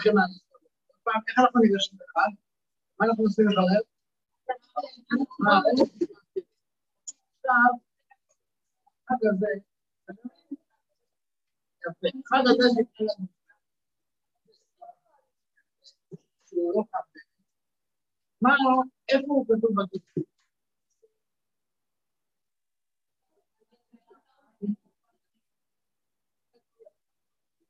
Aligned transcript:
מהבחינה 0.00 0.24
הזאת. 0.24 0.42
פעם, 1.02 1.20
איך 1.28 1.38
אנחנו 1.38 1.60
ניגשים 1.60 1.98
לחג? 2.00 2.30
מה 3.00 3.06
אנחנו 3.06 3.24
עושים 3.24 3.48
לחלל? 3.48 3.82
עכשיו, 7.36 7.72
חג 9.08 9.26
הזה, 9.32 9.46
יפה, 11.82 12.08
חג 12.28 12.42
הזה 12.48 12.68
נקרא 12.80 13.06
לנו, 13.18 13.26
שהוא 16.46 16.72
לא 16.74 16.82
חג 16.92 17.20
מה, 18.42 18.50
איפה 19.08 19.26
הוא 19.28 19.46
כתוב 19.46 19.70
בתקציב? 19.76 20.24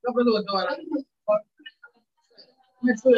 לא 0.04 0.12
כתוב 0.12 0.36
אותו 0.38 0.58
על 0.58 0.80
מצוין. 0.80 1.09
איפה 2.88 3.10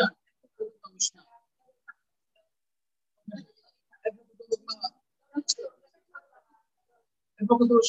כתוב 7.61 7.80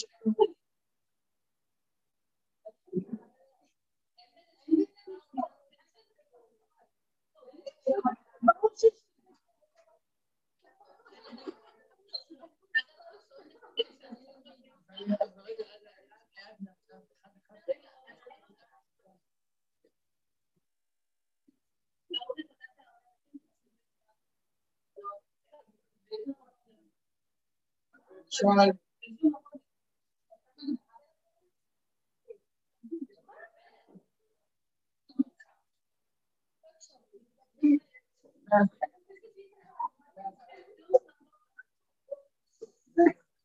שאל, 28.33 28.71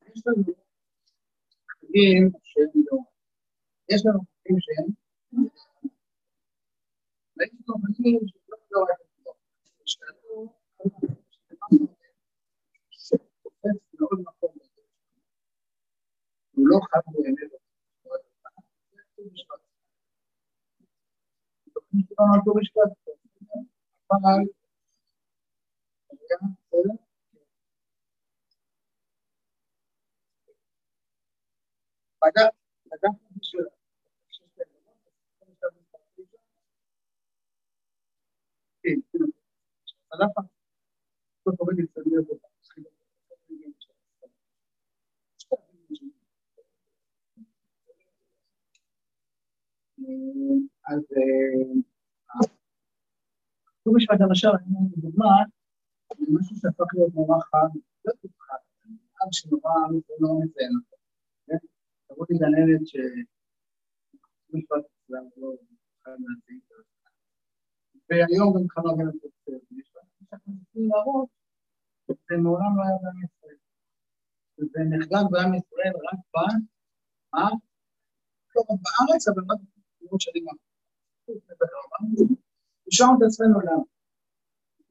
יש 0.07 0.23
לנו 0.27 0.45
חגים 1.73 2.31
שהם 2.45 2.83
לא, 2.93 2.99
יש 3.91 4.03
לנו 4.07 4.21
חגים 4.21 4.59
שהם, 4.61 4.87
ויש 7.39 7.51
לנו 7.69 7.77
חגים 7.85 8.21
שהם 8.29 8.43
לא 8.73 8.87
לא, 9.27 9.33
שאלו, 9.87 10.53
שתופס 12.91 13.95
מאוד 14.01 14.21
מקום, 14.21 14.58
הוא 16.59 16.69
לא 16.69 16.79
חג 16.91 17.01
באמת, 17.13 17.53
אבל, 24.11 24.45
בסדר? 26.13 26.93
בדק, 32.23 32.53
בדק 32.87 33.09
בשביל... 33.37 33.65
כן, 38.83 39.01
כן. 39.13 39.19
בדק, 40.13 40.33
כל 41.45 41.51
כך 41.53 41.61
הרבה 41.61 41.73
ניסיון 41.73 42.07
בזה. 42.25 42.35
אז 50.89 51.03
ט"ו 53.83 53.93
בשבט 53.95 54.21
למשל, 54.21 54.49
אני 54.49 54.75
אומר 54.75 54.91
לדוגמה, 54.97 55.33
זה 56.19 56.27
משהו 56.39 56.57
שהפך 56.57 56.89
להיות 56.95 57.15
נורא 57.15 57.39
חד, 57.41 57.69
לא 58.05 58.13
כל 58.23 58.29
כך 58.29 59.29
שנורא 59.33 59.73
לא 60.21 60.29
מציין 60.41 60.73
אותו. 60.77 60.97
תראו 62.09 62.25
לי 62.31 62.39
גננת 62.39 62.87
ש... 62.87 62.97
ט"ו 64.51 64.59
בשבט 64.59 64.85
לא 65.37 65.55
את 65.55 66.63
זה. 66.69 66.75
והיום 68.11 68.49
גם 68.55 68.69
חלום 68.69 69.01
גם 69.01 69.07
לעשות 69.07 69.31
ט"ו 69.45 69.53
בשבט. 69.71 70.09
להראות, 70.75 71.29
זה 72.09 72.37
מעולם 72.43 72.73
לא 72.79 72.83
היה 72.83 72.99
בעם 73.03 73.25
ישראל. 73.25 73.57
זה 74.73 74.81
נחגג 74.91 75.25
בעם 75.31 75.55
ישראל 75.55 75.95
רק? 76.07 76.19
לא 78.57 78.61
רק 78.61 78.81
בארץ, 78.85 79.29
אבל 79.29 79.43
רק 79.51 79.59
בתקופות 80.09 80.21
שנים 80.21 80.45
נשארנו 82.87 83.15
את 83.19 83.23
עצמנו 83.27 83.61
למה? 83.61 83.85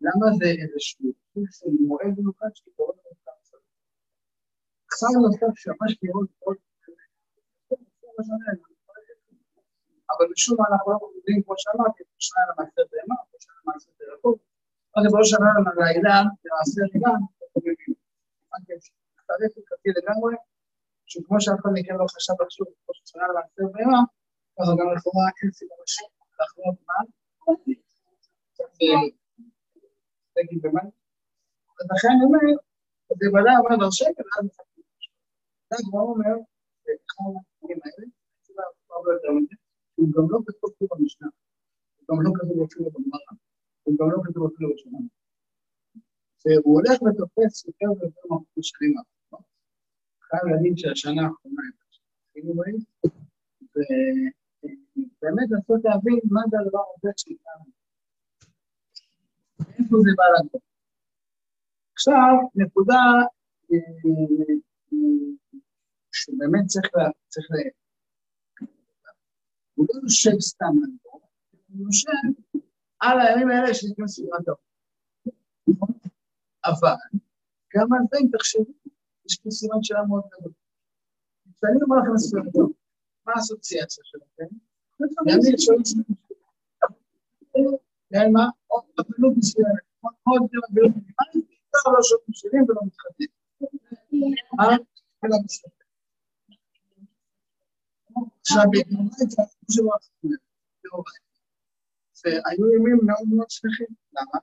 למה 0.02 0.26
זה 0.38 0.46
איזשהו 0.62 1.12
סוג 1.34 1.46
של 1.58 1.72
מועד 1.88 2.14
מיוחד 2.18 2.50
שקורה 2.54 2.94
במחקר 2.94 3.32
סביב? 3.44 3.62
חג 4.98 5.14
נוסף 5.24 5.54
שממש 5.62 5.98
לראות 6.04 6.30
עוד 6.40 6.58
אבל 10.12 10.26
משום 10.34 10.56
מה 10.60 10.66
אנחנו 10.72 10.92
לא 10.92 10.98
יודעים, 11.16 11.44
כמו 11.44 11.54
שאמרתי, 11.58 12.04
שנה 12.20 12.42
למעשה 12.50 12.82
בהמה, 12.92 13.16
שנה 13.40 13.56
למעשה 13.62 13.90
בירקות, 14.00 14.38
זה 15.04 15.10
בראש 15.12 15.30
שנה 15.30 15.50
לעילה, 15.78 16.18
למעשה 16.46 16.82
ריגן, 16.94 17.22
אנחנו 17.42 17.62
מבינים. 17.62 17.94
תאריך 19.28 19.52
הלכתי 19.58 19.90
לגמרי, 19.98 20.36
שכמו 21.06 21.42
שאף 21.42 21.60
אחד 21.62 21.70
מכם 21.74 21.96
לא 22.02 22.06
חשב 22.16 22.34
לחשוב, 22.42 22.68
כמו 22.68 22.94
ששנה 22.94 23.24
למעשה 23.32 23.62
בהמה, 23.74 24.02
אז 24.60 24.68
גם 24.80 24.88
לכאורה 24.94 25.28
אין 25.40 25.52
סיבה 25.52 25.76
לשם, 25.84 26.10
לחלום 26.40 26.76
מה? 26.88 26.98
אז 31.80 31.86
לכן 31.92 32.08
אני 32.14 32.24
אומר, 32.28 32.46
זה 33.20 33.26
ודאי 33.34 33.56
אומר 33.60 33.76
דרשי, 33.84 34.10
ואז 34.18 34.46
מחכים. 34.46 34.84
זה 35.70 35.76
כבר 35.90 36.06
אומר, 36.14 36.36
אחד 37.08 37.28
מהדברים 37.34 37.80
האלה, 37.86 38.08
הסיבה 38.42 38.64
הרבה 38.90 39.10
יותר 39.16 39.32
מזה, 39.36 39.56
הוא 39.96 40.08
גם 40.16 40.26
לא 40.32 40.40
כתוב 40.48 40.70
פה 40.78 40.86
במשנה, 40.92 41.28
הוא 41.98 42.04
גם 42.10 42.18
לא 42.26 42.32
כתוב 42.38 42.58
אפילו 42.66 42.86
בגמרא, 42.94 43.34
הוא 43.84 43.94
גם 44.00 44.08
לא 44.14 44.18
כתוב 44.26 44.42
אפילו 44.50 44.70
בשנה. 44.74 45.00
והוא 46.46 46.74
הולך 46.78 46.98
ותופס 47.02 47.66
יותר 47.68 47.90
ויותר 47.92 48.26
מהפוך 48.30 48.64
שנים 48.70 48.94
האחרונות. 48.98 49.46
חייב 50.28 50.44
להגיד 50.52 50.74
שהשנה 50.78 51.22
האחרונה 51.26 51.62
הייתה 51.66 51.86
שהתחילו 51.94 52.54
בהם, 52.60 52.78
ובאמת 54.64 55.48
לנסות 55.52 55.82
להבין 55.84 56.20
מה 56.32 56.42
זה 56.50 56.58
הדבר 56.60 56.84
הזה 56.98 57.12
שאיתנו. 57.18 57.66
איפה 59.60 59.96
זה 60.04 60.12
בא 60.18 60.24
לנו. 60.40 60.60
עכשיו, 61.94 62.34
נקודה 62.56 63.02
שבאמת 66.12 66.66
צריך 66.68 66.86
ל... 66.96 67.00
צריך 67.28 67.48
ל... 67.52 67.56
הוא 69.76 69.88
לא 69.90 70.00
יושב 70.04 70.40
סתם 70.40 70.74
לדור, 70.84 71.22
הוא 71.70 71.86
יושב 71.86 72.42
על 73.00 73.20
הימים 73.20 73.50
האלה 73.50 73.74
שנקרא 73.74 74.08
ספירת 74.08 74.48
האור. 74.48 74.60
אבל 76.66 77.20
גם 77.76 77.94
על 77.94 78.00
זה 78.12 78.18
אם 78.22 78.28
תחשבו, 78.32 78.74
יש 79.26 79.40
פה 79.44 79.50
סימן 79.52 79.84
שאלה 79.84 80.04
מאוד 80.08 80.24
גדול. 80.32 80.52
כשאני 81.56 81.80
אומר 81.84 81.98
לכם 81.98 82.18
ספירת 82.18 82.56
האור, 82.56 82.74
מה 83.28 83.34
האסוציאציה 83.36 84.04
שלכם? 84.06 84.56
ימים 85.28 85.58
שואלים 85.58 85.84
כן, 88.10 88.32
מה? 88.34 88.46
עוד 88.68 88.84
פעילות 88.96 89.34
מסוימת, 89.38 89.84
עוד 90.02 90.14
פעילות 90.24 90.70
מינימלית, 90.72 91.06
בעיקר 91.34 91.90
לא 91.92 92.04
שומעים 92.04 92.34
שירים 92.34 92.64
ולא 92.68 92.82
מתחתנים. 92.86 93.30
מה? 94.58 94.76
אלא 95.26 95.38
בסדר. 95.46 95.70
עכשיו, 98.40 98.64
בגמרא 98.72 99.46
שלו 99.72 99.92
והיו 102.26 102.74
ימים 102.76 103.00
מאוד 103.06 103.28
מאוד 103.36 103.50
שמחים. 103.50 103.88
למה? 104.14 104.40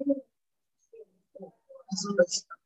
אני 0.00 0.14
אז 1.92 2.06
לא 2.06 2.12
ניכנס 2.18 2.63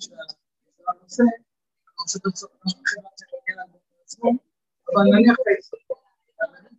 של 0.00 0.12
הנושא, 0.88 1.22
אני 1.22 1.94
רוצה 1.98 2.18
בסוף 2.24 2.50
עצמו, 4.04 4.30
אבל 4.94 5.04
נניח 5.12 5.36
את 5.40 6.71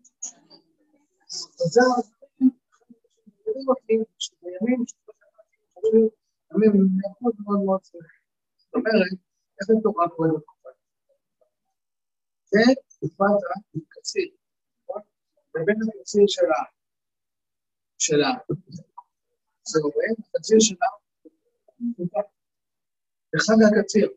היסוד. 1.60 2.06
שבימים 4.19 4.86
ימים 6.54 6.88
מאוד 7.01 7.34
מאוד 7.40 7.60
מאוד. 7.66 7.84
זאת 7.84 8.74
אומרת, 8.74 9.12
איך 9.62 9.69
התורה 9.80 10.10
קוראת 10.10 10.31
בתקופה? 10.36 10.69
זה 12.45 12.60
תקופת 12.88 13.25
הקציר, 13.88 14.30
נכון? 14.84 15.01
ובין 15.56 15.75
הקציר 16.00 16.24
שלה, 16.28 16.62
שלה, 17.98 18.31
זה 19.63 19.80
עובד, 19.84 20.13
הקציר 20.36 20.57
שלה, 20.60 20.88
בחג 23.34 23.60
הקציר, 23.68 24.10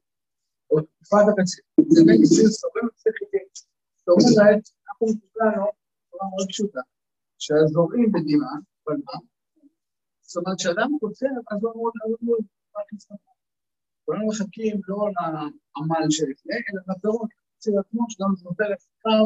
או 0.70 0.80
תקופת 0.80 1.24
הקציר, 1.30 1.64
זה 1.88 2.00
בין 2.06 2.18
קציר 2.24 2.48
סובל 2.48 2.86
וקציר 2.88 3.12
חיטים. 3.18 3.46
זאת 3.96 4.08
אומרת, 4.08 4.62
אנחנו 4.86 5.06
כולנו, 5.32 5.66
בצורה 6.06 6.26
מאוד 6.30 6.48
פשוטה, 6.48 6.80
שהאזורים 7.38 8.12
בדימה, 8.12 8.50
אבל 8.86 8.96
מה? 9.06 9.18
זאת 10.22 10.36
אומרת, 10.36 10.58
כשאדם 10.58 10.90
כותב, 11.00 11.34
אז 11.50 11.58
הוא 11.62 11.72
אמור 11.72 11.90
לעבור 11.94 12.36
רק 12.76 12.92
לצטרך. 12.92 13.18
כולנו 14.04 14.26
מחכים 14.28 14.80
לא 14.88 15.08
לעמל 15.16 16.06
שלפני, 16.10 16.54
אלא 16.54 16.80
לפירות, 16.88 17.30
קציר 17.56 17.74
עצמו, 17.80 18.04
שגם 18.08 18.30
נותן 18.44 18.64
לפקר 18.72 19.22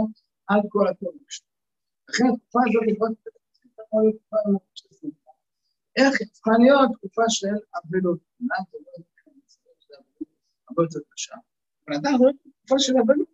על 0.47 0.61
כל 0.69 0.89
הפירות 0.89 1.15
שלו. 1.29 1.47
לכן 2.09 2.25
התקופה 2.35 2.61
הזאת 2.69 2.83
היא 2.87 2.97
מאוד. 2.99 3.15
איך 5.97 6.15
צריכה 6.33 6.51
להיות 6.59 6.91
תקופה 6.97 7.23
של 7.29 7.57
אבלות? 7.77 8.19
הרבה 10.69 10.83
יותר 10.83 11.01
קשה. 11.09 11.35
אבל 11.87 11.97
עדיין 11.97 12.15
רואים 12.15 12.37
תקופה 12.37 12.79
של 12.79 12.93
אבלות. 13.03 13.29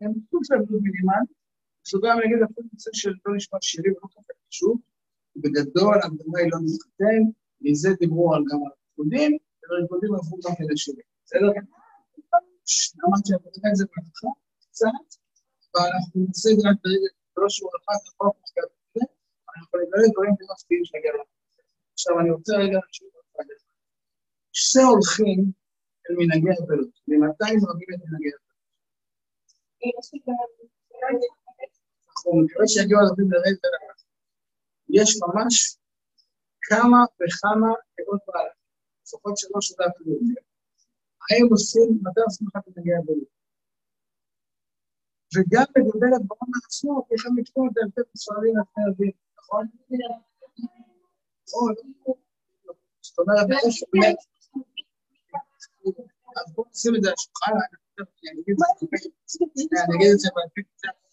הם 0.00 0.12
סוג 0.30 0.44
של 0.44 0.54
אבלות 0.54 0.82
מינימל, 0.82 1.24
בסוגריים 1.88 2.18
אני 2.18 2.26
אגיד 2.26 2.42
אפילו 2.44 2.68
נושא 2.72 2.90
של 3.00 3.12
לא 3.24 3.36
לשמוע 3.36 3.58
שירים 3.62 3.92
ולא 3.96 4.08
כזה 4.14 4.32
חשוב, 4.48 4.74
בגדול 5.42 5.94
ההקדמה 5.94 6.38
היא 6.38 6.50
לא 6.52 6.58
מתחתן, 6.66 7.20
מזה 7.60 7.90
דיברו 8.00 8.34
על 8.34 8.42
גם 8.50 8.60
על 8.66 8.72
ריקודים, 8.88 9.32
וריקודים 9.64 10.10
הלכו 10.14 10.36
גם 10.44 10.54
כדי 10.58 10.76
שירים. 10.82 11.06
בסדר? 11.24 11.50
אמרתי 13.04 13.26
שאני 13.28 13.44
אתן 13.50 13.68
את 13.70 13.76
זה 13.80 13.84
בהתחלה, 13.92 14.34
קצת, 14.62 15.06
ואנחנו 15.72 16.20
זה 16.40 16.50
רק 16.66 16.76
ברגע, 16.82 17.10
לא 17.36 17.48
שהוא 17.54 17.70
אחד, 17.78 17.98
נכון, 18.08 18.30
אנחנו 19.56 19.74
נגלה 19.80 20.04
דברים 20.12 20.32
די 20.38 20.44
מפתיעים 20.52 20.84
שנגיע 20.84 21.12
לזה. 21.14 21.62
עכשיו 21.94 22.20
אני 22.20 22.30
רוצה 22.36 22.52
רגע 22.64 22.78
להשאיר 22.84 23.10
אותך 23.16 23.40
שני 24.52 24.82
הולכים 24.92 25.38
אל 26.04 26.14
מנהגי 26.18 26.52
אבלות, 26.60 26.92
ממתי 27.08 27.52
נוהגים 27.62 27.90
את 27.94 28.00
מנהגי 28.04 28.30
אבלות? 28.36 28.58
אנחנו 32.28 32.44
מקווה 32.44 32.68
שיגיעו 32.68 33.00
הרבים 33.00 33.32
לרגע 33.32 33.68
יש 34.88 35.10
ממש 35.22 35.76
כמה 36.62 36.98
וכמה 37.18 37.70
דעות 37.96 38.20
בעל, 38.26 38.50
לפחות 39.02 39.38
שלוש 39.38 39.68
שדה 39.68 39.84
אפילו 39.90 40.10
יותר. 40.12 40.40
האם 41.30 41.46
עושים, 41.50 41.88
מתי 42.02 42.20
עושים 42.20 42.46
לך 42.48 42.56
את 42.56 42.68
מנהגי 42.68 42.96
אבלות? 42.98 43.28
וגם 45.34 45.68
לגבי 45.76 46.10
הדברים 46.16 46.52
עצמו, 46.64 47.06
איך 47.12 47.26
הם 47.26 47.38
יקראו 47.38 47.66
את 47.66 47.76
ההבדל 47.78 48.02
בספרדים 48.14 48.54
מהפני 48.56 49.12
נכון? 49.38 49.66
זאת 53.00 53.18
אומרת, 53.18 53.46
יש 53.68 53.84
באמת... 53.92 54.18
אז 56.36 56.52
בואו 56.54 56.66
נשים 56.70 56.96
את 56.96 57.02
זה 57.02 57.08
על 57.08 57.14
השולחן, 57.18 57.52
אני 58.32 58.40
אגיד 59.96 60.10
את 60.12 60.18
זה 60.18 60.28
בעתיד 60.34 60.64
קצת. 60.76 61.07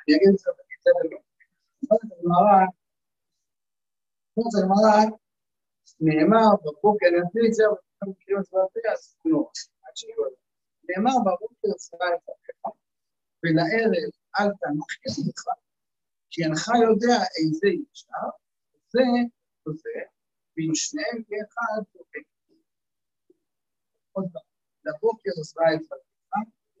אני 0.00 0.16
אגיד 0.16 0.28
את 0.32 0.38
זה 0.38 0.50
בעתיד 0.56 0.78
קצת. 0.80 0.96
הגמרא, 4.58 4.96
נאמר 6.00 6.48
בבוקר, 6.64 7.06
אני 7.08 7.18
אתחיל 7.26 7.44
את 7.48 7.54
זה, 7.54 7.62
אבל 7.68 7.76
אתם 7.98 8.10
מכירים 8.10 8.40
את 8.40 8.44
זה 8.44 8.56
בעתיד, 8.56 8.86
אז 8.92 9.16
לא, 9.24 9.50
עד 9.82 9.96
שיהיו 9.96 10.26
את 10.26 10.30
זה. 10.30 10.36
נאמר 10.88 11.16
בבוקר 11.26 11.68
שרה 11.78 12.08
את 12.14 12.22
הפכה, 12.28 12.70
ולערב 13.42 13.90
אל 14.38 14.48
תנח 14.60 14.90
ידך, 15.06 15.44
כי 16.30 16.44
אינך 16.44 16.68
יודע 16.88 17.18
איזה 17.36 17.68
ישר, 17.68 18.28
זה 18.92 19.00
וזה, 19.68 19.98
ואם 20.56 20.74
שניהם 20.74 21.22
כאחד. 21.28 21.82
עוד 24.12 24.24
פעם, 24.32 24.42
לבוקר 24.84 25.30
עזרה 25.40 25.74
את 25.74 25.80
פתיחה, 25.80 26.13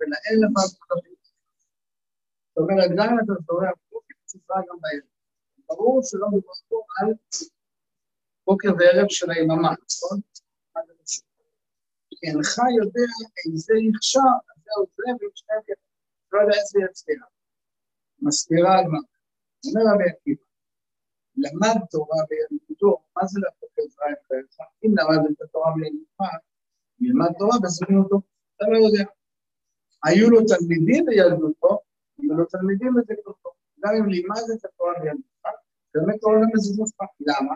ולערב 0.00 0.24
אל 0.28 0.68
תנח 0.68 1.24
זאת 2.48 2.58
אומרת, 2.58 2.90
גם 2.98 3.08
אם 3.12 3.18
אתה 3.24 3.32
זורע 3.46 3.70
בבוקר, 3.78 4.14
תצטרך 4.24 4.56
גם 4.68 4.78
בערב. 4.80 5.08
ברור 5.68 6.00
שלא 6.02 6.26
מדובר 6.28 6.52
פה 6.68 6.76
על 6.98 7.12
בוקר 8.46 8.68
וערב 8.78 9.08
של 9.08 9.30
היממה, 9.30 9.72
נכון? 9.84 10.20
כי 12.10 12.26
אינך 12.26 12.54
יודע 12.78 13.06
איזה 13.46 13.74
יכשר, 13.88 14.34
אז 14.48 14.56
זהו 14.64 14.86
זה, 14.96 15.04
ואם 15.20 15.30
שניהם 15.34 15.62
לא 16.32 16.40
יודע 16.40 16.56
איזה 16.60 16.78
יצליח. 16.84 17.26
מסבירה 18.22 18.78
הגמרא. 18.78 19.14
אומר 19.66 19.84
רבי 19.94 20.04
עקיבא, 20.10 20.42
למד 21.36 21.78
תורה 21.90 22.20
בילדותו, 22.28 23.02
מה 23.16 23.26
זה 23.26 23.40
להפוך 23.42 23.70
עזרה 23.78 24.06
עם 24.08 24.20
חייך? 24.28 24.68
אם 24.84 24.90
למד 24.98 25.30
את 25.30 25.42
התורה 25.42 25.72
בילדותך, 25.74 26.20
ילמד 27.00 27.32
תורה 27.38 27.56
בזמנותו, 27.62 28.20
אתה 28.56 28.64
לא 28.72 28.76
יודע. 28.76 29.04
היו 30.04 30.30
לו 30.30 30.40
תלמידים 30.50 31.04
בילדותו, 31.06 31.78
היו 32.18 32.34
לו 32.34 32.44
תלמידים 32.44 32.94
בזמנותו. 32.94 33.50
גם 33.80 33.92
אם 33.98 34.08
לימד 34.08 34.46
את 34.54 34.64
התורה 34.64 34.92
בילדותך, 35.00 35.48
באמת 35.94 36.20
קורא 36.20 36.34
להם 36.34 36.50
בזמנותך. 36.54 37.00
למה? 37.20 37.54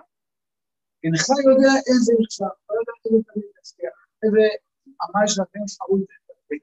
אינך 1.04 1.26
יודע 1.50 1.72
איזה 1.88 2.12
נכשל, 2.20 2.44
לא 2.70 2.74
יודע 2.80 2.92
איזה 3.04 3.18
תלמיד 3.32 3.50
יצליח, 3.58 3.96
איזה 4.22 4.44
עמל 5.02 5.26
שלכם 5.26 5.62
את 5.64 5.68
זה. 6.48 6.54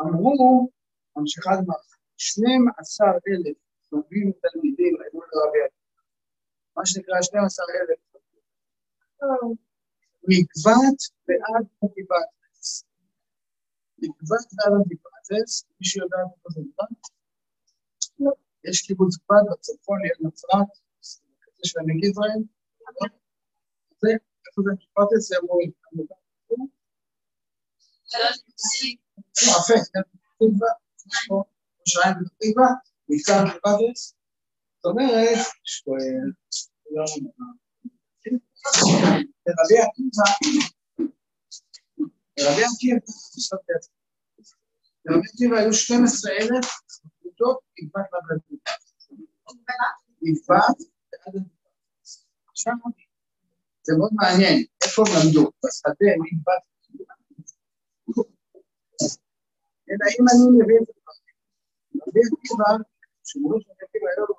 אמרו, 0.00 0.68
ממשיכה 1.16 1.50
הגמרא, 1.52 1.76
12,000 2.16 3.54
טובים 3.90 4.32
תלמידים 4.42 4.94
היו 5.00 5.20
לרבי 5.20 5.58
עקיבא. 5.66 6.02
מה 6.76 6.86
שנקרא 6.86 7.22
12,000 7.22 8.04
מגבת 10.28 11.00
ועד 11.28 11.66
אנטיפטס. 11.84 12.43
מגבת 14.08 14.46
ועד 14.54 14.72
אנטיפטס, 14.78 15.64
מישהו 15.80 16.02
יודע 16.02 16.16
איפה 16.16 16.48
זה 16.54 16.60
מגבת? 16.60 17.02
לא. 18.18 18.32
יש 18.64 18.82
קיבוץ 18.86 19.16
גבת 19.16 19.46
בצפון 19.52 19.98
ליד 20.02 20.18
נצרת, 20.20 20.72
בקצה 20.98 21.62
של 21.64 21.78
עמק 21.80 22.04
יזרעאל. 22.04 22.42
זה, 24.00 24.08
איפה 24.46 24.62
זה 24.64 24.70
אנטיפטס? 24.70 25.28
זה 25.28 25.36
אמור 25.42 25.58
להיות. 25.58 25.84
יפה, 29.32 29.74
תקווה, 30.38 30.68
ראשיים 31.80 32.14
בתקווה, 32.20 32.68
ניצן 33.08 33.44
בפאדרס, 33.56 34.14
זאת 34.76 34.90
אומרת, 34.90 35.38
רבי 39.48 39.78
עקיבא, 39.78 40.28
רבי 42.40 42.62
עקיבא, 42.64 42.98
לרבי 45.04 45.26
עקיבא 45.32 45.56
היו 45.56 45.72
12,000 45.72 46.64
קבוצות 47.20 47.58
נקבת 47.82 48.04
בגדות. 48.12 48.60
נקבת 50.22 50.48
ועד 50.48 51.42
עכשיו, 52.48 52.74
זה 53.82 53.92
מאוד 53.98 54.10
מעניין, 54.14 54.64
איפה 54.84 55.02
הם 55.06 55.12
למדו? 55.16 55.50
בשדה 55.64 56.10
נקבת 56.24 56.62
אלא 59.90 60.04
אם 60.16 60.24
אני 60.30 60.62
מבין 60.62 60.82
את 60.82 60.86
זה. 60.86 60.92
רבי 62.06 62.20
עקיבא, 62.20 62.84
שמורים 63.24 63.60
של 63.60 63.70
רבי 63.70 63.84
עקיבא 63.84 64.06
היו 64.16 64.26
לו 64.28 64.34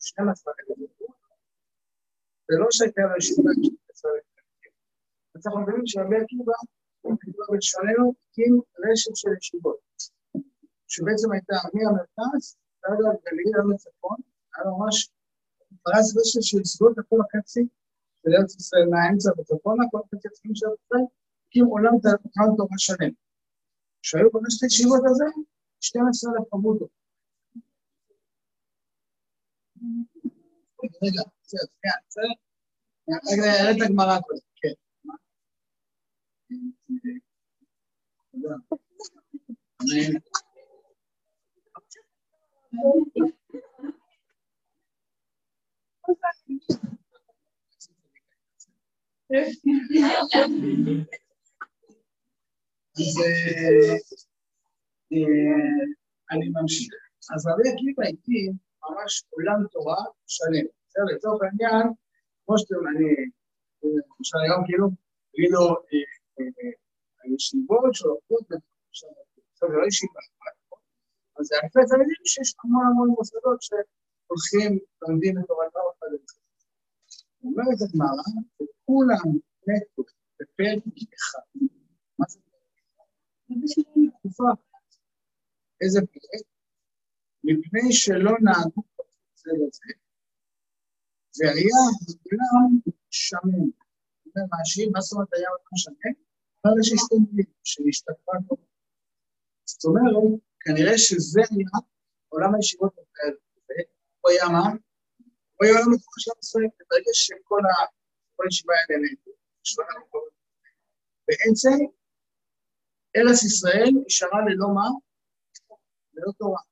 12 0.00 0.54
אלף 0.60 0.78
זה 2.48 2.54
לא 2.60 2.66
שהייתה 2.70 3.02
לו 3.02 3.16
ישיבה 3.18 3.50
של 3.54 3.62
12 3.62 4.10
אלף 4.12 4.24
אז 5.34 5.46
אנחנו 5.46 5.60
מבינים 5.60 5.86
שרבי 5.86 6.16
עקיבא 6.16 6.52
בלשוננו 7.04 8.14
עם 8.38 8.60
רשת 8.84 9.16
של 9.16 9.28
ישיבות, 9.38 9.78
שבעצם 10.88 11.32
הייתה 11.32 11.54
מהמרכז 11.74 12.56
ועד 12.82 12.98
הגליל 12.98 13.52
עד 13.58 13.64
לצפון, 13.74 14.16
היה 14.56 14.64
ממש 14.78 15.10
פרס 15.82 16.16
רשת 16.16 16.42
של 16.42 16.60
ישיבות 16.60 16.92
לכל 16.98 17.16
החצי 17.20 17.66
של 18.22 18.30
ארץ 18.38 18.56
ישראל 18.56 18.86
מהאמצע 18.90 19.30
וצפונה, 19.38 19.84
כל 19.90 19.98
החצי 20.04 20.28
הצפון 20.28 20.54
של 20.54 20.66
ארץ 20.66 20.78
ישראל, 20.86 21.04
הקים 21.48 21.64
עולם 21.64 21.92
תורה 22.56 22.78
שלם. 22.78 23.10
שהיו 24.02 24.30
חמשת 24.32 24.62
הישיבות 24.62 25.00
הזה, 25.10 25.24
12 25.80 26.32
אלף 26.32 26.54
עמודות. 26.54 26.90
רגע, 31.02 31.22
בסדר, 31.42 31.66
שנייה, 31.80 31.96
בסדר? 32.08 32.34
נראה 33.08 33.70
את 33.70 33.76
הגמרא 33.84 34.20
קודם, 34.20 34.38
כן. 34.38 34.47
אז 36.50 36.56
אני 56.30 56.48
ממשיך. 56.48 56.94
אז 57.34 57.46
רבי 57.46 57.68
עקיבא 57.68 58.02
הקים 58.02 58.52
ממש 58.82 59.24
עולם 59.30 59.66
תורה 59.72 60.04
שלם. 60.26 60.66
בסדר, 60.86 61.04
לצורך 61.14 61.42
העניין, 61.42 61.86
כמו 62.46 62.58
שאתם, 62.58 62.74
אני, 62.88 63.08
למשל 63.82 64.38
היום 64.44 64.64
כאילו, 64.66 64.88
כאילו, 65.32 65.76
הישיבות 67.22 67.94
שעובדות 67.94 68.46
עכשיו, 68.88 69.10
זה 69.58 69.66
לא 69.68 69.86
ישיבה, 69.86 70.20
אז 71.38 71.46
זה 71.46 71.54
אלפי 71.62 71.80
תלמידים 71.90 72.22
שיש 72.24 72.54
המון 72.64 72.86
המון 72.86 73.08
מוסדות 73.08 73.62
שהולכים, 73.62 74.78
לומדים 75.02 75.38
את 75.38 75.44
תורתם 75.46 75.80
החדשה. 75.90 76.38
אומרת 77.44 77.78
הגמרא, 77.84 78.26
וכולם 78.54 79.28
מתו 79.66 80.02
בפרק 80.40 80.82
אחד. 81.16 81.46
מה 82.18 82.26
זה 82.28 82.40
תקופה 84.18 84.50
איזה 85.80 86.00
פרק? 86.00 86.46
מפני 87.44 87.92
שלא 87.92 88.32
נהגו 88.42 88.82
זה 89.34 89.50
לזה, 89.58 89.90
והיה 91.38 91.78
העולם 91.94 92.70
שמן. 93.10 93.68
אומר 94.26 94.44
רש"י, 94.60 94.86
מה 94.92 95.00
זאת 95.00 95.12
אומרת 95.12 95.32
היה 95.34 95.48
העולם 95.48 95.76
שמן? 95.76 96.27
אבל 96.64 96.80
יש 96.80 96.92
הסתכלות 96.92 97.46
שהשתתפה 97.64 98.32
כל 98.48 98.54
זאת 99.70 99.84
אומרת, 99.84 100.40
כנראה 100.60 100.98
שזה 100.98 101.40
היה 101.50 101.76
עולם 102.28 102.54
הישיבות 102.54 102.92
בכלל. 102.92 103.34
הוא 104.20 104.30
היה 104.30 104.48
מה? 104.54 104.66
הוא 105.54 105.62
היה 105.64 105.72
עולם 105.72 105.90
התורה 105.94 106.18
של 106.18 106.30
ישראל, 106.42 106.68
ברגע 106.90 107.12
שכל 107.12 107.62
הישיבה 108.44 108.74
האלה 108.74 109.00
נהנית, 109.02 109.24
בעצם 111.28 111.76
ארץ 113.16 113.44
ישראל 113.44 113.90
נשארה 114.06 114.40
ללא 114.48 114.68
מה? 114.74 114.88
ללא 116.14 116.32
תורה. 116.38 116.62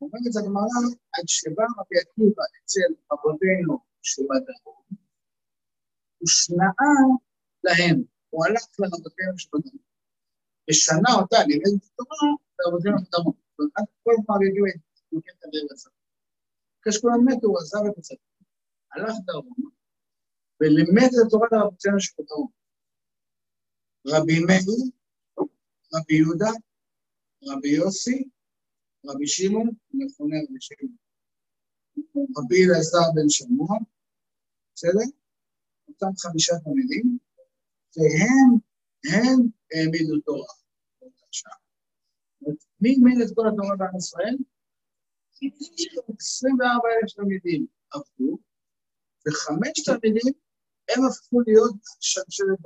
אומרת 0.00 0.34
הגמרא, 0.40 0.80
עד 1.14 1.24
שבא 1.26 1.64
רבי 1.78 1.96
עקיבא 2.02 2.42
אצל 2.58 2.90
אבותינו 3.12 3.78
שבדרום, 4.02 4.82
הוא 6.18 6.28
שנאה 6.28 6.94
להם, 7.64 8.02
הוא 8.30 8.44
הלך 8.46 8.62
לרבותינו 8.78 9.38
שבדרום, 9.38 9.78
ושנה 10.70 11.10
אותה 11.20 11.36
את 11.36 11.84
התורה 11.84 12.16
לרבותינו 12.58 12.96
בדרום. 13.04 13.34
ואז 13.58 13.86
כל 14.02 14.14
פעם 14.26 14.40
הגיעו 14.48 14.66
את 14.66 14.80
מוקד 15.12 15.32
הדרך 15.44 15.86
אחרי 16.80 16.92
שכולם 16.92 17.20
מתו, 17.26 17.46
הוא 17.46 17.58
עזב 17.58 17.78
את 17.92 17.98
הצד, 17.98 18.14
הלך 18.92 19.14
דרומה, 19.26 19.70
ולימד 20.60 21.10
את 21.14 21.26
התורה 21.26 21.48
לרבותינו 21.52 22.00
שבדרום. 22.00 22.48
רבי 24.06 24.38
מאיר, 24.46 24.90
רבי 25.94 26.14
יהודה, 26.14 26.50
רבי 27.42 27.68
יוסי, 27.68 28.28
רבי 29.06 29.26
שמעון, 29.26 29.70
מכונה 29.94 30.36
רבי 30.48 30.60
שמעון. 30.60 30.96
רבי 32.36 32.64
אלעזר 32.64 33.06
בן 33.14 33.28
שמוע, 33.28 33.76
בסדר? 34.74 35.06
אותם 35.88 36.16
חמישה 36.18 36.52
תלמידים, 36.64 37.18
והם, 37.96 38.58
הם 39.12 39.38
העמידו 39.72 40.20
תורה. 40.20 40.54
מי 42.80 42.90
העמיד 42.90 43.20
את 43.20 43.34
כל 43.34 43.48
התורה 43.48 43.76
בעם 43.76 43.96
ישראל? 43.96 44.36
24 46.18 46.88
אלף 47.02 47.12
תלמידים 47.12 47.66
עבדו, 47.90 48.38
וחמש 49.28 49.82
תלמידים 49.84 50.32
הם 50.90 51.04
הפכו 51.06 51.40
להיות 51.46 51.74
שלשלת 52.00 52.58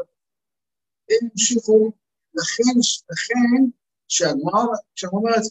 הם 1.11 1.29
המשיכו, 1.33 1.93
לכן, 2.35 2.75
לכן, 3.11 3.71
כשהגמרא 4.09 4.63
אומרת, 5.13 5.43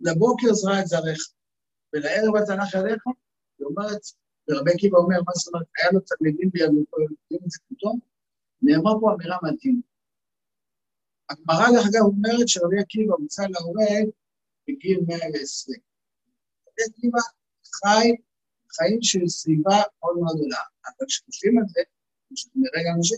לבוקר 0.00 0.54
זרע 0.54 0.80
את 0.80 0.86
זרעך, 0.86 1.32
ולערב 1.92 2.36
התנ"ך 2.36 2.74
ידיך, 2.74 3.02
היא 3.58 3.66
אומרת, 3.66 4.02
ורבי 4.48 4.70
עקיבא 4.74 4.98
אומר, 4.98 5.16
מה 5.26 5.32
זאת 5.34 5.54
אומרת, 5.54 5.66
היה 5.78 5.90
לו 5.92 6.00
תלמידים 6.00 6.50
בילדותו, 6.52 6.96
יודעים 7.00 7.40
את 7.44 7.50
זה 7.50 7.58
פתאום? 7.68 8.15
נאמרה 8.62 8.92
פה 9.00 9.12
אמירה 9.14 9.36
מדהימה. 9.42 9.80
הגמרא, 11.30 11.66
דרך 11.72 11.86
אגב, 11.90 12.02
אומרת 12.02 12.48
שרבי 12.48 12.78
עקיבא 12.80 13.14
הוצא 13.14 13.42
להורג 13.42 14.06
בגיל 14.68 15.00
120. 15.06 15.80
רבי 16.66 16.82
עקיבא 16.90 17.18
חי 17.76 18.08
חיים 18.76 18.98
של 19.02 19.28
סביבה 19.28 19.76
מאוד 19.98 20.16
מאוד 20.18 20.36
גדולה, 20.36 20.62
אבל 20.86 21.06
כשחושבים 21.08 21.58
על 21.58 21.64
זה, 21.68 21.80
נראה 22.54 22.80
גם 22.86 22.94
בהמשך, 22.94 23.16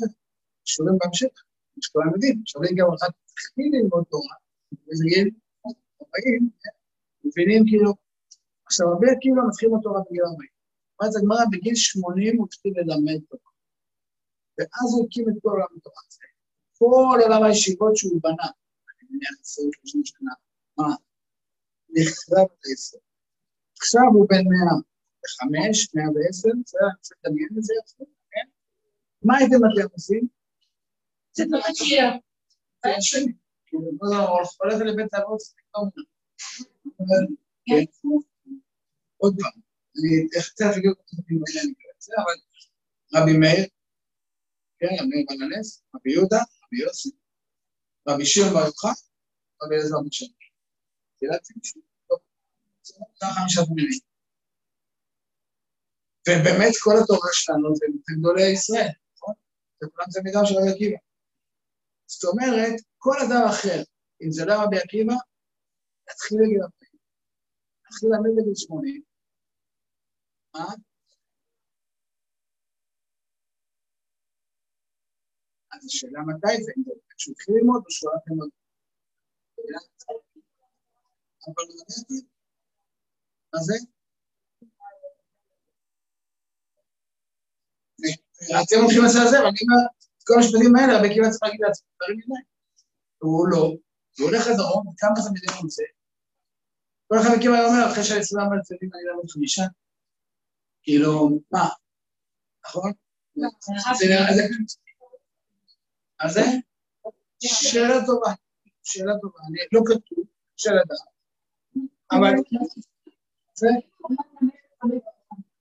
קשורים 0.64 0.94
בהמשך, 0.98 1.34
שכולם 1.80 2.12
יודעים, 2.14 2.42
שרבי 2.44 2.66
עקיבא 2.66 2.94
אחד 2.98 3.08
התחיל 3.32 3.70
ללמוד 3.72 4.04
תורה, 4.10 4.34
וזה 4.72 5.04
גיל 5.04 5.30
40, 6.02 6.50
מבינים 7.24 7.62
כאילו, 7.68 7.92
עכשיו 8.66 8.86
רבי 8.92 9.10
עקיבא 9.10 9.40
מתחיל 9.48 9.68
אותו 9.68 9.94
רק 9.94 10.04
בגיל 10.10 10.24
40. 10.24 10.50
אומרת 11.00 11.14
הגמרא, 11.16 11.44
בגיל 11.52 11.74
80 11.74 12.36
הוא 12.36 12.46
התחיל 12.46 12.72
ללמד 12.76 13.20
תורה. 13.28 13.47
ואז 14.58 14.94
הוא 14.94 15.06
הקים 15.06 15.28
את 15.28 15.34
כל 15.42 15.48
עולם 15.48 15.66
התורה 15.76 16.02
הזה. 16.06 16.24
כל 16.78 17.18
עולם 17.24 17.42
הישיבות 17.42 17.96
שהוא 17.96 18.20
בנה, 18.22 18.48
אני 18.90 19.08
מניח 19.10 19.30
20-30 19.30 19.34
שנה, 20.04 20.32
מה? 20.78 20.94
נחרב 21.88 22.48
עשר. 22.72 22.98
עכשיו 23.76 24.02
הוא 24.14 24.26
בן 24.28 24.44
105, 25.50 25.94
110, 25.94 26.48
בסדר? 26.64 26.80
אני 26.80 26.92
רוצה 26.96 27.14
לדמיין 27.24 27.48
את 27.58 27.62
זה 27.62 27.74
עכשיו, 27.82 28.06
כן? 28.30 28.46
מה 29.22 29.36
הייתם 29.38 29.56
אתם 29.56 29.92
עושים? 29.92 30.28
זה 31.32 31.44
תמיד 31.44 31.74
שיהיה. 31.74 32.10
זה 32.84 32.96
השני. 32.96 33.32
כאילו, 33.66 33.90
הולך 34.60 34.80
לבית 34.80 35.14
אבות, 35.14 35.40
פתאום... 35.56 35.88
עוד 39.16 39.36
פעם, 39.40 39.60
אני 39.96 40.28
תכף 40.28 40.76
אגיד 40.76 40.90
את 41.96 42.02
זה, 42.02 42.12
אבל 42.22 42.36
רבי 43.14 43.38
מאיר, 43.38 43.66
כן, 44.78 44.86
רבי 45.00 45.24
בן 45.28 45.42
הנס, 45.42 45.82
רבי 45.94 46.12
יהודה, 46.12 46.36
רבי 46.36 46.78
יוסי, 46.82 47.10
רבי 48.08 48.26
שמעון 48.26 48.52
בר 48.54 48.66
יוחנן, 48.66 48.90
רבי 49.62 49.74
אלעזר 49.74 50.00
בן 50.04 50.10
שם. 50.10 50.26
דילגתי 51.20 51.52
מישהו? 51.56 51.80
טוב, 52.08 52.18
זה 52.82 53.26
חמישה 53.34 53.60
תלמידים. 53.66 54.00
ובאמת 56.28 56.74
כל 56.84 56.94
התורה 57.02 57.28
שלנו 57.32 57.74
זה 57.74 57.86
גדולי 58.10 58.52
ישראל, 58.52 58.92
נכון? 59.16 59.34
זה 59.80 59.86
כולם 59.92 60.06
תלמידיו 60.12 60.46
של 60.46 60.54
רבי 60.58 60.70
עקיבא. 60.74 60.98
זאת 62.06 62.24
אומרת, 62.24 62.74
כל 62.98 63.16
אדם 63.24 63.44
אחר, 63.50 63.82
אם 64.22 64.30
זה 64.30 64.44
לא 64.44 64.54
רבי 64.62 64.78
עקיבא, 64.78 65.14
יתחיל 66.10 66.38
לגיל 66.42 66.62
40. 66.62 66.92
יתחיל 67.86 68.08
ללמד 68.12 68.30
בגיל 68.36 68.54
80. 68.54 69.02
מה? 70.54 70.64
אז 75.78 75.86
השאלה 75.86 76.20
מתי 76.20 76.62
זה, 76.64 76.72
כשהוא 77.16 77.32
התחיל 77.32 77.54
ללמוד 77.58 77.82
או 77.86 77.90
שהוא 77.90 78.10
הלך 78.12 78.22
ללמוד. 78.28 78.48
אבל 81.46 81.64
למדתי, 81.70 82.26
מה 83.52 83.60
זה? 83.60 83.74
אתם 88.62 88.76
הולכים 88.82 89.02
זה, 89.30 89.38
אני 89.38 89.60
אומר, 89.62 89.82
את 90.18 90.22
כל 90.26 90.34
המשפטים 90.36 90.76
האלה, 90.76 90.92
הרבה 90.96 91.08
כמעט 91.14 91.30
צריך 91.30 91.42
להגיד 91.42 91.60
לעצמם 91.60 91.88
דברים 91.96 92.18
מדי. 92.18 92.42
והוא 93.20 93.48
לא, 93.48 93.62
הוא 94.18 94.26
הולך 94.28 94.46
לדרום, 94.50 94.84
כמה 94.98 95.20
זה 95.20 95.30
מדינה 95.30 95.52
רוצה? 95.62 95.82
כל 97.08 97.16
אחד 97.20 97.30
מכם 97.38 97.52
היה 97.52 97.66
אומר, 97.66 97.92
אחרי 97.92 98.04
שאני 98.04 98.24
סולם 98.24 98.52
על 98.52 98.62
צדדים 98.62 98.90
אני 98.94 99.02
למד 99.08 99.30
חמישה. 99.30 99.62
כאילו, 100.82 101.40
מה? 101.50 101.68
נכון? 102.66 102.92
מה 106.22 106.28
זה? 106.28 106.40
שאלה 107.40 108.06
טובה, 108.06 108.30
שאלה 108.82 109.12
טובה, 109.20 109.38
אני 109.48 109.58
לא 109.72 109.80
כתוב, 109.86 110.24
שאלה 110.56 110.82
דעת. 110.88 110.98
אבל 112.12 112.32
זה, 113.54 113.68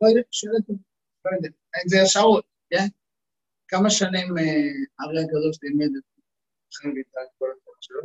לא 0.01 0.07
יודע, 0.07 0.21
שאלה 0.31 0.59
טובה, 0.67 0.79
לא 1.25 1.31
יודע, 1.35 1.49
זה 1.87 2.01
השעות, 2.01 2.45
כן? 2.69 2.87
כמה 3.67 3.89
שנים 3.89 4.27
ארי 5.01 5.19
הקדוש 5.23 5.57
לימד 5.63 5.95
את 5.97 7.07
התורה 7.07 7.51
שלו? 7.81 8.01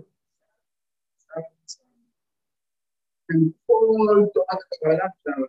עם 3.30 3.50
כל 3.66 4.24
הקבלה 4.50 5.06
שלנו. 5.24 5.46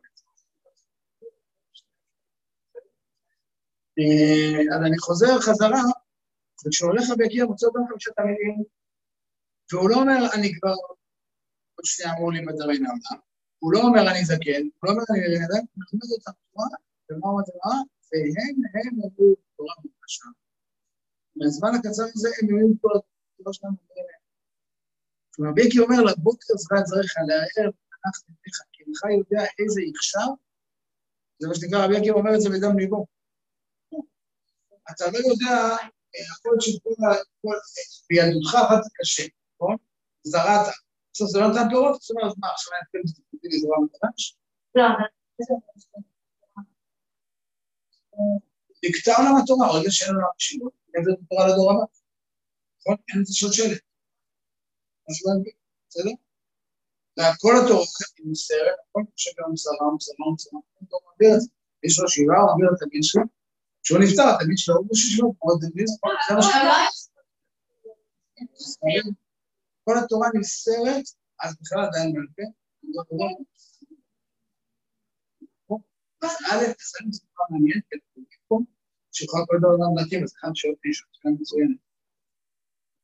אה, 3.99 4.75
אז 4.75 4.81
אני 4.85 4.97
חוזר 4.97 5.39
חזרה, 5.39 5.81
וכשהולך 6.65 7.03
רבי 7.11 7.25
עקיבא 7.25 7.45
מוצא 7.45 7.67
אותם 7.67 7.79
חמישה 7.89 8.11
תלמידים, 8.11 8.63
והוא 9.71 9.89
לא 9.89 9.95
אומר, 9.95 10.19
אני 10.35 10.49
כבר, 10.55 10.75
עוד 11.75 11.85
שנייה 11.85 12.13
אמור 12.13 12.31
להיפטר 12.33 12.67
מן 12.67 12.85
העולם, 12.85 13.19
הוא 13.59 13.73
לא 13.73 13.79
אומר 13.87 14.03
אני 14.11 14.25
זקן, 14.25 14.63
הוא 14.77 14.83
לא 14.83 14.89
אומר 14.91 15.03
אני 15.09 15.39
נהדר, 15.39 15.61
הוא 15.73 15.83
אומר 15.93 16.07
את 16.17 16.27
התורה, 16.27 16.67
ומה 17.09 17.27
הוא 17.31 17.41
התורה? 17.41 17.77
והם, 18.07 18.55
הם 18.73 18.93
אמרו 19.01 19.35
תורה 19.55 19.75
בבקשה. 19.83 20.27
מהזמן 21.35 21.71
הקצר 21.75 22.03
הזה 22.13 22.29
הם 22.37 22.47
יהיו 22.49 22.67
כל 22.81 22.93
התורה 22.97 23.53
שלנו 23.53 23.75
באמת. 23.89 24.23
כלומר, 25.33 25.51
ביקי 25.53 25.79
אומר 25.79 25.99
לבוקר 26.07 26.53
זרעת 26.63 26.85
זרעך 26.85 27.13
לערב, 27.27 27.73
אנחנו 28.05 28.33
נתך, 28.45 28.57
כי 28.71 28.83
אינך 28.83 29.01
יודע 29.19 29.43
איזה 29.59 29.81
יכשר, 29.81 30.27
זה 31.39 31.47
מה 31.47 31.55
שנקרא, 31.55 31.85
רבי 31.85 31.97
עקיבא 31.97 32.17
אומר 32.17 32.35
את 32.35 32.41
זה 32.41 32.49
בדם 32.49 32.79
ליבו. 32.79 33.05
אתה 34.91 35.05
לא 35.13 35.17
יודע, 35.17 35.55
יכול 36.21 36.51
להיות 36.51 36.61
שכל, 36.61 36.89
בילדותך 38.09 38.55
עבדת 38.55 38.87
קשה, 38.97 39.23
נכון? 39.55 39.75
זרעת, 40.23 40.65
בסוף 41.13 41.29
זה 41.29 41.39
לא 41.39 41.47
נתן 41.47 41.69
פירות, 41.69 42.01
זאת 42.01 42.11
אומרת, 42.11 42.33
מה, 42.37 42.47
עכשיו 42.51 42.73
אני 42.73 42.81
אתחיל 42.83 43.01
לזרוע 43.43 43.77
מחדש? 43.85 44.37
לא, 44.75 44.85
נקטע 48.85 49.11
עולם 49.17 49.35
התורה, 49.43 49.79
רגע 49.79 49.91
שאין 49.91 50.15
עולם 50.15 50.27
השירות, 50.37 50.73
אין 50.93 51.03
את 51.03 51.17
התורה 51.23 51.47
לדור 51.47 51.71
הבא. 51.71 51.85
נכון? 52.79 52.95
אין 53.09 53.21
את 53.23 53.29
השלשלת. 53.29 53.81
משהו 55.09 55.29
להבין, 55.29 55.53
בסדר? 55.89 56.15
כל 57.41 57.53
התורה 57.59 57.85
היא 58.17 58.31
מסתרת, 58.31 58.77
הכל 58.89 59.01
חושב 59.13 59.31
גם 59.37 59.51
מסרה, 59.53 59.87
מסרה, 59.95 60.25
מסרה, 60.35 60.59
הוא 60.89 61.01
מעביר 61.05 61.35
את 61.35 61.41
זה. 61.41 61.49
יש 61.85 61.99
לו 61.99 62.09
שבעה, 62.09 62.41
הוא 62.41 62.49
מעביר 62.49 62.69
את 62.75 62.81
הבן 62.83 63.03
שלו, 63.03 63.23
כשהוא 63.83 63.99
נפטר, 63.99 64.23
התלמיד 64.35 64.57
שלו 64.57 64.75
הוא 65.25 65.35
כמו 65.39 65.51
הדמיון, 65.53 65.87
זה 66.27 66.35
מה 66.35 66.41
שקורה. 66.41 66.87
כל 69.83 69.93
התורה 70.03 70.27
נסתרת, 70.39 71.05
אז 71.43 71.55
בכלל 71.61 71.85
עדיין 71.85 72.13
בעל 72.13 72.27
פה, 75.67 75.79
אז 76.23 76.31
א', 76.51 76.63
זה 76.79 76.97
דבר 77.33 77.43
מעניין, 77.49 77.81
כי 77.89 77.95
אנחנו 77.95 78.23
פה, 78.47 78.59
שיכול 79.11 79.45
כל 79.47 79.57
גם 79.63 79.97
להקים, 79.97 80.23
אז 80.23 80.33
אחד 80.39 80.49
שואל 80.55 80.73
אותי, 80.73 80.89
שאלה 80.93 81.33
מצוינת. 81.39 81.77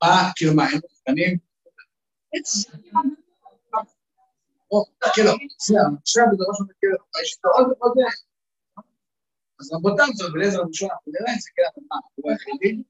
מה, 0.03 0.31
כאילו 0.35 0.55
מה, 0.55 0.63
הם 0.63 0.79
מוכנים? 0.89 1.37
או, 4.71 4.85
כאילו, 5.13 5.31
סליחה, 5.59 5.81
עכשיו 6.01 6.23
בדבר 6.31 6.53
שאתה 6.53 6.63
מכיר, 6.63 6.89
יש 7.23 7.37
עוד 7.43 7.67
עוד... 7.79 7.93
אז 9.59 9.71
רבותיו, 9.73 10.05
זה 10.13 10.23
בלעזר 10.33 10.61
ראשון, 10.67 10.89
אנחנו 10.91 11.11
נראה 11.11 11.33
את 11.33 11.41
זה, 11.41 11.49
כן, 11.55 11.61
אבל 11.75 11.83
מה, 11.89 11.95
הוא 12.15 12.31
היחידי? 12.31 12.83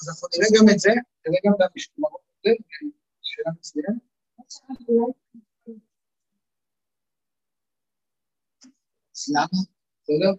אז 0.00 0.08
אנחנו 0.08 0.28
נראה 0.32 0.48
גם 0.56 0.74
את 0.74 0.78
זה, 0.78 0.90
נראה 1.26 1.40
גם 1.44 1.52
את 1.56 1.70
המשמעות 1.70 2.20
הזה, 2.40 2.54
שאלה 3.22 3.52
מצוינת. 3.58 4.02
למה? 9.34 9.60
בסדר? 10.02 10.32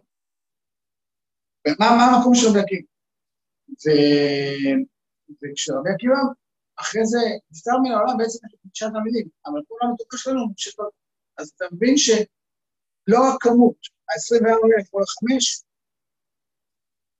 ומה 1.67 2.06
המקום 2.06 2.36
של 2.36 2.48
רבי 2.50 2.60
עקיבא? 2.60 2.88
וכשרבי 5.41 5.89
עקיבא, 5.94 6.22
אחרי 6.82 7.06
זה 7.06 7.20
נפטר 7.51 7.72
מן 7.84 7.91
העולם 7.91 8.17
בעצם 8.17 8.48
יש 8.48 8.53
לו 8.53 8.70
תשעה 8.72 8.89
תלמידים, 8.89 9.27
אבל 9.46 9.60
כל 9.67 9.75
המתוקה 9.82 10.17
שלנו 10.17 10.47
ממשיך 10.47 10.73
אז 11.38 11.52
אתה 11.56 11.65
מבין 11.71 11.97
שלא 11.97 13.19
רק 13.28 13.38
כמות, 13.41 13.78
ה-24 14.10 14.47
אלף 14.65 14.93
או 14.93 15.00
החמש, 15.04 15.63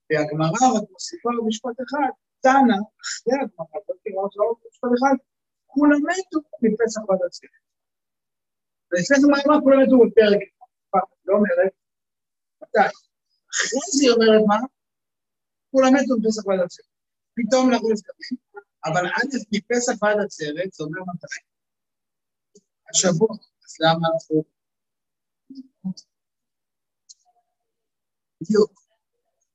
והגמרא 0.10 0.68
רק 0.76 0.90
מוסיפה 0.92 1.30
לו 1.36 1.48
משפט 1.48 1.78
אחד, 1.86 2.12
תנא, 2.40 2.78
אחרי 3.04 3.36
הגמרא, 3.42 3.80
לא 3.90 3.96
תראה 4.04 4.24
אותו 4.24 4.42
עוד 4.44 4.58
משפט 4.70 4.90
אחד, 4.98 5.16
כולם 5.66 6.02
מתו 6.08 6.40
מפסח 6.62 7.10
ועד 7.10 7.20
הצליח. 7.28 7.52
ולפני 8.92 9.18
זה 9.22 9.28
מה 9.28 9.38
אמרה? 9.46 9.62
כולם 9.62 9.80
מתו 9.84 9.98
בפרק 10.00 10.58
לא 11.28 11.34
אומרת, 11.36 11.74
מתי? 12.62 12.88
אחרי 13.52 13.80
זה 13.94 14.04
היא 14.04 14.12
אומרת 14.16 14.44
מה? 14.48 14.60
כולם 15.72 15.92
מתו 15.96 16.14
מפסח 16.20 16.48
ועד 16.48 16.60
עצרת. 16.66 16.86
פתאום 17.38 17.74
אנחנו 17.74 17.90
נזכרים, 17.92 18.38
אבל 18.86 19.06
עד 19.16 19.30
מפסח 19.54 20.04
ועד 20.04 20.18
עצרת, 20.26 20.74
זה 20.74 20.84
אומר 20.84 21.02
מתי? 21.10 21.40
השבוע. 22.90 23.28
אז 23.68 23.76
למה 23.80 24.08
אנחנו... 24.14 24.44
בדיוק. 28.42 28.72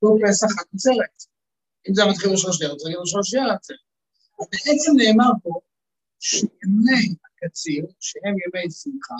לא 0.02 0.10
פסח 0.22 0.62
עצרת. 0.74 1.16
אם 1.88 1.94
זה 1.94 2.02
מתחיל 2.10 2.30
ראש 2.30 2.44
השנייה, 2.44 2.72
אז 2.72 2.86
נגיד 2.86 2.98
ראש 3.00 3.14
השנייה 3.20 3.54
עצרת. 3.54 3.78
בעצם 4.38 4.92
נאמר 4.96 5.32
פה 5.42 5.60
שימי 6.20 7.04
הקציר, 7.24 7.86
שהם 8.00 8.34
ימי 8.42 8.70
שמחה, 8.70 9.14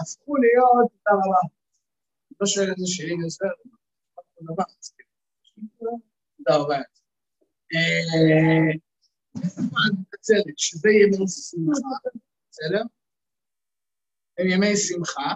הפכו 0.00 0.36
להיות, 0.36 0.90
תודה 0.92 1.12
רבה. 1.24 1.42
לא 2.40 2.46
שואל 2.46 2.70
איזה 2.70 2.86
שלי 2.86 3.16
גזר, 3.16 3.46
תודה 6.36 6.56
רבה. 6.56 6.78
עצרת, 10.12 10.58
שזה 10.58 10.88
ימי 10.88 11.28
שמחה, 11.28 12.08
בסדר? 12.50 12.82
הם 14.38 14.46
ימי 14.46 14.76
שמחה, 14.76 15.28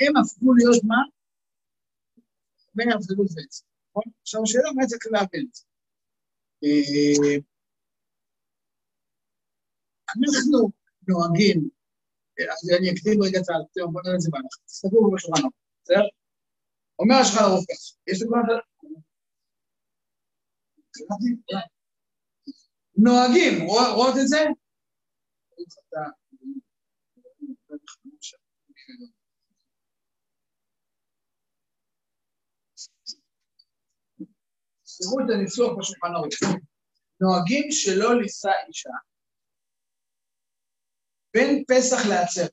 הם 0.00 0.16
הפכו 0.16 0.54
להיות 0.54 0.84
מה? 0.84 1.00
ימי 2.74 2.94
אבדלות 2.94 3.30
ועצם, 3.36 3.64
נכון? 3.90 4.02
עכשיו 4.20 4.42
השאלה 4.42 4.72
מה 4.76 4.86
צריך 4.86 5.06
להבין 5.10 5.46
את 5.48 5.54
זה. 5.54 5.64
אנחנו 10.16 10.70
נוהגים, 11.08 11.68
אז 12.52 12.70
אני 12.78 12.90
אקדים 12.92 13.22
רגע 13.22 13.38
את 13.40 13.48
ה... 13.48 13.52
בוא 13.92 14.02
נראה 14.04 14.14
את 14.14 14.20
זה 14.20 14.30
בהלכה. 14.32 14.60
תסתכלו 14.66 15.10
בשולחן 15.14 15.48
בסדר? 15.84 16.06
אומר 16.98 17.14
השולחן 17.20 17.44
ערוך 17.44 17.64
יש 18.06 18.22
כבר... 18.22 18.38
נוהגים, 22.96 23.62
רואות 23.66 24.14
את 24.22 24.28
זה? 24.28 24.38
תראו 34.98 35.20
את 35.20 35.30
הניסוח 35.34 35.78
בשולחן 35.78 36.14
ערוך. 36.14 36.34
נוהגים 37.20 37.66
שלא 37.70 38.20
לישא 38.20 38.50
אישה 38.68 38.90
בין 41.34 41.64
פסח 41.68 42.06
לעצרת. 42.10 42.52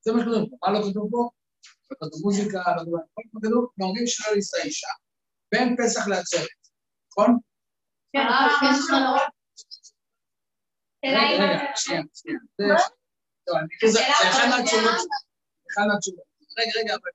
זה 0.00 0.12
מה 0.12 0.18
שכתוב 0.20 0.50
פה. 0.50 0.56
מה 0.62 0.72
לא 0.72 0.78
כתוב 0.90 1.08
פה? 1.10 1.30
לא 1.90 1.96
כתוב 2.00 2.20
מוזיקה, 2.22 2.58
לא 2.76 2.98
כתוב... 3.40 3.70
נוהגים 3.78 4.06
שלא 4.06 4.34
נישא 4.34 4.56
אישה, 4.64 4.88
בין 5.52 5.76
פסח 5.78 6.08
לעצרת, 6.08 6.48
נכון? 7.10 7.38
כן, 8.12 8.18
אה, 8.18 8.46
רגע, 11.04 11.44
רגע, 11.44 11.72
שנייה, 11.76 12.02
שנייה. 12.14 12.38
זה 13.92 14.00
אחד 14.00 14.48
מהתשובות. 14.50 15.08
אחד 15.72 15.82
מהתשובות. 15.88 16.24
רגע, 16.58 16.70
רגע, 16.80 16.94
אבל... 16.94 17.10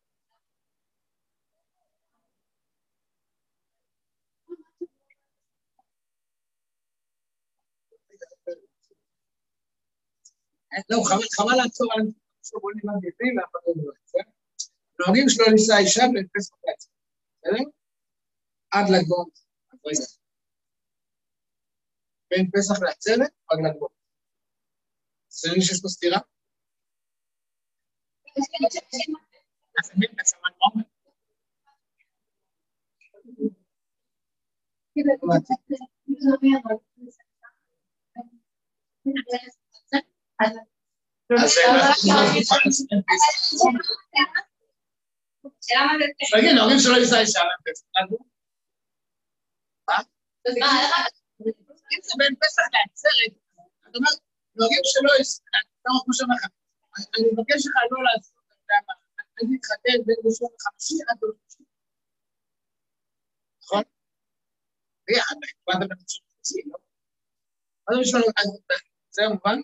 לא, 10.89 10.97
חבל 11.37 11.55
לעצור 11.63 11.93
על 11.93 12.01
בוא 12.61 12.71
נלמד 12.75 12.97
בפנים 13.01 13.37
ואף 13.37 13.51
אחד 13.51 13.59
לא 13.65 13.91
את 13.91 14.07
זה. 14.07 14.19
נוהגים 14.99 15.29
שלא 15.29 15.45
נישא 15.51 15.73
אישה 15.77 16.03
ולפס 16.13 16.51
בקיץ, 16.51 16.87
בסדר? 17.41 17.69
עד 18.71 18.85
לגבוהות. 18.89 19.39
אז 22.31 22.35
רגע. 22.35 22.43
בין 22.43 22.51
פסח 22.51 22.81
לעצרת 22.81 23.31
עד 23.49 23.57
לגבוהות. 23.65 23.91
זה 25.29 25.49
מי 25.55 25.61
שיש 25.61 25.81
פה 25.81 25.87
סתירה? 25.87 26.19
אז 29.77 29.91
תגיד, 46.33 46.57
ההורים 46.57 46.79
שלו 46.79 46.97
ייסע 46.97 47.19
אישה 47.19 47.39
מה? 49.87 49.97
אם 51.91 51.99
זה 52.07 52.13
בין 52.19 52.33
פסח 52.41 52.65
לעצרת, 52.75 53.33
אומר, 53.97 54.13
נוהגים 54.55 54.83
שלא 54.91 55.11
יסתכל, 55.21 55.63
כמו 56.03 56.13
שאומר 56.17 56.35
לך, 56.39 56.45
אני 57.15 57.25
מבקש 57.33 57.59
לך 57.67 57.75
לא 57.91 57.99
לעשות, 58.07 58.37
אתה 58.45 58.55
יודע 58.61 58.77
מה, 58.87 58.93
אל 59.37 59.45
תתחתן 59.51 59.97
בין 60.05 60.19
ראשון 60.25 60.49
לחמישי 60.55 60.97
עד 61.07 61.17
ראשון. 61.23 61.65
נכון? 63.61 63.83
ביחד, 65.07 65.35
קיבלת 65.49 65.79
בין 65.89 65.97
ראשון 66.03 66.23
לחמישי, 66.27 66.61
לא? 66.69 66.77
אז 67.87 67.95
יש 68.01 68.13
לנו, 68.13 68.27
זה 69.15 69.21
מובן? 69.33 69.59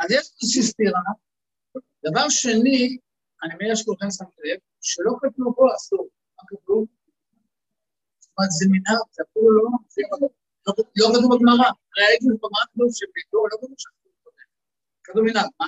אז 0.00 0.08
יש 0.10 0.24
איזושהי 0.42 0.62
סתירה. 0.62 1.00
דבר 2.06 2.26
שני, 2.28 2.98
אני 3.42 3.54
מניח 3.58 3.76
שכולכם 3.80 4.10
שמתם 4.10 4.42
לב, 4.44 4.58
שלא 4.80 5.12
כתוב 5.22 5.54
פה 5.56 5.64
אסור. 5.76 6.08
מה 6.36 6.42
כתוב? 6.50 6.86
זאת 8.20 8.30
אומרת, 8.38 8.50
זה 8.58 8.64
מנהג, 8.72 9.06
זה 9.14 9.22
אפילו 9.26 9.48
לא... 9.56 9.64
לא 10.66 10.72
כתוב 11.14 11.36
בגמרא. 11.36 11.68
הרי 11.96 12.06
הייתי 12.08 12.26
בגמרא 12.26 12.64
כתוב 12.72 12.88
שביתו, 12.92 13.38
לא 13.52 13.56
כתוב 13.56 13.74
שכתוב 13.78 14.12
קודם. 14.24 14.36
כתוב 15.04 15.22
מנהג, 15.24 15.46
מה? 15.60 15.66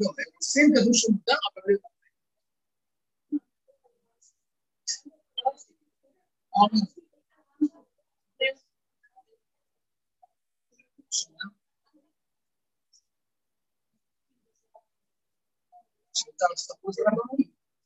לא, 0.00 0.08
הם 0.18 0.32
עושים 0.36 0.70
כתוב 0.76 0.92
שמותר, 0.92 1.32
אבל 1.54 1.62
לא... 1.68 1.76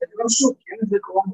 זה 0.00 0.06
לא 0.14 0.28
שוק, 0.28 0.58
אין 0.68 0.78
לזה 0.82 0.96
קורונה. 1.00 1.32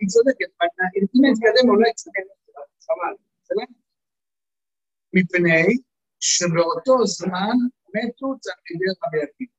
היא 0.00 0.08
צודקת, 0.08 0.50
אם 0.96 1.20
נתקדם 1.30 1.68
אולי 1.68 1.92
קצת 1.92 2.10
חבל, 2.86 3.14
בסדר? 3.42 3.64
מפני 5.12 5.66
שבאותו 6.20 7.06
זמן 7.06 7.56
מתו 7.94 8.26
תלמידי 8.42 8.90
רבי 9.02 9.22
עקיבא. 9.22 9.52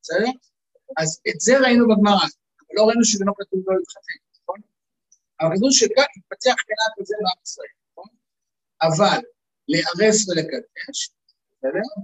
בסדר? 0.00 0.30
אז 1.00 1.20
את 1.28 1.40
זה 1.40 1.52
ראינו 1.60 1.84
בגמרא, 1.88 2.26
אבל 2.60 2.74
לא 2.76 2.82
ראינו 2.88 3.04
שזה 3.04 3.24
לא 3.26 3.32
כתוב 3.38 3.60
לא 3.66 3.76
להתחתן, 3.78 4.18
נכון? 4.42 4.60
אבל 5.40 5.56
כתוב 5.56 5.70
שכאן 5.70 6.10
התפתח 6.16 6.56
קנאה 6.66 6.88
כזה 6.96 7.14
בעם 7.22 7.42
ישראל, 7.42 7.74
נכון? 7.76 7.83
אבל 8.86 9.20
להרס 9.68 10.28
ולקדש? 10.28 10.98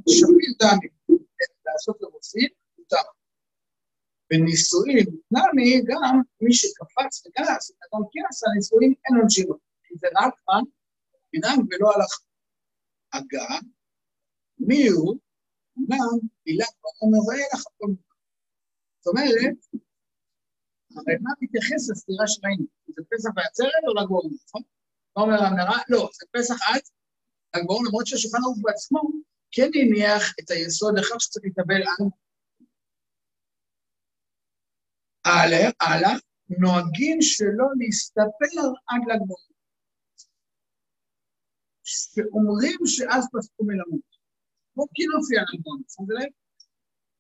שפיל 0.08 0.52
דמים, 0.60 1.18
לעשות 1.66 1.96
לרוסים, 2.00 2.48
מותר. 2.78 2.96
בנישואים, 4.30 5.06
נמי 5.30 5.82
גם 5.86 6.20
מי 6.40 6.52
שקפץ 6.52 7.26
וכעס, 7.26 7.70
אדם 7.70 8.02
כעס 8.12 8.44
על 8.44 8.52
נישואים 8.56 8.94
אין 9.04 9.16
עונשין 9.20 9.46
לו. 9.48 9.58
כי 9.84 9.94
זה 9.96 10.06
רק 10.20 10.34
כאן, 10.46 10.62
מנהג 11.32 11.58
ולא 11.70 11.90
הלך. 11.94 12.12
אגב, 13.10 13.62
מי 14.58 14.88
הוא? 14.88 15.18
אמנם 15.78 16.18
עילת 16.44 16.74
בעומר 16.82 17.28
ואילך 17.28 17.66
הכל 17.66 17.86
מותר. 17.86 18.14
זאת 19.00 19.06
אומרת, 19.06 19.56
הרי 20.96 21.14
מה 21.20 21.30
מתייחס 21.40 21.90
לסתירה 21.90 22.26
שראינו? 22.26 22.64
זה 22.86 23.02
פסח 23.10 23.30
בעצרת 23.34 23.84
או 23.88 23.94
לגבור, 23.94 24.30
נכון? 24.46 24.62
מה 25.16 25.22
אומר 25.22 25.44
המנהרה? 25.44 25.78
לא, 25.88 26.10
זה 26.12 26.26
פסח 26.32 26.54
עד 26.68 26.80
לגבור, 27.56 27.84
למרות 27.86 28.06
שהשולחן 28.06 28.38
ערוך 28.44 28.58
בעצמו 28.62 29.00
כן 29.50 29.70
הניח 29.74 30.34
את 30.40 30.50
היסוד 30.50 30.98
לכך 30.98 31.20
שצריך 31.20 31.44
להתאבל 31.44 31.82
על 31.82 32.08
הלאה, 35.80 36.18
נוהגים 36.48 37.18
שלא 37.20 37.66
להסתפר 37.78 38.62
עד 38.88 39.02
לגמור. 39.08 39.38
שאומרים 41.84 42.78
שאז 42.86 43.28
פסקו 43.32 43.64
מלמות. 43.64 44.10
כמו 44.74 44.86
קינופי 44.88 45.38
על 45.38 45.44
לגמור, 45.54 45.76
שמתם 45.88 46.12
לב? 46.12 46.32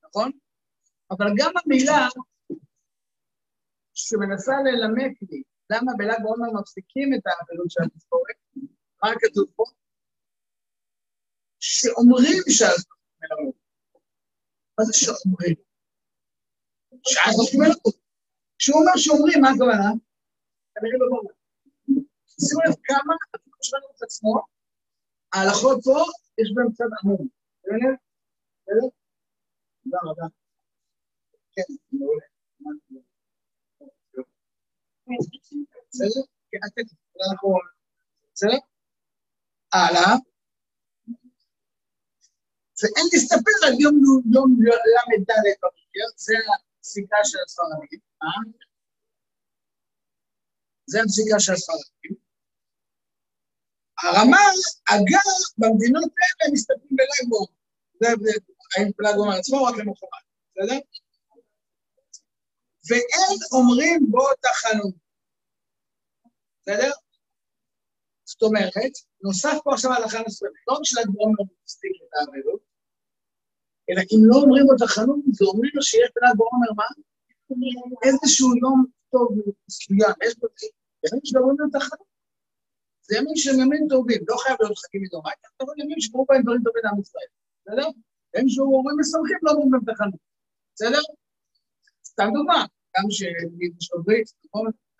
נכון? 0.04 0.30
אבל 1.10 1.26
גם 1.38 1.52
המילה 1.64 2.08
שמנסה 3.94 4.52
ללמד 4.64 5.12
לי 5.30 5.42
למה 5.70 5.92
בל"ג 5.98 6.22
בעומר 6.22 6.60
מפסיקים 6.60 7.14
את 7.14 7.22
האבלות 7.26 7.70
של 7.70 7.80
התספורת, 7.86 8.36
מה 9.02 9.10
כתוב 9.20 9.46
פה? 9.56 9.64
שאומרים 11.60 12.38
פסקו 12.46 12.94
מלמות. 13.20 13.54
מה 14.78 14.84
זה 14.84 14.92
שאומרים? 14.92 15.56
נופלים 17.38 17.62
מלכות. 17.62 17.96
כשהוא 18.58 18.80
אומר 18.80 18.96
שאומרים, 18.96 19.40
מה 19.40 19.48
הכוונה? 19.50 19.90
כנראה 20.74 20.98
לא 20.98 21.06
ברור. 21.10 21.30
שימו 22.44 22.60
לב 22.66 22.74
כמה, 22.84 23.14
אפילו 23.36 23.56
שלנו 23.62 23.86
את 23.96 24.02
עצמו, 24.02 24.40
ההלכות 25.32 25.78
פה, 25.84 25.98
יש 26.38 26.48
בהן 26.54 26.72
קצת 26.74 26.90
עמום. 27.02 27.28
בסדר? 27.62 27.94
בסדר? 28.62 28.88
תודה 29.84 29.98
רבה. 30.04 30.26
כן, 31.52 31.62
מעולה. 31.92 32.26
בסדר? 35.88 36.22
כן, 36.50 36.58
בסדר? 38.34 38.58
הלאה. 39.72 40.16
ואין 42.82 43.06
להסתפר 43.12 43.66
על 43.66 43.74
יום 43.80 43.94
ל"ד 43.94 45.30
בבוקר, 45.44 46.06
זה 46.16 46.34
הפסיקה 46.78 47.16
של 47.24 47.38
הספרדים, 47.46 48.00
אה? 48.22 48.28
זה 50.86 50.98
הפסיקה 51.02 51.40
של 51.40 51.52
הספרדים. 51.52 52.14
הרמ"ל, 54.02 54.56
אגב, 54.90 55.30
במדינות 55.58 56.02
האלה 56.02 56.52
מסתכלים 56.52 56.96
בל"ג 56.96 57.28
בעומר. 57.30 57.52
זה 58.00 58.06
האם 58.76 58.90
בל"ג 58.98 59.14
בעומר 59.16 59.38
עצמו 59.38 59.64
רק 59.64 59.74
למחרת, 59.78 60.24
בסדר? 60.56 60.78
ואין 62.88 63.38
אומרים 63.52 64.06
בו 64.10 64.24
תחנות. 64.40 64.94
בסדר? 66.60 66.90
זאת 68.24 68.42
אומרת, 68.42 68.92
נוסף 69.22 69.56
פה 69.64 69.72
עכשיו 69.74 69.92
הלכה 69.92 70.18
נוספת, 70.26 70.60
לא 70.68 70.72
רק 70.74 70.84
של"ג 70.84 71.08
בעומר 71.14 71.42
מספיק 71.64 71.92
את 72.02 72.12
האבלות, 72.16 72.60
אלא 73.90 74.00
אם 74.12 74.20
לא 74.28 74.36
אומרים 74.42 74.64
לו 74.68 74.76
תחנון, 74.86 75.20
זה 75.32 75.44
אומרים 75.44 75.70
לו 75.74 75.82
שיש 75.82 76.08
בל"ג 76.14 76.34
בעומר 76.38 76.72
מה? 76.76 76.88
איזשהו 78.06 78.48
יום 78.62 78.84
טוב 79.10 79.28
מסוים, 79.68 80.16
יש 80.24 80.38
בו 80.38 80.46
ימים 81.04 81.24
שאומרים 81.24 81.56
לו 81.60 81.66
תחנון. 81.78 82.06
זה 83.06 83.16
ימים 83.18 83.36
שהם 83.36 83.60
ימים 83.60 83.86
טובים, 83.88 84.20
לא 84.28 84.36
חייב 84.42 84.56
להיות 84.60 84.78
חגים 84.78 85.02
מדורייתא, 85.02 85.48
אבל 85.60 85.74
ימים 85.82 86.00
שקורו 86.00 86.24
בהם 86.28 86.42
דברים 86.42 86.62
טובים 86.64 86.82
לעם 86.84 87.00
ישראל, 87.00 87.30
בסדר? 87.60 87.88
ימים 88.34 88.48
שאומרים 88.48 88.96
משמחים, 89.00 89.38
לא 89.42 89.50
אומרים 89.50 89.72
להם 89.72 89.84
תחנון, 89.94 90.20
בסדר? 90.74 91.02
סתם 92.20 92.30
דוגמה, 92.34 92.64
גם 92.96 93.04
שברית, 93.80 94.28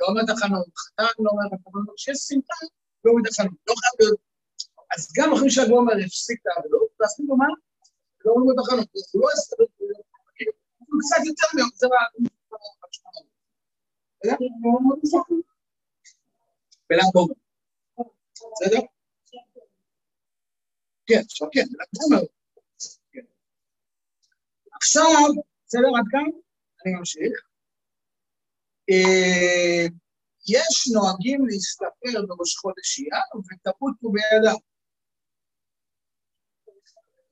לא 0.00 0.06
אומר 0.08 0.22
תחנון, 0.30 0.62
חתן 0.82 1.22
לא 1.24 1.30
אומר 1.30 1.56
תחנון, 1.56 1.84
כשיש 1.96 2.18
שמחה, 2.18 2.58
לא 3.04 3.10
אומר 3.10 3.22
תחנון, 3.30 3.54
לא 3.68 3.74
חייב 3.80 3.94
להיות. 4.00 4.20
אז 4.94 5.12
גם 5.16 5.32
אחרי 5.32 5.50
שהגומר 5.50 5.92
הפסיק 6.04 6.40
את 6.42 6.46
העבודות, 6.46 6.88
ועשינו 7.00 7.28
לו 7.28 7.36
מה? 7.36 7.50
לא 8.24 8.32
אומרים 8.32 8.56
לו 8.56 8.62
תחנות, 8.62 8.88
הוא 9.12 9.22
לא 9.22 9.28
יסתכל, 9.34 9.62
הוא 10.78 11.00
קצת 11.02 11.22
יותר 11.26 11.48
זה 11.74 11.86
בל"ג 16.88 17.16
בסדר? 18.52 18.80
כן, 21.06 21.20
עכשיו 21.24 21.48
כן, 21.52 21.66
בל"ג 21.70 22.24
עכשיו, 24.72 25.28
בסדר 25.66 25.88
עד 25.98 26.04
כאן? 26.10 26.49
אני 26.80 26.94
ממשיך. 26.98 27.32
יש 30.48 30.90
נוהגים 30.94 31.46
להסתפר 31.46 32.26
בראש 32.28 32.56
חודש 32.56 32.98
אייר 32.98 33.44
ותפוטו 33.46 34.12
בידם. 34.12 34.60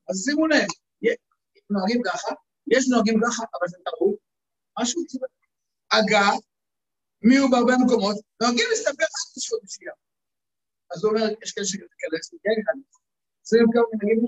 אז 0.09 0.25
שימו 0.25 0.47
לב, 0.47 0.69
נוהגים 1.71 2.03
ככה, 2.05 2.31
יש 2.67 2.89
נוהגים 2.89 3.21
ככה, 3.25 3.43
אבל 3.55 3.69
זה 3.69 3.77
טעות, 3.85 4.19
משהו 4.81 5.07
צודק. 5.07 5.27
אגב, 5.89 6.37
מי 7.23 7.37
הוא 7.37 7.51
בהרבה 7.51 7.73
מקומות? 7.85 8.17
נוהגים 8.43 8.67
להסתפר 8.71 9.05
עד 9.05 9.33
לשעות 9.37 9.63
בשיעה. 9.65 9.95
אז 10.91 11.05
הוא 11.05 11.11
אומר, 11.13 11.27
יש 11.43 11.53
כאלה 11.53 11.67
שכאלה, 11.67 12.19
כן, 12.39 12.81
זה 13.43 13.59
כמה 13.73 13.83
מנהגים. 13.93 14.25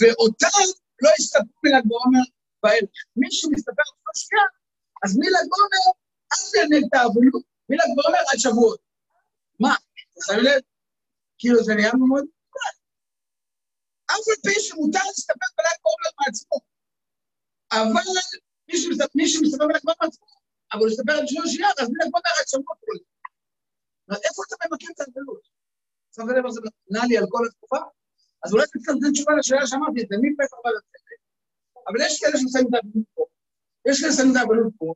ואותם 0.00 0.66
לא 1.02 1.10
הסתפרו 1.18 1.60
מל"ג 1.64 1.84
בעומר 1.88 2.24
בערב. 2.62 2.88
מי 3.16 3.28
שמסתפר 3.30 3.88
עד 4.08 4.16
שנייה, 4.22 4.44
אז 5.04 5.10
מל"ג 5.20 5.46
בעומר, 5.50 5.84
אל 6.32 6.42
תנהל 6.52 6.82
את 6.86 6.94
האבלות, 6.94 7.44
מל"ג 7.68 7.90
בעומר 7.96 8.22
עד 8.32 8.38
שבועות. 8.38 8.80
מה? 9.60 9.74
אתה 9.74 10.20
שם 10.26 10.40
לב? 10.46 10.60
כאילו 11.38 11.64
זה 11.64 11.74
נהיה 11.74 11.92
מאוד... 12.08 12.24
אף 14.10 14.24
על 14.30 14.40
פי 14.44 14.60
שמותר 14.60 15.04
להסתפק 15.06 15.50
בל"ג 15.56 15.78
בעומר 15.84 16.10
מעצמו. 16.20 16.56
אבל 17.72 18.04
מי 19.14 19.28
שמסתפק 19.28 19.64
בל"ג 19.68 19.84
בעומר 19.84 19.98
מעצמו, 20.02 20.26
אבל 20.72 20.80
הוא 20.80 20.88
מסתפק 20.90 21.14
על 21.20 21.26
שלוש 21.26 21.48
שיער, 21.54 21.74
אז 21.80 21.88
בל"ג 21.92 22.08
בעומר 22.12 22.32
רק 22.40 22.46
שמות 22.52 22.78
כולם. 22.84 23.06
איפה 24.26 24.42
אתה 24.46 24.56
ממקם 24.62 24.92
את 24.94 25.00
ההבדלות? 25.00 25.42
שמת 26.14 26.34
לב 26.36 26.50
זה 26.50 26.60
נע 26.90 27.02
לי 27.08 27.18
על 27.18 27.26
כל 27.28 27.42
התקופה? 27.48 27.80
אז 28.44 28.52
אולי 28.52 28.66
קצת 28.66 28.92
נותן 28.94 29.12
תשובה 29.12 29.32
לשאלה 29.38 29.66
שאמרתי, 29.66 30.00
זה 30.10 30.16
מי 30.22 30.28
פסח 30.38 30.56
הצדק. 30.56 31.07
אבל 31.88 32.00
יש 32.06 32.20
כאלה 32.20 32.36
ששמים 32.36 32.66
את 32.68 32.74
ההבדלות 32.74 33.06
פה, 33.14 33.24
יש 33.88 34.00
כאלה 34.00 34.12
ששמים 34.12 34.32
את 34.32 34.36
ההבדלות 34.36 34.72
פה, 34.78 34.94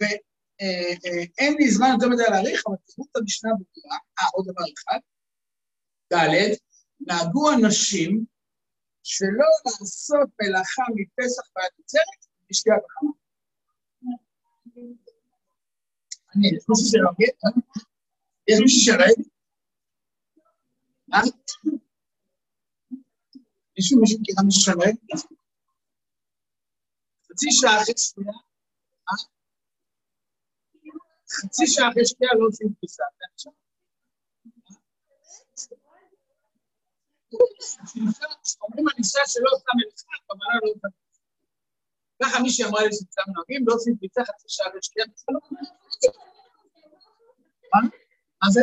ואין 0.00 1.54
לי 1.58 1.70
זמן 1.70 1.88
יותר 1.92 2.08
מדי 2.08 2.22
להאריך, 2.30 2.62
אבל 2.66 2.76
תראו 2.86 3.06
את 3.10 3.16
המשנה 3.16 3.50
ברורה, 3.50 3.98
אה, 4.20 4.26
עוד 4.34 4.46
דבר 4.48 4.64
אחד, 4.74 4.98
ד', 6.12 6.54
נהגו 7.00 7.52
אנשים 7.52 8.24
שלא 9.02 9.50
לעשות 9.66 10.28
מלאכה 10.42 10.82
מפסח 10.94 11.42
ועד 11.56 11.70
עצרת 11.84 12.20
בשקיעת 12.50 12.82
החמה. 12.86 13.10
אני, 16.36 16.48
יש 16.56 16.64
מישהו 16.68 16.86
שראה? 16.86 17.12
יש 18.48 18.60
מישהו 18.60 18.80
שראה? 18.80 19.08
אה? 21.14 21.20
מישהו 23.76 24.00
מישהו 24.00 24.20
מכירה 24.20 24.42
מישהו 24.44 24.62
שראה? 24.62 24.90
חצי 27.30 27.48
שעה 27.50 27.82
אחרי 27.82 27.94
שנייה, 27.96 28.32
אה? 29.08 29.16
חצי 31.36 31.66
שעה 31.66 31.88
אחרי 31.90 32.06
שנייה 32.06 32.32
לא 32.38 32.46
עושים 32.46 32.68
תפיסה. 32.76 33.04
אומרים 38.62 38.88
על 38.88 38.94
אישה 38.98 39.20
שלא 39.26 39.48
עושה 39.52 39.70
מלאכה, 39.76 40.12
הכוונה 40.24 40.54
לא 40.62 40.70
עושה 40.74 40.88
ככה 42.22 42.42
מישהי 42.42 42.64
אמרה 42.64 42.82
לי 42.82 42.92
שצם 42.92 43.22
נוהגים, 43.34 43.64
לא 43.68 43.74
עושים 43.74 43.96
פריצה 43.96 44.22
חצי 44.24 44.44
שעה 44.48 44.66
ושקיעה. 44.78 45.06
מה 48.42 48.50
זה? 48.50 48.62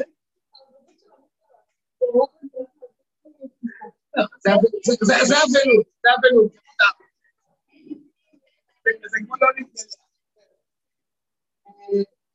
זה 4.41 4.53
אבלות, 4.53 5.87
זה 6.01 6.09
אבלות. 6.19 6.51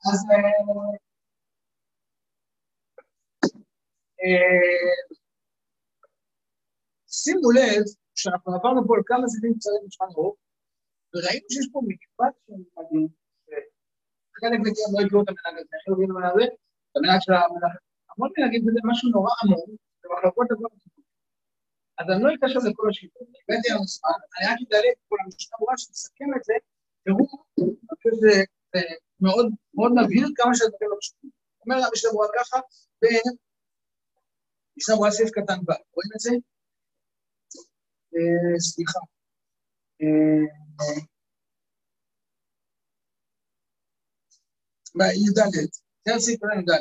אז... 0.08 0.18
שימו 7.06 7.50
לב 7.50 7.84
שאנחנו 8.14 8.54
עברנו 8.54 8.80
פה 8.86 8.92
על 8.96 9.02
כמה 9.06 9.26
זידים 9.26 9.54
קצרים 9.58 9.82
בשולחן 9.86 10.12
ערוך, 10.14 10.36
וראינו 11.12 11.46
שיש 11.52 11.68
פה 11.72 11.80
מקבץ 11.90 12.34
של 12.46 12.52
מנהגים, 12.52 13.08
חלק 14.40 14.58
מכם 14.60 14.88
לא 14.94 15.00
יקראו 15.06 15.22
את 15.22 15.28
המנהג 15.28 15.54
הזה, 15.60 15.72
איך 15.76 15.84
יודעים 15.88 16.10
המנהג 16.10 16.32
הזה? 16.34 16.46
את 16.88 16.96
המנהג 16.96 17.20
של 17.24 17.32
המנהג, 17.32 17.76
המון 18.10 18.30
מנהגים 18.34 18.62
זה 18.64 18.80
משהו 18.90 19.06
נורא 19.14 19.32
עמום, 19.42 19.68
זה 20.00 20.06
מחלקות 20.12 20.46
עבור 20.50 20.68
אז 21.98 22.06
אני 22.10 22.22
לא 22.22 22.28
אקשר 22.34 22.58
לכל 22.70 22.86
השיטות, 22.90 23.28
הבאתי 23.28 23.68
לנו 23.70 23.86
זמן, 23.86 24.18
אני 24.34 24.46
רק 24.50 24.58
אדלג 24.68 24.96
פה 25.08 25.16
למשנה 25.24 25.56
ברורה 25.58 25.78
שתסכם 25.78 26.24
את 26.36 26.44
זה, 26.44 26.54
תראו, 27.04 27.26
אני 27.58 27.76
חושב 27.90 28.10
שזה 28.16 28.34
מאוד 29.74 29.92
מבהיר 29.96 30.26
כמה 30.36 30.54
שהדברים 30.54 30.90
לא 30.90 30.96
פשוטים. 31.00 31.30
אומר 31.60 31.76
המשנה 31.86 32.10
ברורה 32.10 32.28
ככה, 32.38 32.58
במשנה 33.02 34.94
ברורה 34.94 35.10
סעיף 35.10 35.30
קטן 35.30 35.58
ו', 35.60 35.72
רואים 35.94 36.10
את 36.14 36.20
זה? 36.20 36.30
סליחה. 38.58 38.98
בי"ד, 44.94 45.38
זה 46.04 46.14
הסעיף 46.14 46.40
קטן 46.40 46.60
י"ד. 46.60 46.72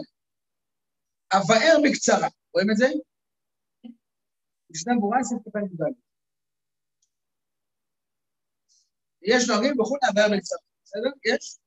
אבאר 1.38 1.76
בקצרה, 1.84 2.28
רואים 2.54 2.71
את 2.71 2.78
זה? 2.78 2.88
משנה 4.71 4.93
ברורה 4.99 5.23
סעיף 5.23 5.41
קטן 5.49 5.65
י"ד. 5.65 5.84
יש 9.21 9.49
נוהגים 9.49 9.73
בחו"ל 9.77 9.99
להבאר 10.03 10.38
בקצרה, 10.38 10.60
בסדר? 10.84 11.12
יש? 11.25 11.57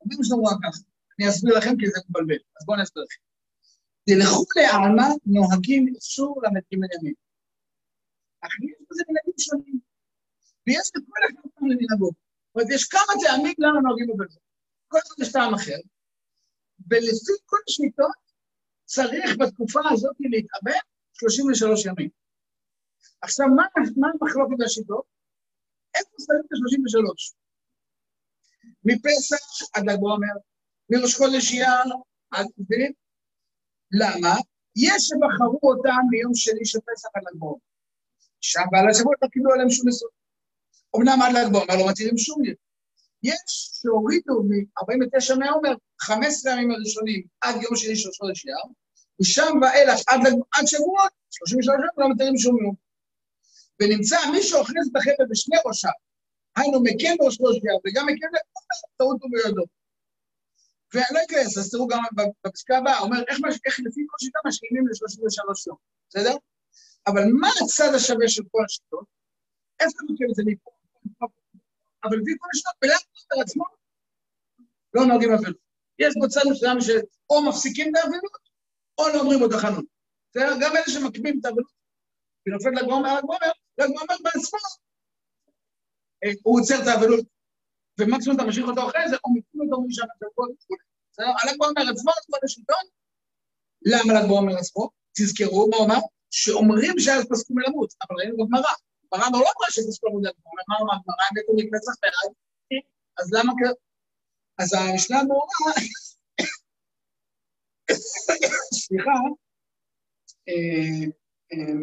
אומרים 0.00 0.20
משנה 0.20 0.36
ברורה 0.36 0.56
ככה, 0.62 0.82
אני 1.18 1.28
אסביר 1.28 1.58
לכם 1.58 1.74
כי 1.78 1.86
זה 1.86 2.00
מבלבל, 2.08 2.40
אז 2.56 2.66
בואו 2.66 2.76
אני 2.76 2.84
אסביר 2.84 3.02
לכם. 3.04 3.22
תלכו 4.06 4.44
לעלמא 4.56 5.08
נוהגים 5.26 5.82
איסור 5.94 6.42
ל"ג 6.42 6.72
ימים. 6.72 7.14
אך 8.44 8.52
יש 8.62 8.78
בזה 8.90 9.02
מנהגים 9.08 9.38
שונים. 9.38 9.78
ויש 10.66 10.90
לכל 10.96 11.20
אחד 11.26 11.48
פעם 11.54 11.68
למנהגו. 11.70 12.10
זאת 12.10 12.54
אומרת, 12.54 12.68
יש 12.74 12.84
כמה 12.84 13.12
טעמים 13.22 13.54
למה 13.58 13.80
נוהגים 13.80 14.16
בזה. 14.18 14.38
כל 14.88 14.98
אחד 14.98 15.14
יש 15.22 15.32
טעם 15.32 15.54
אחר. 15.54 15.80
ולפי 16.90 17.34
כל 17.46 17.56
השיטות, 17.68 18.18
צריך 18.84 19.30
בתקופה 19.40 19.80
הזאת 19.92 20.16
להתאבד 20.20 20.84
33 21.14 21.86
ימים. 21.86 22.10
עכשיו, 23.20 23.46
מה, 23.56 23.64
מה 23.96 24.08
המחלוקת 24.08 24.64
השיטות? 24.64 25.04
איפה 25.94 26.10
שמים 26.24 26.40
את 26.46 26.52
ה-33? 26.52 27.34
מפסח 28.84 29.66
עד 29.74 29.82
ל"ג 29.90 30.00
בעומר, 30.00 30.36
מראש 30.90 31.14
חודש 31.14 31.52
אייר 31.52 31.88
עד... 32.30 32.46
מבינים? 32.58 32.92
למה? 33.92 34.34
יש 34.76 35.02
שבחרו 35.08 35.58
אותם 35.62 36.02
ביום 36.10 36.34
שני 36.34 36.64
של 36.64 36.78
פסח 36.78 37.08
עד 37.14 37.22
ל"ג 37.22 37.38
בעומר. 37.38 37.58
שם 38.40 38.66
בעל 38.70 38.88
השבועות 38.90 39.18
לא 39.22 39.28
קיבלו 39.28 39.52
עליהם 39.52 39.70
שום 39.70 39.88
יסוד. 39.88 40.10
אמנם 40.96 41.18
עד 41.22 41.32
ל"ג 41.36 41.52
בעומר 41.52 41.76
לא 41.78 41.90
מתירים 41.90 42.18
שום 42.18 42.44
יום. 42.44 42.56
יש 43.22 43.70
שהורידו 43.80 44.42
מ-49 44.48 45.38
מהעומר, 45.38 45.74
15 46.00 46.52
הימים 46.52 46.70
הראשונים 46.70 47.26
עד 47.40 47.54
יום 47.62 47.76
שני 47.76 47.96
של 47.96 48.08
חודש 48.18 48.46
אייר, 48.46 48.64
משם 49.20 49.52
ואילך 49.62 50.00
עד, 50.08 50.20
עד 50.54 50.66
שבועות, 50.66 51.12
33 51.30 51.66
יום 51.66 51.88
לא 51.96 52.14
מתירים 52.14 52.38
שום 52.38 52.56
יום. 52.64 52.74
ונמצא 53.80 54.16
מי 54.32 54.42
שאוכנס 54.42 54.86
את 54.92 54.96
החבל 54.96 55.26
בשני 55.30 55.56
ראשיו, 55.66 55.96
היינו 56.56 56.82
מקל 56.82 57.14
ראש 57.24 57.38
ראש 57.40 57.56
אייר 57.64 57.78
וגם 57.84 58.06
מקל 58.06 58.26
טעות 58.96 59.18
הוא 59.22 59.30
בידו. 59.32 59.64
ואני 60.94 61.06
לא 61.14 61.20
אכנס, 61.24 61.58
אז 61.58 61.70
תראו 61.70 61.86
גם 61.86 62.02
בפסקה 62.44 62.78
הבאה, 62.78 62.98
אומר 62.98 63.18
איך, 63.28 63.38
איך 63.66 63.80
לפי 63.80 64.00
כל 64.08 64.16
שיטה 64.20 64.38
משלימים 64.46 64.86
ל-33 64.88 65.64
יום, 65.66 65.76
בסדר? 66.08 66.36
אבל 67.06 67.22
מה 67.40 67.48
הצד 67.62 67.94
השווה 67.94 68.28
של 68.28 68.42
כל 68.50 68.64
השיטות? 68.64 69.04
איפה 69.80 69.98
מכיר 70.08 70.26
את 70.30 70.34
זה 70.34 70.42
מפה? 70.46 70.70
אבל 72.04 72.16
לפי 72.16 72.32
כל 72.38 72.48
השיטות, 72.54 72.74
בלעד 72.82 73.42
עצמו, 73.42 73.64
לא 74.94 75.06
נוהגים 75.06 75.32
אבלות. 75.32 75.56
יש 75.98 76.14
בו 76.20 76.28
צד 76.28 76.40
מסוים 76.50 76.80
שאו 76.80 77.48
מפסיקים 77.48 77.86
את 77.90 77.96
האבלות, 77.96 78.44
או 78.98 79.08
לא 79.08 79.20
אומרים 79.20 79.40
עוד 79.40 79.52
החנות. 79.52 79.84
בסדר? 80.30 80.54
גם 80.60 80.76
אלה 80.76 80.88
שמקמים 80.88 81.40
את 81.40 81.44
האבלות, 81.44 81.72
ונופל 82.46 82.70
לגמר, 82.70 83.18
לגמר, 83.18 83.36
לגמר 83.78 84.16
בעצמו, 84.24 84.58
הוא 86.42 86.60
עוצר 86.60 86.82
את 86.82 86.86
האבלות, 86.86 87.24
ומקסימום 88.00 88.36
אתה 88.36 88.46
משאיר 88.48 88.66
אותו 88.66 88.88
אחרי 88.88 89.08
זה, 89.08 89.16
או 89.24 89.34
מקים 89.34 89.60
אותו 89.60 89.82
משם 89.82 90.02
את 90.16 90.22
הכל 90.22 90.42
וכו'. 90.42 90.76
בסדר? 91.12 91.26
הל"ג 91.26 91.58
בעומר 91.58 91.90
עצמו, 91.92 92.12
כל 92.30 92.38
השיטות, 92.44 92.86
למה 93.82 94.14
ל"ג 94.14 94.28
בעומר 94.28 94.58
עצמו? 94.58 94.90
תזכרו 95.16 95.68
מה 95.70 95.76
הוא 95.76 95.86
אמר? 95.86 96.00
שאומרים 96.30 96.98
שאז 96.98 97.24
פסקו 97.30 97.54
מלמות, 97.54 97.94
אבל 98.02 98.16
ראינו 98.18 98.36
בגמרא. 98.36 98.72
גמרא 99.14 99.28
לא 99.32 99.38
אמרה 99.38 99.70
שפסקו 99.70 100.06
למות 100.06 100.22
ל"ג 100.24 100.32
בעומר, 100.44 100.62
מה 100.68 100.76
אמרה? 100.80 100.96
גמרא 101.04 101.26
מתו 101.32 101.52
מפסח 101.56 101.94
ועד. 102.02 102.32
אז 103.18 103.32
למה. 103.32 103.52
אז 104.58 104.74
המשנה 104.74 105.18
ברורה, 105.28 105.72
סליחה, 108.84 109.16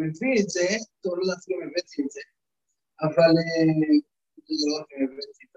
מביא 0.01 0.35
את 0.41 0.49
זה, 0.49 0.67
טוב, 1.01 1.13
לא 1.17 1.21
יודעת 1.21 1.43
אם 1.49 1.59
הבאתי 1.63 2.01
את 2.05 2.11
זה, 2.11 2.21
אבל 3.01 3.31
לא 4.69 4.77
הבאתי 4.79 5.43
את 5.45 5.55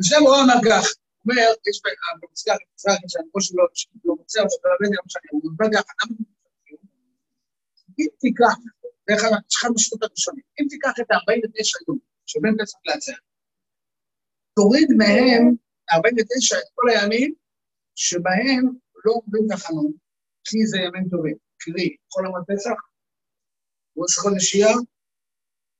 השם 0.00 0.20
ברורה 0.22 0.42
אומר 0.42 0.60
כך, 0.68 0.84
אומר, 1.24 1.48
יש 1.68 1.80
בפסקה 2.22 2.52
הקצרה 2.54 2.94
שאני 3.08 3.28
חושב 3.32 3.54
שלא 3.74 4.14
מוצא, 4.18 4.40
או 4.42 4.50
שאתה 4.50 4.68
לא 4.68 4.86
יודע 4.86 5.00
מה 5.04 5.10
שאני 5.12 5.28
אומר, 5.32 5.68
ככה, 5.74 6.06
אם 7.98 8.06
תיקח, 8.20 8.54
זה 9.08 9.14
אחד 9.14 9.68
מהשיטות 9.72 10.02
הראשונים, 10.02 10.44
אם 10.60 10.66
תיקח 10.70 10.92
את 11.00 11.10
ה-49 11.10 11.84
יום 11.88 11.98
שבין 12.26 12.54
פסח 12.60 12.78
לעצרת, 12.84 13.24
תוריד 14.56 14.88
מהם, 14.98 15.54
49, 15.92 16.56
את 16.58 16.68
כל 16.74 16.88
הימים 16.90 17.34
שבהם 17.98 18.64
לא 19.04 19.12
עומדים 19.12 19.56
תחנות, 19.56 19.94
כי 20.44 20.66
זה 20.66 20.78
ימים 20.78 21.08
טובים, 21.10 21.36
קרי, 21.58 21.96
חול 22.12 22.26
המועד 22.26 22.44
פסח, 22.48 22.78
ראש 23.96 24.18
חודש 24.18 24.54
אייר, 24.54 24.76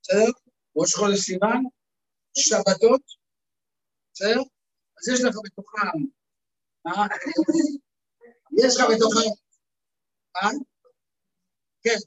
בסדר? 0.01 0.31
ראש 0.75 0.95
חודש 0.95 1.19
סיוון, 1.19 1.63
שבתות, 2.37 3.01
בסדר? 4.13 4.41
אז 4.97 5.03
יש 5.13 5.19
לך 5.25 5.35
בתוכם, 5.43 5.99
אה? 6.87 7.07
יש 8.63 8.75
לך 8.77 8.83
בתוכם, 8.91 9.29
אה? 10.35 10.49
כן, 11.83 11.99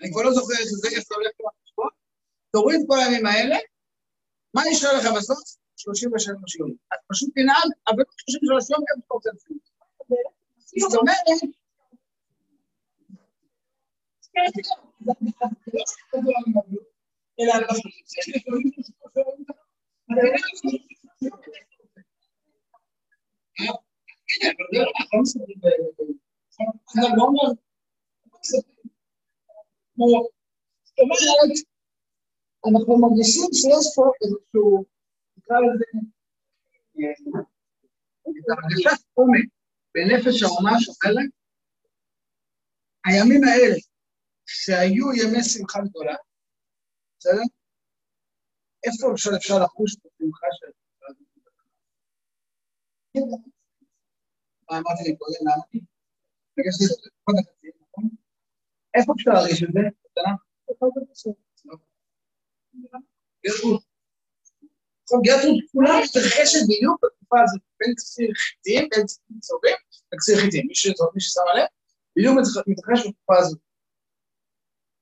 אני 0.00 0.10
כבר 0.12 0.22
לא 0.22 0.32
זוכר 0.32 0.54
איך 0.94 1.02
זה 1.08 1.14
הולך 1.14 1.32
לחשבון, 1.40 1.90
תוריד 2.52 2.80
כל 2.88 2.96
הימים 3.00 3.26
האלה, 3.26 3.56
מה 4.54 4.62
נשאר 4.70 4.92
לך 4.98 5.06
בסוף? 5.16 5.58
33 5.78 6.56
יום. 6.56 6.70
אז 6.92 6.98
פשוט 7.10 7.30
תנהג, 7.34 7.70
אבל 7.88 8.02
33 8.16 8.70
יום 8.70 8.80
גם 8.88 9.00
רוצה 9.10 9.30
לפעמים. 9.34 9.60
זאת 10.80 10.94
אומרת, 11.00 11.16
אלא 17.40 17.52
זאת 30.88 30.98
אומרת, 30.98 31.50
אנחנו 32.66 32.98
מרגישים 32.98 33.48
שיש 33.52 33.86
פה 33.96 34.02
איזשהו, 34.22 34.84
נקרא 35.48 35.60
לזה, 35.60 35.84
את 38.28 38.44
הרגשת 38.48 39.04
עומק 39.14 39.46
בנפש 39.94 40.42
האומה 40.42 40.70
שאומרת, 40.80 41.30
הימים 43.06 43.42
האלה, 43.44 43.76
שהיו 44.46 45.06
ימי 45.12 45.42
שמחה 45.42 45.78
גדולה, 45.88 46.16
בסדר? 47.18 47.42
איפה 48.86 49.12
אפשר, 49.14 49.30
אפשר 49.36 49.54
לחוש 49.64 49.94
את 49.96 50.00
השמחה 50.06 50.46
של 50.52 50.66
מה 54.70 54.78
אמרתי 54.78 55.02
לי 55.06 55.16
קודם, 55.16 55.48
אמרתי? 55.48 55.80
נכון? 57.22 58.08
איפה 58.94 59.12
אפשר 59.16 59.30
להרגיש 59.30 59.62
את 59.62 59.68
זה? 59.72 59.80
גרטרוד 65.22 65.56
כולה 65.72 65.94
מתרחשת 66.04 66.62
בדיוק 66.68 67.04
בתקופה 67.04 67.36
הזאת, 67.44 67.60
בין 67.80 67.94
כסיר 67.96 68.30
חיטים, 68.36 68.88
בין 68.90 69.04
כסיר 69.06 69.36
צהובים 69.40 69.76
לכסיר 70.12 70.36
חיטים. 70.36 70.66
מי 70.66 71.20
ששם 71.20 71.40
עליהם, 71.52 71.66
בדיוק 72.16 72.34
מתרחש 72.66 73.06
בתקופה 73.06 73.38
הזאת. 73.38 73.58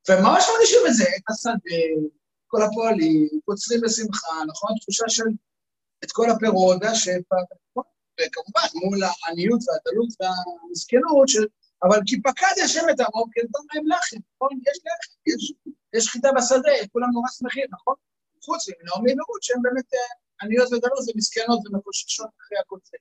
וממש 0.09 0.43
מרגישים 0.53 0.79
את 0.87 0.93
זה, 0.93 1.03
את 1.03 1.29
השדה, 1.29 1.81
כל 2.47 2.61
הפועלים, 2.61 3.29
קוצרים 3.45 3.81
בשמחה, 3.81 4.35
נכון? 4.47 4.71
תחושה 4.81 5.05
של 5.07 5.23
את 6.03 6.11
כל 6.11 6.29
הפירות 6.29 6.77
והשפע, 6.81 7.35
וכמובן 8.17 8.67
מול 8.75 8.99
העניות 9.03 9.61
והדלות 9.65 10.11
והמסכנות 10.19 11.27
של... 11.27 11.45
אבל 11.83 11.99
כי 12.05 12.21
פקד 12.21 12.55
השם 12.63 12.85
את 12.91 12.99
עמו, 12.99 13.25
כי 13.31 13.39
נתן 13.39 13.63
להם 13.73 13.87
לחם, 13.87 14.17
נכון? 14.35 14.49
יש 14.67 14.77
לחם, 14.85 15.13
יש, 15.27 15.53
יש 15.95 16.09
חיטה 16.09 16.29
בשדה, 16.37 16.71
כולם 16.91 17.09
נורא 17.13 17.29
שמחים, 17.37 17.65
נכון? 17.71 17.95
חוץ 18.47 18.61
מנעמי 18.69 19.11
ורות, 19.17 19.43
שהן 19.43 19.61
באמת 19.65 19.89
אה, 19.93 20.13
עניות 20.41 20.67
ודלות 20.71 21.03
ומסכנות 21.07 21.59
ומקוששות 21.65 22.31
אחרי 22.41 22.57
הכל 22.61 22.79
זה. 22.89 22.97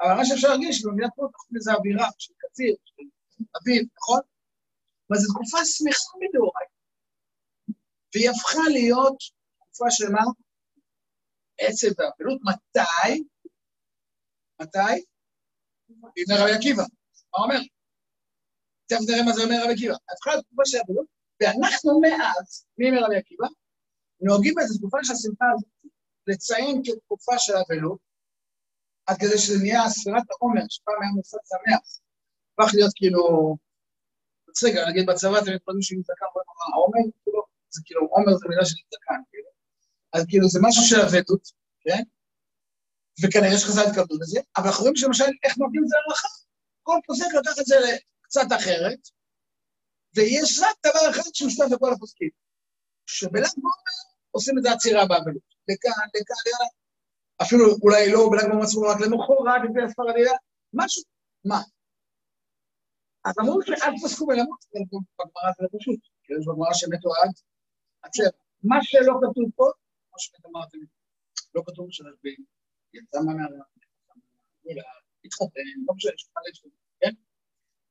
אבל 0.00 0.14
מה 0.18 0.24
שאפשר 0.26 0.48
להרגיש, 0.48 0.84
במדינת 0.84 1.12
פה 1.16 1.22
תחום 1.32 1.56
איזו 1.56 1.72
אווירה 1.72 2.08
של 2.18 2.32
קציר, 2.42 2.74
של 2.84 3.44
אביב, 3.58 3.82
נכון? 3.98 4.20
אבל 5.06 5.18
זו 5.18 5.32
תקופה 5.32 5.58
שמחה 5.64 6.12
מדאורייתא. 6.22 6.78
והיא 8.10 8.30
הפכה 8.30 8.64
להיות 8.76 9.18
תקופה 9.58 9.90
של 9.90 10.08
מה? 10.14 10.24
עצב 11.58 11.88
ואבלות. 11.98 12.40
מתי? 12.48 13.24
מתי? 14.62 14.94
בימי 15.88 16.34
רבי 16.40 16.52
עקיבא. 16.56 16.82
מה 17.32 17.44
אומר? 17.44 17.60
תכף 18.86 19.00
נראה 19.08 19.22
מה 19.26 19.32
זה 19.32 19.42
אומר 19.42 19.56
רבי 19.64 19.72
עקיבא. 19.72 19.94
הפכה 20.12 20.30
להיות 20.30 20.44
תקופה 20.46 20.62
של 20.66 20.78
אבלות, 20.84 21.06
ואנחנו 21.40 22.00
מאז, 22.00 22.66
מימי 22.78 22.98
רבי 23.00 23.16
עקיבא, 23.16 23.46
נוהגים 24.20 24.54
באיזו 24.54 24.78
תקופה 24.78 24.98
של 25.02 25.12
השמחה 25.12 25.44
הזאת 25.54 25.68
לציין 26.26 26.82
כתקופה 26.84 27.32
של 27.38 27.52
אבלות, 27.56 27.98
עד 29.06 29.16
כדי 29.20 29.38
שזה 29.38 29.58
נהיה 29.62 29.88
ספירת 29.88 30.26
העומר, 30.30 30.62
שפעם 30.68 31.02
היה 31.02 31.10
מוסד 31.16 31.38
שמח, 31.50 31.82
הפך 32.52 32.74
להיות 32.74 32.92
כאילו, 32.96 33.56
רגע, 34.64 34.88
נגיד 34.88 35.06
בצבא 35.06 35.38
אתם 35.38 35.52
מתפלאים 35.54 35.82
שעם 35.82 36.02
זקן, 36.02 36.26
העומר, 36.74 37.04
כאילו, 37.22 37.42
זה 37.70 37.80
כאילו, 37.84 38.00
עומר 38.10 38.36
זה 38.36 38.46
מילה 38.48 38.64
של 38.64 38.76
זקן, 38.94 39.20
כאילו. 39.30 39.50
אז 40.12 40.24
כאילו 40.28 40.48
זה 40.48 40.58
משהו 40.62 40.82
של 40.82 41.00
אבדות, 41.00 41.44
כן? 41.80 42.02
וכנראה 43.22 43.54
יש 43.54 43.64
חז"ל 43.64 43.84
התכוונו 43.88 44.20
לזה, 44.20 44.40
אבל 44.56 44.66
אנחנו 44.66 44.82
רואים 44.82 44.96
שלמשל 44.96 45.30
איך 45.44 45.58
נותנים 45.58 45.82
את 45.84 45.88
זה 45.88 45.96
להלכה. 45.96 46.28
כל 46.82 46.98
פוסק 47.06 47.30
לקח 47.40 47.58
את 47.60 47.66
זה 47.66 47.76
לקצת 47.86 48.48
אחרת, 48.56 48.98
ויש 50.14 50.60
רק 50.62 50.76
דבר 50.86 51.10
אחד 51.10 51.30
שהוא 51.34 51.50
שותף 51.50 51.70
לכל 51.72 51.92
הפוסקים, 51.92 52.30
שבל"ג 53.06 53.54
בעומר 53.56 54.07
עושים 54.38 54.58
את 54.58 54.62
זה 54.62 54.72
עצירה 54.72 55.06
באבלות. 55.10 55.46
לכאן, 55.68 56.06
לכאן, 56.14 56.42
יאללה. 56.50 56.68
אפילו 57.42 57.64
אולי 57.82 58.12
לא 58.12 58.20
בל"ג 58.30 58.48
בעומר 58.48 58.90
רק 58.90 59.00
למחרת, 59.00 59.60
לפי 59.64 59.80
הספרדיה, 59.84 60.32
משהו, 60.72 61.02
מה? 61.44 61.60
אז 63.26 63.34
אמרו 63.40 63.62
שאל 63.62 63.92
תפסקו 63.96 64.26
בלמות, 64.26 64.60
אבל 64.70 64.82
בגמרא 64.90 65.50
זה 65.58 65.66
פשוט, 65.78 66.00
כי 66.22 66.32
יש 66.32 66.46
בגמרא 66.46 66.74
שמתו 66.74 67.10
עד 67.20 67.32
עצר. 68.02 68.30
מה 68.62 68.78
שלא 68.82 69.14
כתוב 69.22 69.46
פה, 69.56 69.66
כמו 70.08 70.18
שבאמת 70.18 70.46
אמרתם, 70.46 70.78
לא 71.54 71.62
כתוב 71.66 71.86
שנשבים, 71.90 72.40
יצא 72.94 73.18
מהמערה, 73.26 73.64
התחתן, 75.24 75.68
לא 75.86 75.94
משנה, 75.94 76.12
יש 76.14 76.24
לך 76.24 76.72
כן? 77.00 77.14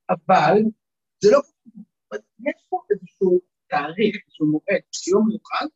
אבל 0.09 0.55
זה 1.23 1.29
לא 1.31 1.39
כתוב. 1.43 1.83
יש 2.47 2.65
פה 2.69 2.81
איזשהו 2.91 3.39
תאריך, 3.67 4.15
איזשהו 4.25 4.45
מועד, 4.51 4.81
יום 5.11 5.27
מיוחד, 5.27 5.67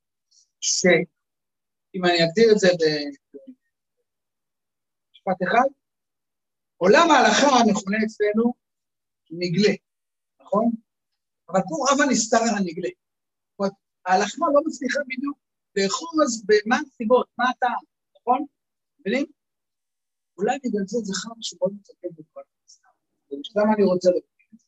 שאם 0.61 2.05
אני 2.05 2.23
אגדיר 2.25 2.51
את 2.51 2.59
זה 2.59 2.67
במשפט 5.17 5.39
אחד, 5.47 5.67
עולם 6.77 7.11
ההלכה 7.11 7.47
המכונה 7.47 7.97
אצלנו 8.05 8.53
נגלה, 9.31 9.73
נכון? 10.41 10.71
אבל 11.49 11.59
פה 11.69 11.75
רב 11.89 12.01
הנסתר 12.01 12.37
על 12.37 12.55
הנגלה. 12.57 12.89
זאת 12.89 13.59
אומרת, 13.59 13.73
ההלכה 14.05 14.45
לא 14.53 14.61
מצליחה 14.65 14.99
בדיוק 15.07 15.37
לאחוז 15.75 16.43
במה 16.45 16.77
הסיבות, 16.87 17.27
מה 17.37 17.49
הטעם, 17.49 17.83
נכון? 18.19 18.45
מבינים? 18.99 19.25
אולי 20.37 20.57
בגלל 20.63 20.83
זה 20.87 20.97
זה 21.03 21.13
חם 21.13 21.41
שמאוד 21.41 21.73
מתקד 21.73 22.09
בכל 22.17 22.41
הנסתר. 22.61 22.89
ולמה 23.31 23.73
אני 23.75 23.83
רוצה 23.83 24.09
להגיד 24.09 24.47
את 24.53 24.59
זה? 24.59 24.65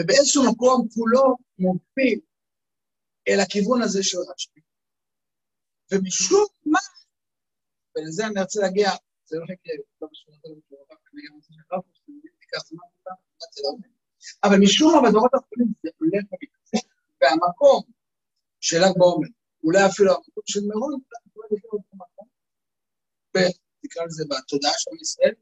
ובאיזשהו 0.00 0.42
מקום 0.52 0.88
כולו 0.94 1.36
מוביל 1.58 2.20
אל 3.28 3.40
הכיוון 3.40 3.82
הזה 3.82 4.02
של 4.02 4.18
רשמי. 4.32 4.62
ומשום 5.92 6.46
מה, 6.66 6.78
ולזה 7.96 8.26
אני 8.26 8.40
רוצה 8.40 8.60
להגיע, 8.60 8.90
זה 9.24 9.36
לא 9.38 9.46
לא 9.46 9.54
תיקח 12.40 12.64
זמן 12.68 12.84
אותם, 12.98 13.10
אבל 14.44 14.56
משום 14.60 14.92
מה 14.94 15.08
בדורות 15.08 15.34
האחרונים 15.34 15.72
זה 15.82 15.90
הולך 15.98 16.24
ומתקצר, 16.32 16.88
והמקום 17.20 17.82
של 18.60 18.78
ל"ג 18.78 18.98
בעומר, 18.98 19.28
אולי 19.64 19.86
אפילו 19.86 20.10
המקום 20.12 20.42
של 20.46 20.60
מירון, 20.60 21.00
ונקרא 23.34 24.04
לזה 24.06 24.24
בתודעה 24.30 24.72
של 24.78 24.90
ישראל, 25.00 25.34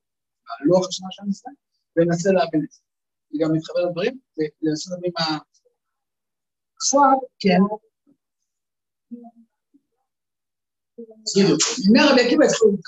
בלוח 0.61 0.89
השנה 0.89 1.09
של 1.11 1.23
ישראל, 1.29 1.55
וננסה 1.97 2.31
להבין 2.33 2.65
את 2.65 2.71
זה. 2.71 2.81
אני 3.31 3.45
גם 3.45 3.53
מתחבר 3.53 3.81
לדברים, 3.81 4.21
ולנסות 4.37 4.93
להבין 4.93 5.13
מה... 5.19 5.39
עכשיו, 6.77 7.19
כן. 7.39 7.61
בדיוק. 11.45 11.61
מימי 11.87 12.09
רבי 12.11 12.21
עקיבא 12.27 12.45
התחילו 12.45 12.71
זה. 12.77 12.83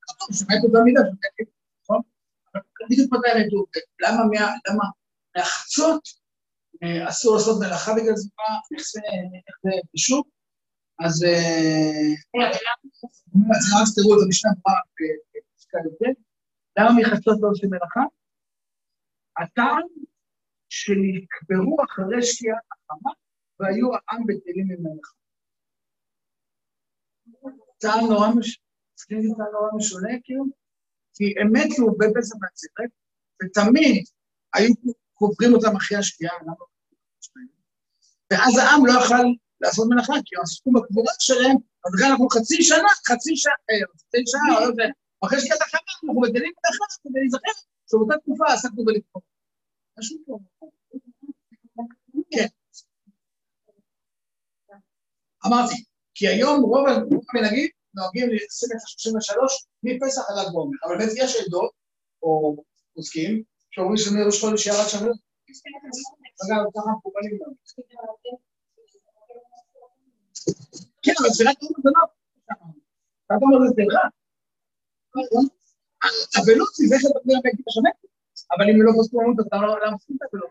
כתוב 0.00 0.28
שמתו 0.32 0.68
במידה 0.72 1.00
של 1.00 1.06
רבי 1.06 1.26
עקיבא, 1.32 1.50
נכון? 1.82 2.00
בדיוק 2.90 3.12
מתי 3.12 3.30
הם 3.30 3.40
ידעו, 3.40 3.66
למה 4.02 4.22
מהחצות 5.36 6.02
אסור 7.08 7.34
לעשות 7.34 7.60
מלאכה 7.60 7.92
בגלל 7.94 8.16
זה, 8.16 8.28
איך 9.46 9.56
זה 9.62 9.70
פשוט? 9.94 10.26
אז 11.04 11.24
רק 13.74 13.88
תראו 13.94 14.16
את 14.16 14.20
המשנה 14.26 14.50
ברורה 14.62 14.80
בפסקה 14.94 15.78
יותר, 15.84 16.20
למה 16.78 16.90
מחצות 17.00 17.38
לא 17.40 17.48
עושים 17.48 17.70
מלאכה? 17.70 18.00
הטעם 19.42 19.86
שנקברו 20.68 21.76
אחרי 21.84 22.22
שקיעת 22.22 22.58
החמה 22.72 23.12
והיו 23.60 23.88
העם 23.94 24.22
בטלים 24.26 24.66
ממלאכה. 24.68 25.12
טעם 27.84 28.06
נורא 28.06 28.28
משונה, 29.76 30.08
כאילו, 30.24 30.44
כי 31.14 31.34
הם 31.40 31.52
מתו 31.52 31.86
בפסח 31.98 32.36
מהצדק, 32.40 32.90
ותמיד 33.42 34.04
היו 34.54 34.74
קוברים 35.14 35.54
אותם 35.54 35.76
אחרי 35.76 35.98
השקיעה, 35.98 36.34
ואז 38.30 38.58
העם 38.58 38.86
לא 38.86 38.92
יכל 38.92 39.24
לעשות 39.60 39.86
מלאכה, 39.90 40.12
כי 40.24 40.36
הם 40.36 40.42
עסקו 40.42 40.72
בקבורה 40.72 41.12
שלהם 41.18 41.56
אז 41.86 41.94
לכן 41.94 42.10
אנחנו 42.10 42.28
חצי 42.28 42.62
שנה, 42.62 42.88
חצי 43.08 43.36
שעה, 43.36 43.52
אה, 43.70 43.86
חצי 43.92 44.22
שעה, 44.26 44.60
לא 44.60 44.66
יודע, 44.66 44.84
אחרי 45.24 45.40
שקטע 45.40 45.64
חמה, 45.64 45.80
אנחנו 45.94 46.20
מגלים 46.20 46.52
האחד 46.64 47.00
כדי 47.02 47.20
להיזכר 47.20 47.50
שבאותה 47.90 48.14
תקופה 48.22 48.44
עסקנו 48.52 48.84
בלקרוא. 48.84 49.22
משהו 49.98 50.18
פה. 50.26 50.38
כן. 52.30 52.46
אמרתי, 55.46 55.84
כי 56.14 56.28
היום 56.28 56.62
רוב 56.62 56.86
המנהגים 56.88 57.68
נוהגים 57.94 58.28
לשים 58.30 58.68
את 58.72 58.80
ה-33 58.82 59.36
מפסח 59.82 60.22
עד 60.30 60.36
ל"ג 60.38 60.52
בעומר, 60.52 60.78
אבל 60.84 60.98
באמת 60.98 61.12
יש 61.16 61.36
עדות, 61.36 61.70
או 62.22 62.56
עוסקים, 62.94 63.42
שאומרים 63.70 63.96
שמראש 63.96 64.40
חודש 64.40 64.66
ירד 64.66 64.88
שם 64.88 64.98
אגב, 66.42 66.62
ככה 66.74 66.90
מקובלים 66.98 67.38
גם. 67.40 67.52
כן, 71.02 71.12
אבל 71.20 71.28
זה 71.28 71.44
רק 71.50 71.56
לא 71.62 71.68
מתנות. 71.78 72.10
אתה 73.26 73.34
אומר 73.34 73.58
זה 73.68 73.74
סליחה. 73.74 74.04
אבלות 76.38 76.74
זה 76.74 76.84
זכר 76.86 77.08
תחזיר 77.18 77.38
הבית 77.38 77.54
בשונה, 77.66 77.90
אבל 78.52 78.64
אם 78.70 78.82
לא 78.82 78.92
חוסקו 78.92 79.20
ממות, 79.20 79.36
אז 79.40 79.46
לא 79.52 79.94
מפסיד 79.94 80.16
את 80.16 80.22
האבלות. 80.22 80.50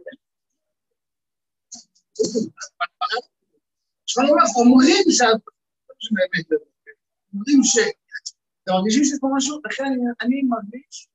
אומרים 4.58 5.04
אומרים 7.34 7.64
ש... 7.64 7.78
אתם 8.64 8.72
מרגישים 8.74 9.04
שיש 9.04 9.20
פה 9.22 9.28
משהו? 9.38 9.62
לכן 9.66 9.84
אני 10.22 10.42
מרגיש, 10.42 11.08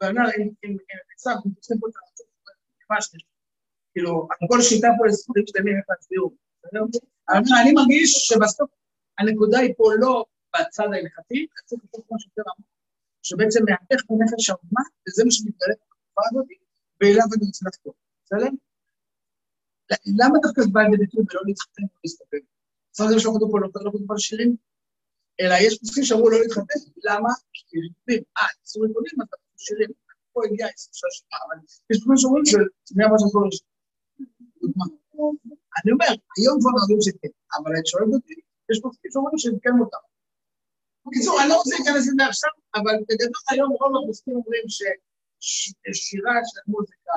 ואני 0.00 0.18
אומר, 0.18 0.30
אם 0.64 0.76
קצת, 1.08 1.30
אנחנו 1.30 1.50
צריכים 1.60 1.80
פה 1.80 1.86
את 1.88 1.96
ה... 1.96 2.02
כאילו, 3.92 4.28
כל 4.48 4.60
שיטה 4.62 4.88
פה 4.98 5.06
לספרים 5.06 5.44
שלמים 5.46 5.76
איך 5.76 5.84
להסביר. 5.90 6.22
אני 7.62 7.72
מרגיש 7.72 8.10
שבסוף 8.12 8.70
הנקודה 9.18 9.58
היא 9.58 9.74
פה 9.76 9.84
לא 10.00 10.24
בצד 10.54 10.88
ההלכתי, 10.94 11.46
צריך 11.64 11.82
לעשות 11.84 12.06
כמו 12.08 12.20
שיותר 12.20 12.42
עמוק, 12.50 12.68
שבעצם 13.22 13.60
מהפך 13.68 14.00
בנפש 14.08 14.50
האומה, 14.50 14.82
וזה 15.08 15.24
מה 15.24 15.30
שמתגלה 15.30 15.74
בתקופה 15.80 16.22
הזאת, 16.30 16.46
ואליו 17.00 17.28
אני 17.36 17.46
רוצה 17.46 17.64
לחתום, 17.68 17.94
בסדר? 18.24 18.50
למה 20.20 20.38
דווקא 20.42 20.62
זה 20.62 20.68
בא 20.72 20.80
לידי 20.82 20.96
ביטוי 20.96 21.24
ולא 21.30 21.42
להתחתן 21.46 21.82
ולהסתפק? 21.82 22.42
בסדר 22.92 23.08
זה 23.08 23.20
שאנחנו 23.20 23.50
פה 23.50 23.60
לא 23.60 23.68
כתוב 23.74 24.18
שירים, 24.18 24.56
אלא 25.40 25.54
יש 25.64 25.78
פוסקים 25.78 26.04
שאמרו 26.04 26.30
לא 26.30 26.38
להתחתן, 26.40 26.80
למה? 27.08 27.32
כי 27.52 27.76
ריבועים, 27.84 28.22
אה, 28.38 28.46
איסור 28.62 28.82
ריבועים, 28.86 29.16
אז 29.22 29.28
אנחנו 29.32 29.58
שירים, 29.66 29.90
פה 30.32 30.40
הגיע 30.46 30.66
איסור 30.72 30.92
של 30.98 31.06
השירה, 31.10 31.38
אבל 31.44 31.56
יש 31.90 31.96
פוסקים 31.98 32.16
שאומרים 32.20 32.44
אמר 33.06 33.18
שזה 33.18 33.38
לא 33.38 33.48
דוגמה. 34.62 34.86
אני 35.78 35.88
אומר, 35.94 36.10
היום 36.36 36.56
כבר 36.60 36.72
נוהגים 36.76 37.00
שכן, 37.06 37.32
אבל 37.56 37.70
את 37.78 37.86
שואלת 37.90 38.12
אותי, 38.16 38.36
יש 38.70 38.78
פוסקים 38.82 39.10
שאומרים 39.12 39.38
שזה 39.38 39.58
כן 39.64 39.74
מותר. 39.80 40.02
בקיצור, 41.06 41.34
אני 41.40 41.48
לא 41.50 41.56
רוצה 41.58 41.74
להיכנס 41.76 42.04
לזה 42.08 42.24
עכשיו, 42.32 42.52
אבל 42.78 42.94
בגדול 43.08 43.42
היום 43.50 43.70
רוב 43.80 43.92
הפוסקים 43.98 44.34
אומרים 44.40 44.64
ששירה 45.46 46.36
של 46.50 46.60
מוזיקה 46.72 47.16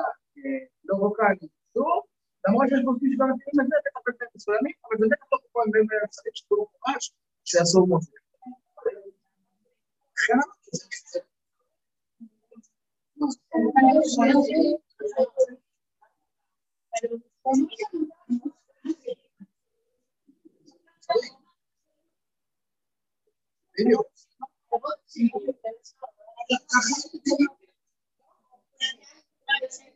לא 0.88 0.94
ווקאלית 0.94 1.50
אסור, 1.62 2.02
למרות 2.46 2.66
שיש 2.68 2.80
פוסקים 2.84 3.10
שגם 3.12 3.28
מכירים 3.30 3.60
את 3.60 3.66
זה, 3.70 3.76
בטח 3.84 4.00
בטח 4.06 4.26
מסוימים, 4.34 4.72
אבל 4.84 4.96
זה 5.00 5.06
בטח 5.12 5.26
לא 5.32 5.38
כל 5.52 5.64
מיני 5.72 5.96
מצבים 6.04 6.32
שכולו 6.34 6.66
ממש, 6.74 7.12
שאסור 7.44 7.88
מוזיקה. 7.88 8.20
לכן 10.16 10.32
אמרתי, 10.32 10.70
זה 10.72 10.88
בדיוק. 23.78 24.06
ככה 26.48 26.80
הרב 29.48 29.95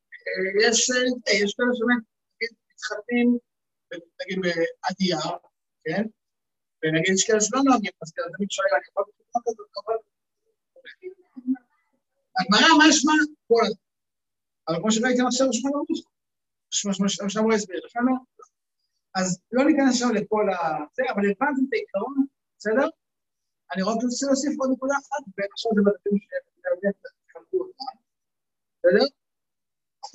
יש 0.63 1.53
כאלה 1.57 1.73
שבאמת, 1.77 2.03
מתחתנים, 2.73 3.37
נגיד 4.21 4.39
בעדייה, 4.41 5.23
כן? 5.83 6.03
ונגיד 6.83 7.13
יש 7.13 7.23
כאלה 7.27 7.41
שלא 7.41 7.59
נוהגים, 7.65 7.91
אז 8.01 8.11
כאלה 8.11 8.27
תמיד 8.37 8.51
שואל, 8.51 8.73
אני 8.77 8.85
יכול 8.89 9.03
לתת 9.07 9.41
כזאת, 9.45 9.69
אבל... 9.85 9.97
הגמרא, 12.39 12.77
מה 12.77 12.85
ישמע? 12.89 13.13
כל 13.47 13.61
הזמן. 13.63 13.81
אבל 14.67 14.77
כמו 14.79 14.91
שראיתם 14.91 15.25
עכשיו, 15.27 15.47
יש 15.51 15.59
מה 15.65 15.71
לא 15.73 17.25
עכשיו 17.25 17.43
הוא 17.43 17.53
הסביר, 17.53 17.79
לכן 17.85 17.99
לא. 18.07 18.15
אז 19.15 19.27
לא 19.51 19.63
ניכנס 19.65 19.93
עכשיו 19.93 20.09
לכל 20.17 20.45
ה... 20.49 20.57
זה, 20.95 21.03
אבל 21.11 21.23
הבנתם 21.31 21.63
את 21.67 21.73
העיקרון, 21.73 22.15
בסדר? 22.57 22.87
אני 23.71 23.81
רק 23.81 23.97
רוצה 24.03 24.25
להוסיף 24.27 24.53
עוד 24.59 24.69
נקודה 24.73 24.95
אחת, 25.01 25.23
ועכשיו 25.37 25.71
זה 25.75 25.81
בדפים 25.85 26.15
שחלקו 27.27 27.57
אותה, 27.63 27.87
בסדר? 28.77 29.05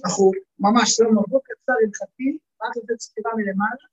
אנחנו 0.06 0.30
ממש 0.58 1.00
לא 1.00 1.10
מבוא 1.10 1.40
קצר 1.44 1.72
הלכתי, 1.82 2.38
רק 2.62 2.76
לתת 2.76 3.00
סקירה 3.00 3.32
מלמעלה? 3.36 3.86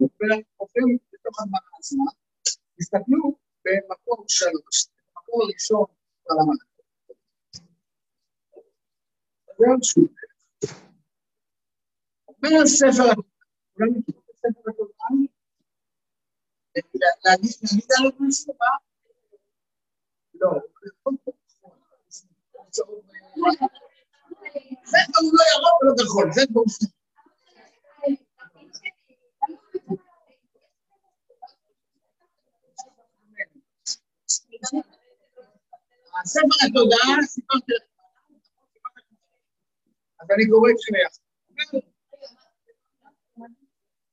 ועוברים 0.00 0.98
לתוך 1.12 1.40
הגמרא 1.40 1.78
עצמה. 1.78 2.04
תסתכלו 2.78 3.36
במקור 3.64 4.24
שלוש, 4.28 4.86
במקור 5.16 5.42
הראשון 5.42 5.84
עוד 9.56 9.82
שוב. 9.82 10.08
אומר 12.28 12.62
הספר 12.62 13.10
התורה, 13.10 13.86
להגיד 17.24 17.52
על 17.98 18.04
עוד 18.04 18.14
מסובה? 18.20 18.66
לא. 20.34 20.50
זה 24.84 24.98
כבר 25.06 25.22
לא 25.82 25.94
ולא 26.14 26.22
כחול, 26.22 26.32
זה 26.32 26.42
כבר... 26.50 26.62
הספר 36.22 36.58
התודעה, 36.66 37.26
סיפרתי 37.26 37.72
לך. 37.72 37.82
אז 40.20 40.26
אני 40.30 40.48
קורא 40.50 40.70
את 40.70 40.76
שני 40.80 40.98
יחד. 41.02 41.22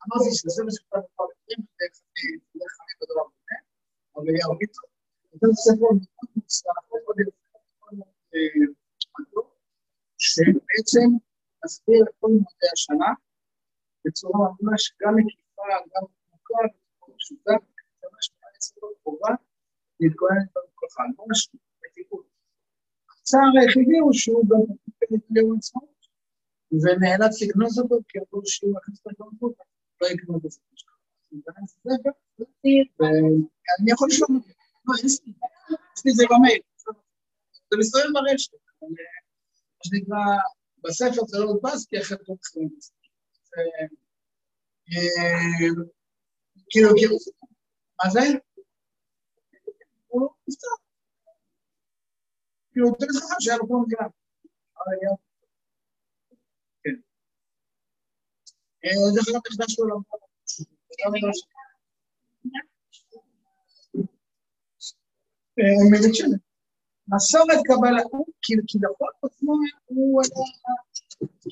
אמרתי 0.05 0.29
שזה 0.33 0.63
מה 0.63 0.71
שכתב 0.71 0.97
בכל 0.97 1.27
מקרים, 1.31 1.59
זה 2.53 2.65
חמי 2.75 2.93
בדבר 3.01 3.25
הזה, 3.27 3.55
אבל 4.15 4.29
אליהו 4.29 4.53
מיטו. 4.59 4.81
ספר 5.55 5.87
מסביר 11.91 12.03
את 12.03 12.15
כל 12.19 12.27
מועדי 12.27 12.69
השנה 12.73 13.13
בצורה 14.05 14.49
ממש 14.61 14.93
גם 15.01 15.15
מקיפה, 15.15 15.61
גם 15.95 16.03
עמוקה, 16.31 16.61
בצורה 16.73 17.17
פשוטה, 17.17 17.51
ממש 18.03 18.31
מעצם 18.41 18.81
חובה 19.03 19.33
להתכונן 19.99 20.41
את 20.51 20.57
המקוחה, 20.57 21.03
ממש 21.17 21.49
בטיפול. 21.81 22.23
הצער 23.21 23.51
היחידי 23.61 23.97
הוא 23.97 24.13
שהוא 24.13 24.43
גם 24.49 24.61
מטפל 24.69 25.15
את 25.15 25.21
ליום 25.29 25.57
עצמאות, 25.57 26.01
ונאלץ 26.71 27.41
לגנוז 27.41 27.79
אותו 27.79 27.95
כי 28.07 28.19
אמרו 28.19 28.41
שהוא 28.45 28.75
מכניס 28.75 28.99
את 29.01 29.07
הגנבות, 29.07 29.53
לא 30.01 30.07
יקנו 30.07 30.39
בזה. 30.39 30.59
ואני 32.99 33.91
יכול 33.91 34.07
לשאול, 34.11 34.29
לא, 34.85 34.93
יש 35.05 36.05
לי 36.05 36.11
זה 36.11 36.23
במייל, 36.29 36.61
זה 37.69 37.77
מסתובב 37.79 38.05
ברשת. 38.13 38.53
מה 38.81 39.83
שנקרא, 39.83 40.17
בספר 40.91 41.25
זה 41.27 41.39
לא 41.39 41.43
הודפס, 41.43 41.85
כי 41.85 41.99
אחרת 42.01 42.19
לא 42.29 42.35
צריכים 42.35 42.69
את 42.77 42.83
כאילו, 46.69 46.89
כאילו, 46.97 47.15
מה 48.03 48.09
זה? 48.09 48.19
הוא 50.07 50.29
נפטר. 50.47 50.67
כאילו, 52.71 52.91
תמיד 52.99 53.09
חכם 53.11 53.35
שהיה 53.39 53.57
לו 53.57 53.67
פה 53.67 53.83
מדינה. 53.85 54.07
כן. 56.83 56.95
אה, 58.85 59.11
זה 59.13 59.21
חלק 59.21 59.41
נכנס 59.51 59.79
לו 59.79 59.87
למקום. 59.87 60.19
אה, 65.59 65.73
מבית 65.91 66.15
שמש. 66.15 66.39
מסורת 67.07 67.59
קבלה, 67.67 68.01
הוא 68.11 68.25
כביכול 68.41 69.09
עצמו 69.23 69.53
הוא 69.85 70.21
היה 70.21 70.50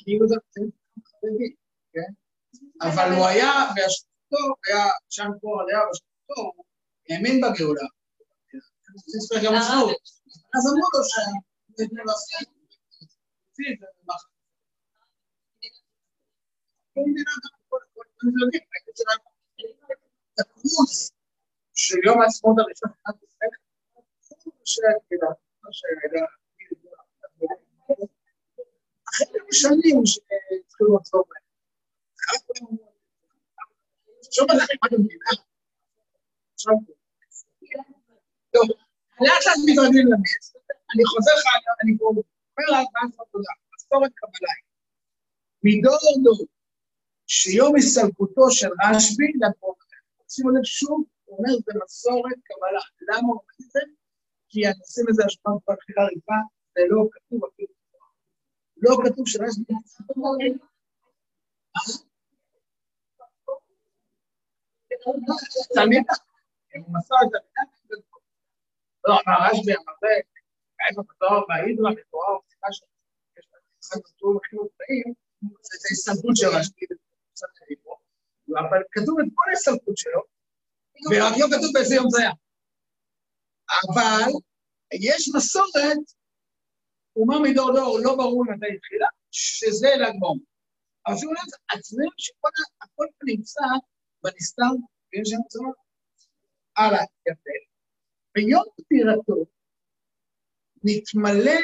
כאילו 0.09 0.27
זה 0.27 0.35
חרדי, 1.09 1.49
כן? 1.93 2.11
אבל 2.87 3.07
הוא 3.15 3.25
היה, 3.25 3.51
בהשקפתו, 3.75 4.43
היה 4.67 4.83
שם 5.09 5.29
פה 5.41 5.49
עליה 5.61 5.79
בהשקפתו, 5.87 6.41
הוא 6.41 6.65
האמין 7.09 7.35
בגאולה. 7.41 7.87
אז 10.55 10.63
אמרו 10.67 10.87
לו 10.93 11.01
ש... 11.09 11.13
הכרוז 20.39 21.11
של 21.73 21.97
יום 22.05 22.21
העצמאות 22.21 22.57
הראשון, 22.59 22.89
כמה 29.25 29.51
שנים 29.51 30.05
שהתחילו 30.05 30.97
לחזור 30.97 31.23
בהם. 31.29 31.43
מתרגלים 39.65 40.07
לנס, 40.11 40.55
אני 40.93 41.03
חוזר 41.05 41.31
לך, 41.39 41.45
אני 41.83 41.97
אומר 42.01 42.21
מה 43.17 43.23
תודה, 43.31 43.53
מסורת 43.75 44.11
קבלה. 44.15 44.53
מדור 45.63 46.23
דור, 46.23 46.45
שיום 47.27 47.75
הסתלקותו 47.75 48.51
של 48.51 48.69
רשב"י 48.83 49.31
לפרוק. 49.41 49.83
שימו 50.29 50.49
לב 50.49 50.63
שוב, 50.63 51.03
הוא 51.25 51.37
אומר, 51.37 51.53
זה 51.65 51.71
מסורת 51.83 52.39
קבלה. 52.43 52.81
למה 53.01 53.27
הוא 53.27 53.31
אומר 53.31 53.53
את 53.61 53.71
זה? 53.71 53.79
כי 54.49 54.59
נשים 54.59 55.05
לזה 55.09 55.23
השפעה 55.25 55.53
בבחירה 55.53 56.05
ריבה, 56.05 56.39
זה 56.75 56.81
לא 56.89 57.07
כתוב 57.11 57.39
אפילו. 57.45 57.78
לא 58.81 58.95
כתוב 59.05 59.27
שרשב"י... 59.27 59.73
לא, 69.07 69.13
אמר 69.27 69.37
רשב"י, 69.51 69.73
אמר 69.75 69.93
זה, 70.01 70.07
איפה 70.89 71.01
בתואר 71.09 71.45
בהידרה, 71.47 71.91
בתואר, 71.91 72.37
סליחה 72.47 72.67
שיש 72.71 73.45
לך 73.95 74.07
כתוב 74.07 74.39
חינוך 74.49 74.67
חיים, 74.77 75.13
זה 75.61 75.87
הסתלקות 75.91 76.35
של 76.35 76.47
רשב"י, 76.47 76.85
אבל 78.59 78.81
כתוב 78.91 79.19
את 79.19 79.25
כל 79.35 79.49
ההסתלקות 79.49 79.97
שלו, 79.97 80.21
ורק 81.11 81.33
לא 81.39 81.47
כתוב 81.57 81.71
באיזה 81.73 81.95
יום 81.95 82.09
זה 82.09 82.21
היה. 82.21 82.31
אבל 83.85 84.31
יש 84.93 85.31
מסורת, 85.35 86.18
אומה 87.15 87.35
מדור 87.43 87.71
דור, 87.75 87.99
לא 88.03 88.15
ברור 88.15 88.45
מתי 88.45 88.75
התחילה, 88.75 89.07
שזה 89.31 89.87
ל"ג 89.95 90.19
בעומר. 90.19 90.43
אבל 91.07 91.17
שימו 91.17 91.33
לב, 91.33 91.77
עצמם 91.79 92.11
שהכל 92.17 93.05
נמצא 93.23 93.61
בנסתר, 94.23 94.73
ויש 95.13 95.29
שם 95.29 95.43
צורך. 95.49 95.75
הלאה, 96.77 97.03
יפה. 97.29 97.55
ביום 98.35 98.63
פטירתו 98.77 99.45
נתמלא 100.83 101.61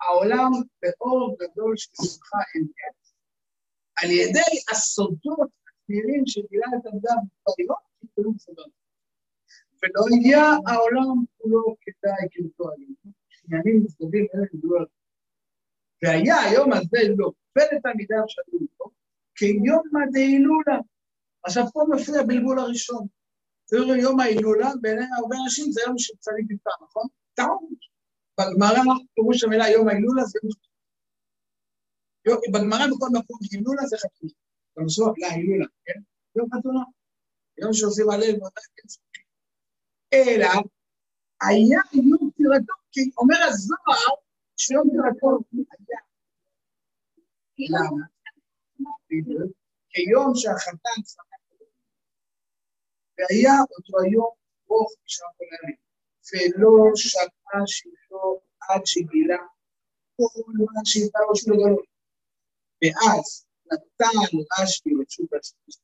העולם 0.00 0.50
באור 0.82 1.36
גדול 1.40 1.76
של 1.76 1.90
שמחה 1.94 2.38
אין 2.54 2.66
קץ. 2.76 3.12
על 4.02 4.10
ידי 4.10 4.52
הסודות 4.70 5.50
הצעירים 5.66 6.22
שגילה 6.26 6.66
את 6.80 6.86
אדם 6.86 7.22
ביום, 7.56 7.76
קיבלו 8.00 8.32
סודות. 8.38 8.70
ולא 9.82 10.02
הגיע 10.16 10.38
העולם 10.66 11.24
כולו 11.36 11.76
כדאי 11.80 12.28
כמתוארים. 12.30 12.94
עניינים 13.46 13.82
מצדדים 13.84 14.26
אלה 14.34 14.46
גדול. 14.54 14.86
והיה 16.02 16.36
היום 16.40 16.72
הזה 16.72 17.08
לא, 17.16 17.30
ולתלמידיו 17.56 18.24
שאלו 18.28 18.58
אותו, 18.60 18.90
כיום 19.34 19.82
הדהילולה. 20.02 20.78
עכשיו 21.42 21.64
פה 21.72 21.84
מפריע 21.94 22.22
בלבול 22.22 22.58
הראשון. 22.58 23.06
זה 23.66 23.76
יום 23.76 24.20
ההילולה, 24.20 24.70
בעיני 24.80 25.04
הרבה 25.16 25.36
אנשים 25.44 25.72
זה 25.72 25.80
יום 25.86 25.98
של 25.98 26.14
צדיק 26.20 26.46
נפטר, 26.50 26.70
נכון? 26.84 27.06
טעות. 27.34 27.96
בגמרא, 28.40 28.94
פירוש 29.14 29.44
המילה 29.44 29.68
יום 29.68 29.88
ההילולה 29.88 30.24
זה 30.24 30.38
יום... 32.26 32.38
בגמרא 32.52 32.86
בכל 32.86 33.08
מקום 33.12 33.38
הילולה 33.52 33.86
זה 33.86 33.96
חתונה. 33.96 34.32
במסורת 34.76 35.18
להילולה, 35.18 35.66
כן? 35.84 36.00
יום 36.36 36.48
חתונה. 36.54 36.84
יום 37.58 37.72
שעושים 37.72 38.10
הלל. 38.10 38.34
אלא 40.12 40.48
היה 41.42 41.80
יום 41.92 42.15
פטירתו, 42.46 42.72
כי 42.92 43.00
אומר 43.18 43.36
הזוהר 43.48 44.14
שיום 44.56 44.88
פטירתו 44.88 45.38
היה. 45.52 46.00
למה? 47.58 48.06
כיום 49.90 50.32
שהחתן 50.34 51.00
שמח 51.04 51.36
והיה 53.18 53.52
אותו 53.70 53.92
היום 54.04 54.34
רוך 54.66 54.92
משם 55.04 55.24
עולמים, 55.36 55.76
ולא 56.32 56.96
שקעה 56.96 57.62
שבטו 57.66 58.40
עד 58.60 58.86
שגילה 58.86 59.42
כל 60.16 60.42
מה 60.46 60.80
שהייתה 60.84 61.18
ראש 61.30 61.48
לגלות. 61.48 61.86
ואז 62.82 63.46
נתן 63.66 64.38
רשב"י 64.60 64.90
רשות 65.02 65.32
השמש, 65.32 65.78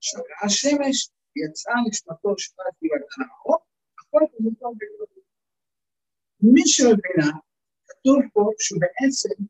שקעה 0.00 0.44
השמש, 0.44 1.10
יצאה 1.36 1.74
נשמתו 1.88 2.38
שפת 2.38 2.82
ירדן 2.82 3.30
האור, 3.30 3.58
הכל 3.98 4.20
כמותו 4.36 4.72
בגללו. 4.74 5.19
מי 6.42 6.62
שמבינה, 6.66 7.38
כתוב 7.86 8.16
פה 8.32 8.50
שבעצם 8.58 9.44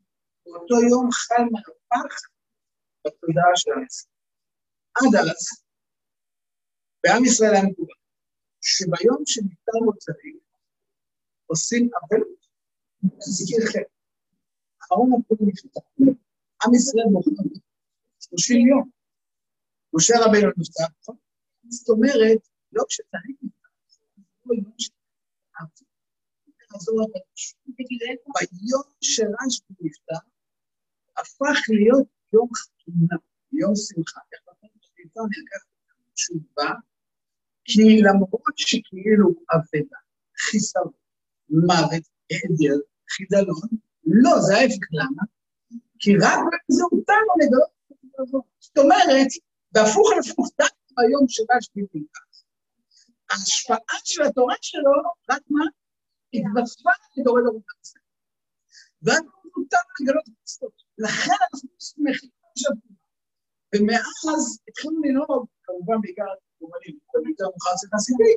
באותו 0.47 0.75
יום 0.91 1.11
חל 1.13 1.45
מהפך 1.53 2.15
בתודעה 3.07 3.53
של 3.57 3.71
העצם. 3.71 4.09
עד 4.95 5.15
אז, 5.21 5.63
בעם 7.05 7.25
ישראל 7.25 7.55
היה 7.55 7.65
מקובל, 7.65 7.95
שביום 8.61 9.23
שנפטר 9.27 9.79
לו 9.87 9.93
צדיק, 9.99 10.37
עושים 11.47 11.91
אבלות, 11.99 12.41
תזכיר 13.19 13.67
חטא. 13.67 13.95
אחרון 14.83 15.11
הפעמים 15.13 15.53
נפטר. 15.53 15.81
עם 16.65 16.75
ישראל 16.75 17.07
בוחר 17.13 17.31
30 18.21 18.69
יום. 18.69 18.91
משה 19.95 20.15
רבינו 20.25 20.51
נכון? 21.01 21.17
זאת 21.69 21.89
אומרת, 21.89 22.39
לא 22.73 22.85
כשצדיק 22.89 23.37
נפטר, 23.43 23.69
זה 23.89 24.55
יום 24.55 24.73
שנפטר. 24.79 25.00
ביום 28.41 28.83
שרשב"י 29.01 29.75
נפטר, 29.81 30.23
הפך 31.17 31.59
להיות 31.69 32.07
יום 32.33 32.49
חתונה, 32.55 33.17
יום 33.53 33.73
שמחה. 33.77 34.21
איך 34.33 34.41
לכם 34.49 34.69
שנפטר 34.81 35.21
נלקח 35.21 35.65
תשובה, 36.15 36.71
כי 37.65 38.01
למרות 38.03 38.57
שכאילו 38.57 39.29
אבדה, 39.55 39.99
חיסרון, 40.39 40.93
מוות, 41.51 42.05
היעדר, 42.31 42.79
חידלון, 43.11 43.69
לא, 44.05 44.41
זה 44.41 44.55
ההפך, 44.55 44.87
למה? 44.93 45.23
כי 45.99 46.17
רק 46.17 46.39
באמצעותם 46.51 47.23
הוא 47.29 47.43
לגלות 47.43 47.71
את 47.93 48.21
הזאת. 48.21 48.45
זאת 48.59 48.79
אומרת, 48.79 49.31
בהפוך 49.73 50.13
על 50.13 50.19
הפוך, 50.19 50.49
דווקא 50.59 50.95
ביום 50.97 51.25
שרשב"י 51.29 51.81
נפטר, 51.83 52.21
ההשפעה 53.31 53.99
של 54.05 54.23
התורה 54.23 54.55
שלו, 54.61 54.93
רק 55.31 55.43
מה? 55.51 55.65
התווספה 56.35 56.91
דורות 57.25 57.45
המצב. 57.49 58.01
ואז 59.03 59.23
מותר 59.57 59.77
לגלות 60.01 60.25
את 60.29 60.35
הסוד. 60.45 60.71
לכן 60.99 61.39
אנחנו 61.53 61.69
שמחים 61.79 62.31
שבוע. 62.59 62.97
ומאז 63.75 64.43
התחילו 64.69 65.03
לנהוג, 65.03 65.47
כמובן 65.65 66.01
בעיקר 66.03 66.25
גורלים, 66.61 66.99
יותר 67.31 67.45
מאוחר 67.45 67.75
זה 67.81 67.89
חסידי, 67.95 68.33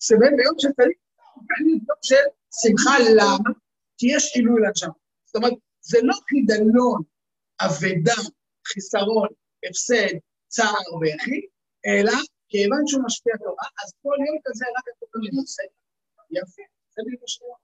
שבהם 0.00 0.36
ביום 0.36 0.54
של 0.58 0.68
צדיק, 0.72 0.98
הופך 1.34 1.58
להיות 1.64 1.82
יום 1.88 1.98
של 2.02 2.24
שמחה, 2.60 2.94
למה? 3.16 3.50
כי 3.98 4.06
יש 4.14 4.36
עילוי 4.36 4.60
לשם. 4.70 4.90
זאת 5.24 5.36
אומרת, 5.36 5.52
זה 5.80 5.98
לא 6.02 6.14
חידלון, 6.28 7.02
אבדה, 7.60 8.20
חיסרון, 8.68 9.28
הפסד, 9.68 10.14
צער 10.48 10.88
וכי, 11.00 11.40
אלא 11.86 12.16
כיוון 12.48 12.82
שהוא 12.86 13.02
משפיע 13.06 13.34
תורה, 13.36 13.66
אז 13.82 13.92
כל 14.02 14.16
יום 14.26 14.38
כזה 14.44 14.64
רק 14.76 14.84
התורה 14.88 15.28
מנוסה. 15.32 15.62
יפה, 16.30 16.64
זה 16.92 17.00
בדיוק 17.06 17.22
השאלה. 17.26 17.58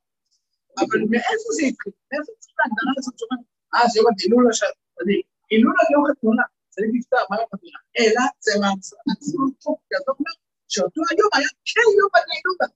אבל 0.80 1.00
מאיפה 1.12 1.48
זה 1.56 1.62
התחיל? 1.70 1.92
מאיפה 2.10 2.30
צריך 2.42 2.54
להגדרה 2.60 2.92
הזאת 2.98 3.14
שאומרת, 3.18 3.46
אה, 3.74 3.88
זה 3.90 3.96
יום 3.98 4.08
הדילול 4.10 4.44
השני. 4.50 5.20
הילול 5.50 5.76
על 5.80 5.88
יום 5.92 6.02
חתונה, 6.08 6.44
צריך 6.74 6.90
לפתור, 6.96 7.24
מה 7.30 7.36
יום 7.40 7.48
חתונה? 7.52 7.80
אלא 7.98 8.22
זה 8.44 8.52
מהצלחת 8.62 9.18
טוב, 9.62 9.76
כי 9.86 9.94
אתה 10.00 10.10
אומר 10.12 10.34
שאותו 10.72 11.00
היום 11.10 11.30
היה 11.36 11.50
כן 11.70 11.88
יום 12.00 12.12
הדילולה. 12.16 12.68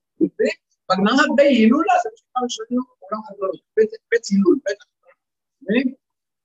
בגמרא 0.89 1.25
בהילולה 1.37 1.95
זה 2.03 2.09
משפחה 2.15 2.39
ראשונה 2.45 2.81
עולם 3.03 3.23
חתונה, 3.27 3.57
בית 4.11 4.25
הילול, 4.31 4.57
בית 4.65 4.79
החתונה. 4.83 5.15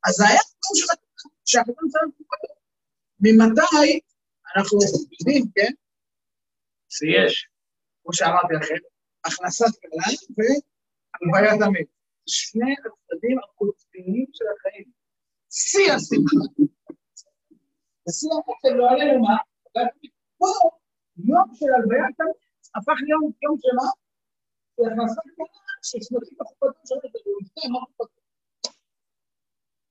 אז 0.05 0.13
זה 0.17 0.23
היה 0.29 0.43
של 0.79 0.85
חתונה, 0.91 1.29
שהחתן 1.49 1.85
צריך 1.91 2.03
להתפטר. 2.19 2.53
ממתי 3.19 3.99
אנחנו 4.55 4.79
יודעים, 5.19 5.45
כן, 5.55 5.73
שיש, 6.89 7.49
כמו 8.03 8.13
שאמרתי 8.13 8.53
לכם, 8.53 8.75
הכנסת 9.25 9.73
כלל 9.81 10.15
והלוויית 10.35 11.61
המת. 11.61 11.87
שני 12.27 12.73
הצדדים 12.73 13.37
הקולקטיביים 13.39 14.25
של 14.33 14.45
החיים. 14.53 14.87
שיא 15.49 15.91
השמחה. 15.95 16.45
ושיא 18.07 18.29
השמחה 18.37 18.67
לא 18.77 18.85
עלינו 18.91 19.21
מה? 19.21 19.37
פה, 20.37 20.51
יום 21.17 21.47
של 21.53 21.65
הלוויית 21.75 22.19
המת 22.19 22.37
הפך 22.75 22.97
להיות 23.05 23.33
יום 23.43 23.55
של 23.61 23.73
מה? 23.75 23.89
של. 27.97 28.09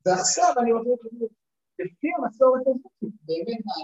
ועכשיו 0.06 0.52
אני 0.60 0.72
רוצה 0.72 0.90
להגיד, 1.04 1.28
לפי 1.78 2.08
המסורת 2.16 2.60
הזאת, 2.66 2.92
באמת 3.26 3.60
מה? 3.66 3.80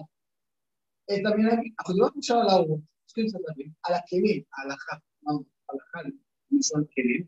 את 1.11 1.22
המנהגים, 1.26 1.72
אנחנו 1.78 1.94
דיברנו 1.94 2.18
עכשיו 2.18 2.36
על 2.40 2.48
ההורות, 2.48 2.80
צריכים 3.07 3.26
להבין, 3.48 3.70
על 3.84 3.94
הכלים, 3.94 4.42
ההלכה, 4.55 4.96
הלכה, 5.68 5.99
לשון 6.51 6.85
כלים, 6.95 7.25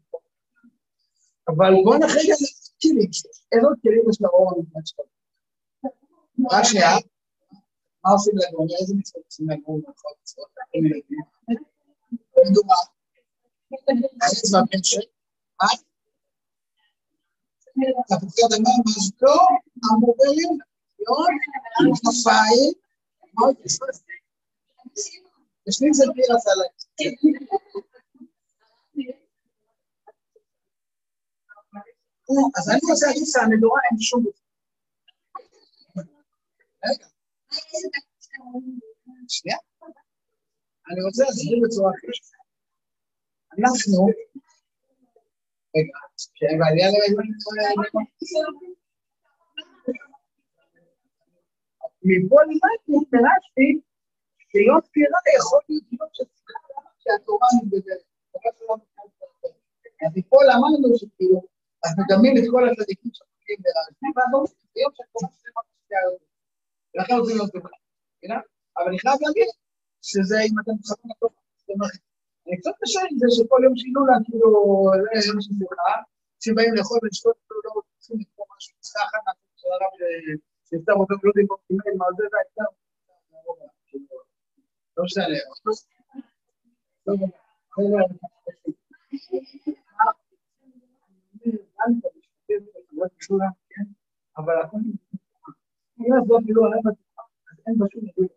אבל 1.48 1.72
בואו 1.84 1.98
נחליט 1.98 2.30
על 2.30 2.46
כלים, 2.82 3.10
איזה 3.52 3.66
כלים 3.82 4.02
יש 4.10 4.20
לאור 4.20 4.52
המדינת 4.56 4.86
שלנו? 4.86 5.08
רק 6.50 6.64
שנייה, 6.64 6.90
מה 8.04 8.10
עושים 8.12 8.34
לגורם? 8.36 8.66
איזה 8.80 8.94
מצוות 8.98 9.24
עושים 9.24 9.50
לגורם? 9.50 9.80
לדוגמה, 12.46 12.74
חץ 14.22 14.52
מהבן 14.52 14.82
של, 14.82 15.00
מה? 15.62 15.68
תפוחי 18.08 18.40
אדמה, 18.46 18.70
מזלו, 18.86 19.38
המובלים, 19.90 20.58
יום, 21.06 21.32
כנפיים, 21.78 22.72
מאוד 23.34 23.56
יושבים 25.66 25.92
זה 25.92 26.04
בלי 26.14 26.22
רזלה. 26.22 26.64
אז 32.56 32.68
אני 32.70 32.80
רוצה 32.90 33.06
להגיד 33.06 33.22
שהמדורה 33.32 33.80
אין 33.90 33.98
שום. 34.00 34.24
רגע. 36.84 37.06
שנייה. 39.28 39.58
אני 40.90 41.00
רוצה 41.06 41.22
להסביר 41.24 41.58
בצורה 41.64 41.90
אחרת. 41.90 42.24
אנחנו, 43.58 44.06
רגע, 45.76 45.98
בעלייה 46.58 46.88
מפה 52.04 52.38
לימדתי, 52.48 53.10
פירשתי, 53.10 53.68
שיום 54.50 54.80
ספירה 54.86 55.18
יכול 55.38 55.60
להיות 55.68 55.84
יום 55.92 56.08
של 56.12 56.24
שיחה 56.34 56.61
שהתורה 57.02 57.48
מתגדלת. 57.56 58.04
אז 60.04 60.12
מפה 60.16 60.38
למדנו 60.50 60.88
שכאילו, 61.00 61.38
אז 61.84 61.90
מדמים 61.98 62.34
את 62.38 62.44
כל 62.52 62.62
הצדיקים 62.68 63.10
שחוקים 63.16 63.58
ברעשים, 63.64 64.10
ואז 64.14 64.30
אומרים, 64.34 64.52
זה 64.72 64.78
יום 64.84 64.92
שהתורה 64.96 65.28
שלמה 65.38 65.60
משפיעה 65.68 66.02
יותר. 66.06 66.28
ולכן 66.92 67.14
רוצים 67.18 67.36
להיות 67.36 67.52
דומה. 67.54 67.70
אבל 68.76 68.88
אני 68.90 68.98
חייב 69.02 69.18
להגיד 69.24 69.48
שזה, 70.08 70.38
אם 70.46 70.54
אתם 70.60 70.74
מתחברים 70.78 71.08
לתוך, 71.12 71.32
זאת 71.60 71.70
אומרת, 71.74 71.96
אני 72.46 72.56
קצת 72.60 72.74
קשה 72.80 73.00
עם 73.08 73.16
זה 73.20 73.28
שכל 73.36 73.60
יום 73.66 73.74
שינו 73.80 74.02
לה, 74.08 74.16
כאילו, 74.26 74.50
זה 75.22 75.28
יום 75.30 75.40
של 75.44 75.54
שמחה, 75.58 75.94
שבאים 76.44 76.72
לאכול 76.76 76.98
ולשתות, 77.02 77.36
לא 77.66 77.70
רוצים 77.76 78.16
לקרוא 78.20 78.46
משהו, 78.52 78.72
פסקה 78.80 79.00
אחת 79.06 79.20
מהסוף 79.26 79.54
של 79.60 79.70
הרב 79.74 79.92
שנפטר 80.66 80.94
אותו 81.00 81.14
דיבור 81.36 81.58
קיבל, 81.66 81.94
מה 82.00 82.06
זה, 82.16 82.24
זה 82.32 82.38
לא 84.96 85.04
משנה. 85.04 85.24
אבל 87.08 87.24
אם 96.00 96.12
הזאת 96.22 96.42
לא 96.48 96.66
עליו, 96.66 96.80
אז 96.86 96.94
אין 97.66 97.74
בה 97.78 97.86
שום 97.92 98.02
דבר. 98.02 98.34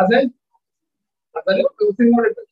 אז 0.00 0.06
אין, 0.12 0.28
אז 1.36 1.42
אני 1.48 1.62
רוצה 1.62 2.02
ללמוד 2.02 2.24
את 2.30 2.34
זה, 2.34 2.42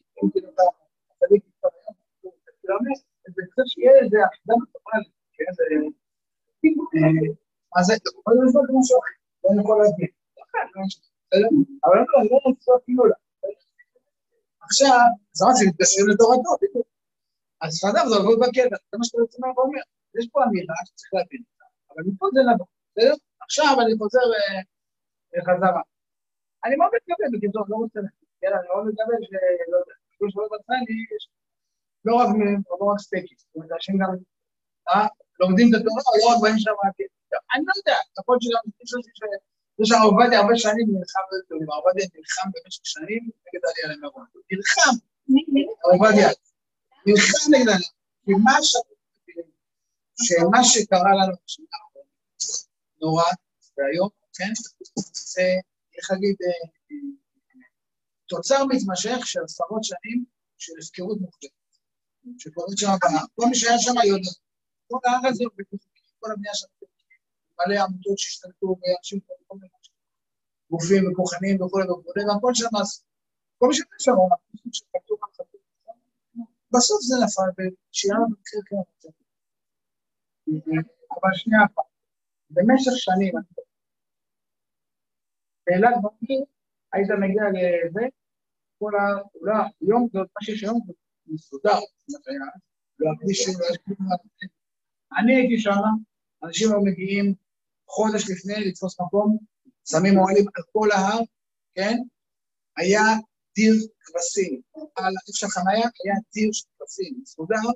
אני 2.74 3.46
חושב 3.50 3.66
שיהיה 3.66 3.92
איזה 4.00 4.18
אחידה 4.26 4.54
מטורלית, 4.62 5.12
אז 7.76 7.84
זה, 7.86 7.94
יכול 7.94 8.34
להיות 8.34 8.54
משהו 8.78 8.96
אחר, 9.00 9.16
לא 9.44 9.50
יכול 9.60 9.76
להגיד, 9.82 10.12
אבל 11.84 11.96
אני 12.20 12.28
לא 12.30 12.38
רוצה 12.44 12.72
אפילו 12.82 13.02
לה. 13.10 13.18
עכשיו, 14.66 15.00
אז 15.34 15.38
אמרתי, 15.42 15.62
מתקשרים 15.68 16.06
לתורתו, 16.08 16.52
בדיוק. 16.62 16.88
אז 17.64 17.72
חזר, 17.84 18.04
זה 18.10 18.16
עבוד 18.20 18.38
בקטע, 18.42 18.76
זה 18.90 18.94
מה 18.98 19.04
שאתה 19.06 19.18
רוצה 19.22 19.38
ואומר. 19.56 19.84
יש 20.18 20.26
פה 20.32 20.38
אמירה 20.44 20.78
שצריך 20.86 21.10
להבין 21.16 21.42
אותה, 21.48 21.66
אבל 21.90 22.02
מפה 22.08 22.26
זה 22.34 22.40
לבוא, 22.48 22.68
בסדר? 22.90 23.14
עכשיו 23.44 23.72
אני 23.82 23.92
חוזר 23.98 24.26
חזרה. 25.48 25.82
אני 26.64 26.74
מאוד 26.76 26.90
מתכוון, 26.96 27.30
בקיצור, 27.34 27.62
לא 27.68 27.76
רוצה 27.82 27.98
להגיד, 28.04 28.52
אני 28.58 28.66
מאוד 28.70 28.84
מתכוון 28.88 29.20
שלא 29.28 29.76
יודע, 29.80 29.96
כמו 30.18 30.26
שלא 30.30 30.46
בצע 30.52 30.76
לי, 30.86 30.96
לא 32.04 32.14
רק 32.16 32.28
לא 32.80 32.86
רק 32.92 32.98
סטייקים, 32.98 33.36
זאת 33.38 33.54
אומרת, 33.54 33.70
אנשים 33.72 33.94
גם 34.00 34.10
לומדים 35.40 35.66
את 35.68 35.80
התורה, 35.80 36.02
לא 36.20 36.26
רק 36.32 36.42
באים 36.42 36.58
שם 36.58 36.70
רק... 36.70 36.96
אני 37.54 37.62
לא 37.66 37.72
יודע, 37.76 37.98
יכול 38.18 38.32
להיות 38.34 38.42
שגם 38.42 39.30
יש 39.82 39.88
שם 39.88 40.00
עובדיה 40.04 40.40
הרבה 40.40 40.56
שנים 40.56 40.86
נלחם 40.94 41.24
בדברים, 41.30 41.68
עובדיה 41.70 42.06
נלחם 42.14 42.48
במשך 42.54 42.86
שנים 42.94 43.22
נגד 43.44 43.62
העלייה 43.66 43.86
למירון. 43.96 44.26
נלחם, 44.52 44.94
עובדיה. 45.92 46.28
נלחם 47.06 47.44
נגד 47.54 47.68
העלייה. 47.68 47.90
כי 48.24 48.32
מה 48.44 48.56
ש... 48.62 48.72
שמה 50.26 50.64
שקרה 50.64 51.12
לנו 51.18 51.34
בשנה 51.44 51.66
נורא, 53.02 53.24
והיום, 53.78 54.08
כן, 54.36 54.52
זה, 55.12 55.42
איך 55.96 56.10
להגיד, 56.10 56.36
תוצר 58.26 58.64
מתמשך 58.64 59.26
של 59.26 59.40
עשרות 59.44 59.84
שנים 59.84 60.24
של 60.58 60.72
הפקרות 60.82 61.20
מוחלטת. 61.20 61.59
שקורית 62.38 62.78
שם 62.78 62.86
הבאה. 62.86 63.22
כל 63.34 63.46
מי 63.50 63.54
שהיה 63.54 63.78
שם 63.78 63.92
יודע. 64.08 64.30
כל 64.88 64.98
הזה 65.28 65.44
הוא 65.44 65.52
כל 66.20 66.32
הבנייה 66.32 66.54
שם, 66.54 66.66
מלא 67.58 67.80
עמותות 67.84 68.18
שהשתלטו 68.18 68.66
ואנשים 68.66 69.20
כל 69.46 69.56
מיני 69.56 69.68
גופים 70.70 71.12
וכוחנים 71.12 71.62
וכולי 71.62 71.84
וכולי, 71.90 72.24
והכל 72.24 72.54
שם, 72.54 72.76
אז 72.80 73.04
כל 73.58 73.66
מי 73.68 73.74
שהיה 73.74 73.98
שם, 73.98 74.12
אנחנו 74.30 74.70
שפתו 74.72 75.14
בסוף 76.72 77.00
זה 77.02 77.14
נפל, 77.24 77.50
ושיהיה 77.56 78.14
לנו 78.14 78.26
מקרה 78.28 78.60
כן. 78.66 78.76
אבל 81.10 81.30
שנייה 81.34 81.64
אחת, 81.64 81.88
במשך 82.50 82.92
שנים, 82.94 83.34
באילת 85.66 85.94
בוקר 86.02 86.34
היית 86.92 87.08
מגיע 87.20 87.42
לזה, 87.54 88.00
כל 88.78 88.92
ה... 88.96 89.22
אולי 89.34 89.52
היום 89.80 90.08
זה 90.12 90.18
מה 90.18 90.40
שיש 90.42 90.62
היום, 90.62 90.80
מסודר, 91.30 91.78
לא 92.98 93.10
אני 95.18 95.36
הייתי 95.36 95.58
שם, 95.58 95.70
אנשים 96.44 96.68
היו 96.68 96.80
מגיעים 96.80 97.34
חודש 97.88 98.30
לפני 98.30 98.54
לתפוס 98.64 99.00
מקום, 99.00 99.38
שמים 99.84 100.18
אוהלים 100.18 100.46
על 100.54 100.62
כל 100.72 100.88
ההר, 100.92 101.20
כן? 101.74 101.96
היה 102.76 103.02
דיר 103.54 103.74
כבשים, 104.04 104.60
על 104.96 105.12
איפה 105.20 105.32
שהחניה 105.32 105.88
היה 106.04 106.14
דיר 106.34 106.50
של 106.52 106.66
כבשים, 106.78 107.18
מסודר, 107.22 107.66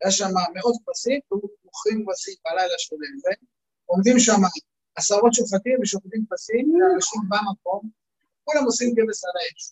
היה 0.00 0.10
שם 0.10 0.30
מאות 0.54 0.76
כבשים, 0.84 1.20
ומוכרים 1.32 2.04
כבשים 2.04 2.34
בלילה 2.44 2.78
שלהם, 2.78 3.36
ועומדים 3.88 4.18
שם 4.18 4.40
עשרות 4.94 5.34
שופטים 5.34 5.76
ושופטים 5.82 6.24
כבשים, 6.26 6.74
ואנשים 6.74 7.20
במקום, 7.30 7.90
כולם 8.44 8.64
עושים 8.64 8.88
כבש 8.94 9.24
על 9.24 9.36
האש. 9.40 9.62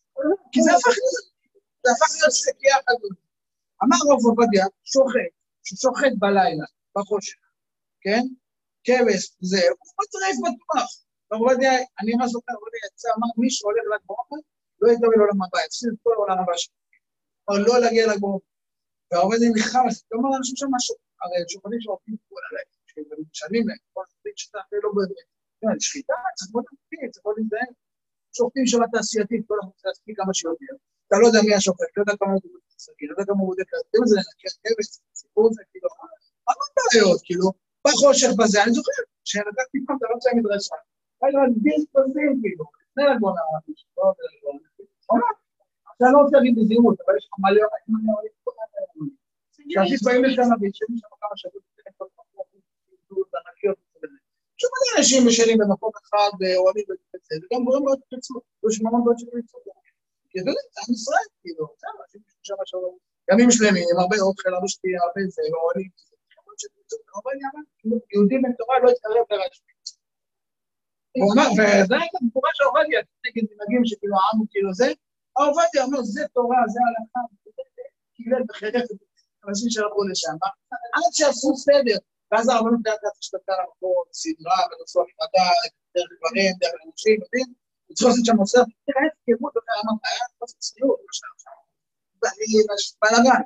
כי 0.53 0.63
זה 0.63 0.71
הפך 0.73 0.95
להיות, 0.99 1.38
זה 1.83 1.89
הפך 1.93 2.11
להיות 2.17 2.35
שקי 2.43 2.71
אחדות. 2.79 3.17
אמר 3.83 4.01
רב 4.11 4.23
עובדיה, 4.29 4.65
שוחט, 4.93 5.33
ששוחט 5.67 6.15
בלילה, 6.23 6.67
בחושך, 6.95 7.41
כן? 8.05 8.25
כבש, 8.87 9.23
זה, 9.51 9.63
הוא 9.79 9.93
מטרף 10.01 10.37
בטוח. 10.45 10.91
רב 11.33 11.41
עובדיה, 11.43 11.73
אני 12.01 12.11
ממש 12.15 12.31
זוכר, 12.35 12.53
רב 12.53 12.63
עובדיה 12.65 12.81
יצא, 12.87 13.09
אמר, 13.17 13.31
מי 13.41 13.51
שהולך 13.51 13.85
ל"ג 13.93 14.03
בעומר, 14.09 14.41
לא 14.81 14.87
יקבל 14.93 15.21
עולם 15.25 15.39
הבא, 15.43 15.59
יפסיד 15.67 15.89
את 15.93 15.99
כל 16.03 16.15
העולם 16.17 16.39
הבא 16.43 16.57
שלו. 16.61 16.75
כלומר, 17.45 17.61
לא 17.69 17.75
להגיע 17.83 18.05
ל"ג 18.11 18.21
בעומר. 18.21 18.45
והרב 19.09 19.25
עובדיה 19.25 19.49
נלחם 19.55 19.85
על 19.87 19.93
זה, 19.97 20.03
כלומר, 20.09 20.31
אנשים 20.39 20.57
שם 20.61 20.71
משהו, 20.77 20.95
הרי 21.23 21.37
שופטים 21.53 21.81
שעובדים 21.85 22.17
כל 22.29 22.43
עליהם, 22.49 22.69
שמשלמים 22.91 23.65
להם, 23.69 23.83
כל 23.93 24.03
הזמן 24.07 24.33
שאתה 24.41 24.59
לא 24.85 24.91
באמת, 24.97 25.29
כן, 25.61 25.81
שחיטה, 25.85 26.15
צריך 26.37 26.51
מאוד 26.55 26.65
להמתין, 26.69 27.11
צריך 27.13 27.27
לא 27.27 27.33
להיזהר. 27.37 27.73
שופטים 28.37 28.67
שם 28.67 28.79
תעשייתית, 28.93 29.43
כל 29.49 29.55
אחד 29.61 29.69
רוצה 29.75 29.89
להספיק 29.89 30.17
כמה 30.21 30.35
שיותר. 30.35 30.75
אתה 31.07 31.17
לא 31.21 31.27
יודע 31.27 31.41
מי 31.47 31.55
השופט, 31.55 31.91
לא 31.97 32.03
יודע 32.03 32.15
כמה 32.21 32.33
הוא 32.33 32.41
בודק 32.43 32.65
סגי, 32.79 33.07
לא 33.07 33.13
יודע 33.13 33.25
כמה 33.29 33.41
הוא 33.41 33.49
בודק, 33.51 33.69
אתם 33.91 34.03
זה 34.11 34.17
לנקר 34.17 34.53
כבש, 34.63 34.89
סיפור 35.21 35.53
זה, 35.53 35.63
כאילו, 35.71 35.89
המון 36.49 36.71
בעיות, 36.77 37.21
כאילו, 37.27 37.47
בחושך 37.85 38.31
בזה, 38.39 38.59
אני 38.65 38.73
זוכר, 38.73 38.93
כשנתתי 39.25 39.79
פעם 39.87 39.97
אתה 39.99 40.07
לא 40.11 40.15
יוצא 40.15 40.31
מדרשה, 40.37 40.77
היה 41.23 41.31
לו 41.33 41.41
דיס 41.65 41.85
בזים, 41.95 42.33
כאילו, 42.43 42.65
לפני 42.83 43.05
לגבון 43.11 43.35
עכשיו 45.91 46.07
אני 46.07 46.13
לא 46.15 46.19
רוצה 46.23 46.37
להגיד 46.37 46.55
בזהירות, 46.59 46.99
אבל 47.03 47.15
יש 47.19 47.25
לך 47.29 47.35
מלא, 47.39 47.67
כשאנשים 49.69 49.99
באים 50.05 50.25
לשם 50.25 50.43
וישבים 50.61 50.97
שם 51.01 51.09
כמה 51.21 51.37
שבועות, 51.37 51.69
שוב 54.61 54.71
אנשים 54.99 55.29
ישנים 55.29 55.59
במקום 55.61 55.93
אחד, 56.03 56.31
באוהלים 56.39 56.87
וזה, 56.89 57.35
וגם 57.41 57.61
גורם 57.65 57.83
מאוד 57.85 58.01
פיצול, 58.11 58.41
יש 58.65 58.81
המון 58.81 59.05
בעיות 59.05 59.19
של 59.19 59.27
פיצול. 59.35 59.61
כי 60.31 60.37
אתה 60.41 60.51
יודע, 60.51 60.65
זה 60.75 60.81
עם 60.83 60.91
ישראל, 60.99 61.29
כאילו, 61.41 61.65
בסדר, 61.73 61.97
אנשים 62.03 62.21
שם 62.49 62.61
שלום, 62.73 62.95
ימים 63.31 63.51
שלמים, 63.57 63.87
הרבה 64.01 64.17
אוכל, 64.27 64.53
הרבה 64.55 64.69
שתייה, 64.75 65.01
הרבה 65.05 65.21
זה, 65.35 65.43
ואוהלים, 65.53 65.91
יהודים 68.13 68.41
בן 68.43 68.53
תורה 68.59 68.77
לא 68.83 68.89
יתקרב 68.91 69.27
לרשמי. 69.31 69.73
וזה 71.57 71.97
הייתה 72.03 72.19
תגובה 72.31 72.51
של 72.57 72.65
עובדיה, 72.65 73.01
נגד 73.25 73.45
מנהגים 73.51 73.83
שכאילו 73.89 74.15
העם 74.21 74.39
כאילו 74.51 74.71
זה, 74.81 74.89
עובדיה 75.33 75.85
אומר, 75.85 76.03
זה 76.03 76.23
תורה, 76.35 76.61
זה 76.73 76.81
הלכה, 76.87 77.21
קילל 78.15 78.43
וחירף 78.49 78.87
את 78.93 78.99
אנשים 79.49 79.71
שהלכו 79.71 80.05
לשם, 80.11 80.37
עד 80.97 81.13
שעשו 81.13 81.51
סדר, 81.57 81.99
ואז 82.31 82.49
הרבנות 82.49 82.81
לאט 82.87 83.01
לאט 83.05 83.17
השתלטה 83.21 83.53
למקום, 83.61 84.05
סדרה, 84.13 84.61
ונוסו 84.69 85.01
הפרדה, 85.03 85.49
דרך 85.95 86.11
גברים, 86.19 86.53
דרך 86.61 86.81
אנשים, 86.87 87.17
יודעים? 87.23 87.49
וצריך 87.91 88.09
לעשות 88.09 88.25
שם 88.25 88.37
נושא, 88.37 88.59
תראה 88.87 89.05
אמרת, 89.41 89.57
היה 90.05 90.25
חוסר 90.39 90.59
צניעות, 90.59 91.01
בלאגן. 93.03 93.43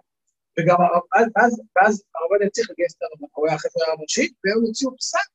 וגם 0.59 0.77
ואז 1.77 1.93
הרב 2.15 2.31
עובדיה 2.31 2.51
צריך 2.51 2.71
לגייס 2.71 2.95
את 2.97 3.03
הרב, 3.03 3.31
הוא 3.33 3.47
היה 3.47 3.57
החברה 3.57 3.87
הראשית, 3.93 4.33
והם 4.45 4.61
הוציאו 4.67 4.97
פסק 4.97 5.29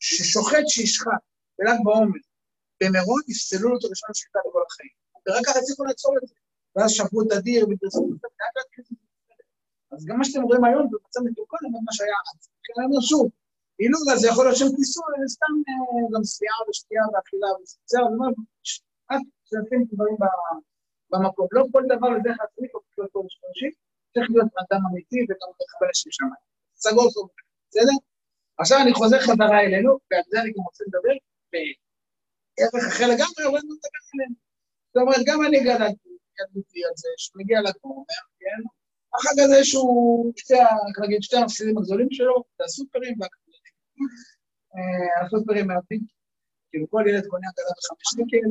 ששוחט 0.00 0.66
שישחט 0.68 1.22
בל"ג 1.58 1.78
בעומר 1.84 2.20
במירון, 2.80 3.20
יפסלו 3.28 3.68
לו 3.68 3.78
את 3.78 3.84
הראשון 3.84 4.10
שחיטה 4.14 4.38
לכל 4.48 4.62
החיים. 4.66 4.94
ורק 5.26 5.42
ככה 5.46 5.58
הצליחו 5.58 5.84
לעצור 5.84 6.14
את 6.18 6.28
זה. 6.28 6.34
ואז 6.76 6.90
שברו 6.90 7.22
את 7.22 7.32
הדיר 7.32 7.66
ודרסו 7.68 8.08
את 8.14 8.20
זה, 8.20 8.28
אז 9.92 10.04
גם 10.06 10.18
מה 10.18 10.24
שאתם 10.24 10.42
רואים 10.42 10.64
היום 10.64 10.90
במצב 10.90 11.20
מתוקן, 11.20 11.56
זה 11.72 11.78
מה 11.84 11.92
שהיה 11.92 12.14
אז. 12.34 12.51
אומר 12.84 13.00
שוב, 13.10 13.26
הילול 13.78 14.06
הזה 14.12 14.28
יכול 14.28 14.44
להיות 14.44 14.58
שם 14.60 14.70
כיסוי, 14.76 15.04
זה 15.22 15.28
סתם 15.36 15.52
גם 16.12 16.24
שחייה 16.24 16.56
ושתייה 16.68 17.04
ואכילה 17.12 17.50
וזה, 17.58 17.98
אני 17.98 18.14
אומר, 18.14 18.30
רק 19.10 19.22
שעושים 19.48 19.80
דברים 19.92 20.16
במקום. 21.10 21.46
לא 21.52 21.62
כל 21.72 21.82
דבר 21.92 22.10
חצי 22.40 22.64
או 22.74 22.80
כל 22.94 23.06
כל 23.12 23.26
שלישי, 23.34 23.70
צריך 24.12 24.26
להיות 24.30 24.52
אדם 24.62 24.82
אמיתי 24.88 25.20
וגם 25.28 25.50
לקבל 25.60 25.88
לשם 25.90 26.10
שמיים. 26.16 26.44
סגור 26.84 27.10
סוף, 27.10 27.30
בסדר? 27.68 27.96
עכשיו 28.58 28.78
אני 28.82 28.92
חוזר 28.94 29.20
חזרה 29.20 29.60
אלינו, 29.66 29.90
ועל 30.10 30.24
זה 30.30 30.40
אני 30.40 30.50
גם 30.54 30.62
רוצה 30.68 30.84
לדבר 30.88 31.14
בערך 31.52 32.84
אחר 32.88 33.06
לגמרי, 33.12 33.42
אבל 33.48 33.58
אני 33.60 33.72
מדבר 33.76 34.04
אלינו. 34.14 34.34
זאת 34.92 35.00
אומרת, 35.02 35.22
גם 35.28 35.38
אני 35.46 35.58
גדלתי, 35.68 36.12
גדלתי 36.38 36.78
על 36.86 36.94
זה, 36.96 37.08
שמגיע 37.16 37.58
לגמור, 37.60 38.04
כן? 38.40 38.60
החג 39.14 39.40
הזה 39.44 39.64
שהוא, 39.64 40.32
איך 40.90 40.98
להגיד, 41.00 41.22
שתי 41.22 41.36
המפסידים 41.36 41.78
הגדולים 41.78 42.08
שלו, 42.10 42.44
הסופרים 42.64 43.14
והקטנים. 43.20 43.62
הסופרים 45.24 45.66
מעטים, 45.66 46.00
כאילו 46.70 46.86
כל 46.90 47.04
ילד 47.08 47.26
קונה 47.26 47.46
הגדה 47.48 47.72
בחמש 47.78 48.08
שקל, 48.12 48.50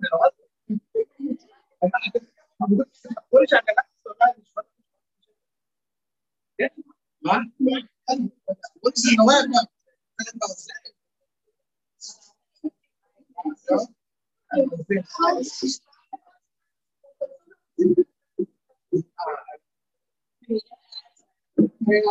זה 0.00 0.06
נורא 0.12 0.28
טוב. 0.36 0.46
אמרו 2.62 3.40
לי 3.40 3.46
שהגדה 3.46 3.82
גדולה 4.00 4.26
כן? 6.58 6.66
מה? 7.22 7.32
אמרו 7.32 8.88
לי 8.88 8.92
שזה 8.96 9.10
נורא 9.18 9.34
יקר. 9.34 9.64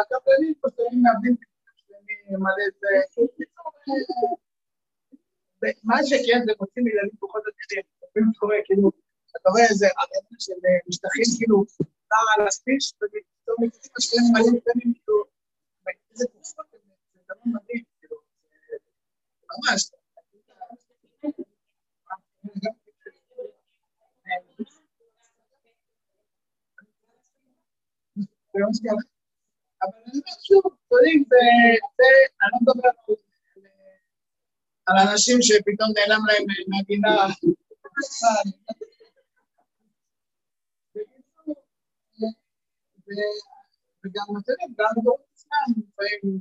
הקבלנים 0.01 0.53
פשוט 0.61 0.93
מאבדים 1.03 1.35
מלא 2.29 2.65
זה... 2.79 2.87
מה 5.83 5.97
שכן, 6.05 6.39
זה 6.45 6.51
מוצאים 6.59 6.87
ילדים 6.87 7.17
פחות 7.19 7.43
אדירים, 7.49 7.85
לפעמים 8.03 8.31
קורה, 8.39 8.55
כאילו, 8.65 8.91
אתה 9.37 9.49
רואה 9.49 9.63
איזה 9.69 9.87
ערימה 9.97 10.39
של 10.39 10.53
משטחים, 10.87 11.25
כאילו, 11.37 11.65
נע 12.11 12.17
על 12.37 12.47
הספיש, 12.47 12.93
ופתאום 12.95 13.57
מוצאים 13.59 13.91
משקיעים 13.97 14.25
מלא 14.33 14.59
קטנים, 14.59 14.93
כאילו, 14.93 15.23
איזה 16.11 16.25
תקופות, 16.25 16.65
זה 16.71 16.77
דבר 17.25 17.41
מדהים, 17.45 17.83
כאילו, 17.99 18.17
ממש. 19.49 19.91
אבל 29.83 29.91
אני 30.05 30.19
אומר 30.19 30.37
שוב, 30.43 30.63
יודעים, 30.91 31.23
זה, 31.29 31.35
אני 32.41 32.49
לא 32.51 32.57
מדבר 32.61 32.89
על 34.85 34.95
אנשים 35.11 35.37
שפתאום 35.41 35.89
נעלם 35.95 36.21
להם 36.27 36.43
מהגינה. 36.67 37.15
וגם, 44.05 44.27
אתה 44.43 44.51
יודע, 44.51 44.65
גם 44.77 45.03
דור 45.03 45.17
עצמם, 45.33 45.69
לפעמים, 45.77 46.39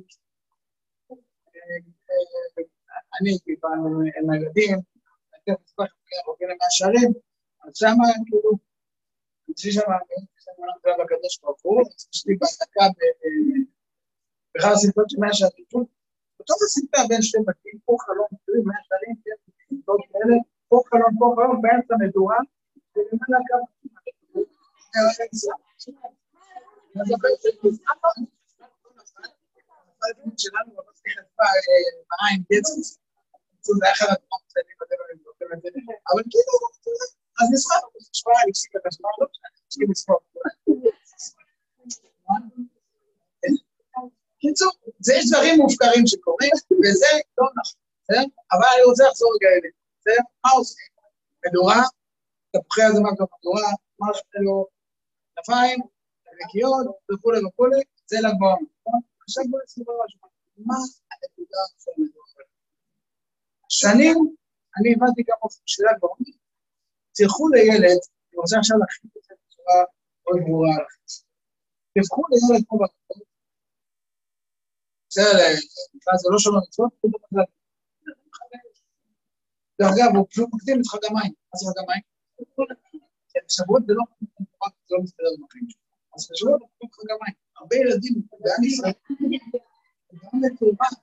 אני 3.20 3.30
הייתי 3.30 3.56
פעם 3.60 3.86
עם 4.18 4.30
הילדים, 4.30 4.78
הייתי 5.32 5.50
מספר 5.64 5.84
חוקרים 6.24 6.56
מהשערים, 6.62 7.12
אז 7.64 7.76
שמה, 7.76 8.06
כאילו, 8.26 8.65
אצלי 9.56 9.72
שם, 9.72 9.80
אני 9.80 10.66
לא 10.84 11.04
בקדוש 11.04 11.40
ברוך 11.42 11.60
הוא, 11.62 11.82
יש 12.14 12.26
לי 12.26 12.34
בהדקה 12.40 12.84
באחד 14.54 14.72
הסרטות 14.72 15.10
של 15.10 15.18
מאה 15.20 15.34
שערים, 15.34 15.84
בתוך 16.40 16.58
הסרטה 16.64 17.00
בין 17.08 17.22
שתי 17.22 17.38
בתים, 17.46 17.78
פה 17.84 17.96
חלום, 18.00 18.30
תראי, 18.46 18.60
מאה 18.64 18.80
שערים, 18.86 19.14
כן, 19.24 19.38
פה 19.84 19.92
חלום, 20.10 20.42
פה 20.68 20.82
חלום, 21.36 21.62
באמצע 21.62 21.94
מדורה, 22.00 22.38
ולמעלה 22.96 23.38
קו, 23.48 23.58
שלנו 30.38 30.72
הדברים 30.80 31.18
אבל 36.10 36.22
כאילו, 36.30 36.54
אז 37.38 37.46
נשמע, 37.54 37.76
נשמע, 38.12 38.32
נפסיק 38.48 38.72
את 38.76 38.86
השמע, 38.86 39.08
לא 39.20 39.26
משנה, 39.30 39.48
צריכים 39.68 39.90
לספור. 39.90 40.18
קיצור, 44.40 44.72
יש 45.14 45.30
דברים 45.30 45.60
מופקרים 45.60 46.06
שקורים, 46.06 46.54
וזה 46.82 47.12
לא 47.38 47.46
נכון, 47.58 48.26
אבל 48.52 48.68
אני 48.74 48.84
רוצה 48.84 49.04
לחזור 49.08 49.30
רגע 49.34 49.48
אליהם, 49.48 49.76
בסדר? 50.00 50.24
מה 50.44 50.50
עושים? 50.50 50.90
מדורה, 51.46 51.82
תפוחי 52.52 52.82
אדמה 52.86 53.10
גם 53.18 53.26
מדורה, 53.38 53.70
שלו, 54.14 54.66
כנפיים, 55.34 55.80
נקיות 56.40 56.86
וכולי 57.12 57.40
וכולי, 57.46 57.80
זה 58.06 58.16
לגמרי, 58.18 58.64
נכון? 58.80 59.00
עכשיו 59.20 59.44
בואו 59.50 59.62
נסתכל 59.64 59.92
משהו, 60.04 60.20
מה 60.56 60.74
הנקודה 61.10 61.62
של 61.82 61.90
מדורה? 61.98 62.44
שנים, 63.68 64.16
אני 64.76 64.88
הבנתי 64.94 65.22
גם 65.28 65.36
שאלה 65.66 65.92
גאונית, 66.00 66.36
תלכו 67.16 67.48
לילד, 67.48 68.00
אני 68.28 68.36
רוצה 68.42 68.56
עכשיו 68.58 68.76
להכין 68.78 69.10
את 69.16 69.22
זה 69.26 69.34
בצורה 69.40 69.78
מאוד 70.22 70.38
ברורה 70.46 70.74
עליכם. 70.76 71.02
תלכו 71.94 72.22
לילד 72.30 72.64
פה 72.68 72.74
בקטן, 72.82 73.20
בסדר, 75.08 75.50
זה 76.22 76.28
לא 76.32 76.38
שומע 76.38 76.58
מצוות, 76.68 76.92
הוא 77.00 77.12
לא 77.12 77.18
מחלק. 77.24 77.48
דרך 79.78 79.90
אגב, 79.94 80.16
הוא 80.16 80.26
פשוט 80.30 80.48
מקדים 80.54 80.76
את 80.80 80.86
חג 80.92 81.04
המים. 81.08 81.32
מה 81.50 81.54
זה 81.58 81.64
חג 81.68 81.78
המים? 81.82 82.02
שבועות 83.48 83.82
זה 83.86 83.92
לא 84.90 84.98
מסתדר 85.02 85.30
עם 85.38 85.44
החיים 85.44 85.66
שלו. 85.70 85.82
אז 86.14 86.20
שבועות 86.34 86.60
זה 86.60 86.66
לא 86.82 86.88
חג 86.96 87.08
המים. 87.14 87.34
הרבה 87.56 87.76
ילדים 87.76 88.14
בעם 88.40 88.62
ישראל, 88.64 88.92
גם 90.12 90.40
לתרומת, 90.44 90.96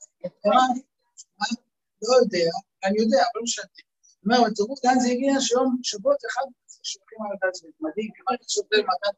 לא 2.02 2.16
יודע, 2.22 2.50
אני 2.84 2.98
יודע, 3.02 3.18
אבל 3.18 3.36
לא 3.36 3.44
משנה. 3.44 3.66
אומרת, 4.26 4.54
תראו 4.56 4.76
לאן 4.84 5.00
זה 5.00 5.08
הגיע, 5.08 5.34
שיום 5.40 5.78
שבועות 5.84 6.22
אחד 6.32 6.46
שולחים 6.84 7.20
על 7.22 7.32
הדעת 7.34 7.56
זה 7.56 7.68
מדהים, 7.82 8.10
כמעט 8.16 8.50
שוטר 8.50 8.78
מתן 8.78 9.16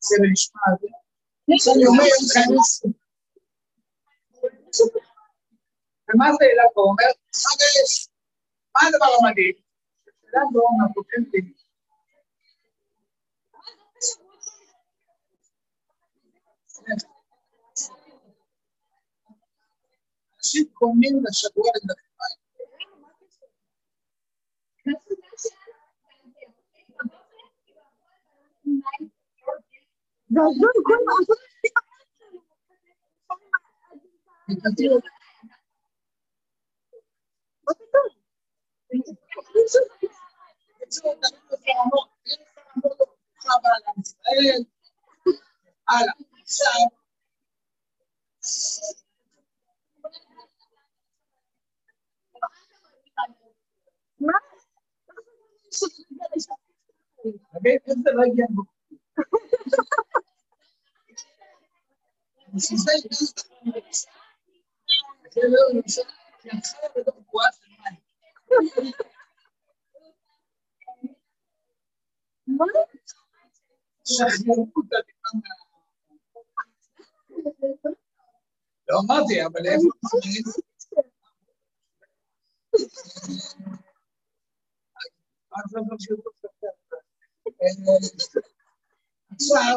סבל 0.00 0.30
נשמע, 0.32 0.60
שאני 1.58 1.86
אומר, 1.86 2.04
חייס. 2.32 2.82
ומה 6.08 6.26
זה 6.38 6.44
אלעד 6.52 6.70
בעומר? 6.74 7.12
חמש. 7.34 8.08
מה 8.74 8.80
הדבר 8.88 9.12
המדהים? 9.18 9.54
בעומר 10.52 10.94
כותב 10.94 11.22
לי, 11.32 11.40
אנשים 20.36 20.64
קונים 20.72 21.24
לשבוע 21.24 21.70
לדקתיים. 21.76 22.07
זה 30.30 30.38
תגיד, 57.32 57.80
איך 57.86 57.98
זה 58.04 58.10
לא 58.12 58.22
הגיע. 58.22 58.46
מה? 72.46 72.64
לא 78.88 78.98
אמרתי, 79.04 79.46
אבל 79.46 79.66
איפה? 79.66 79.88
עכשיו. 89.32 89.76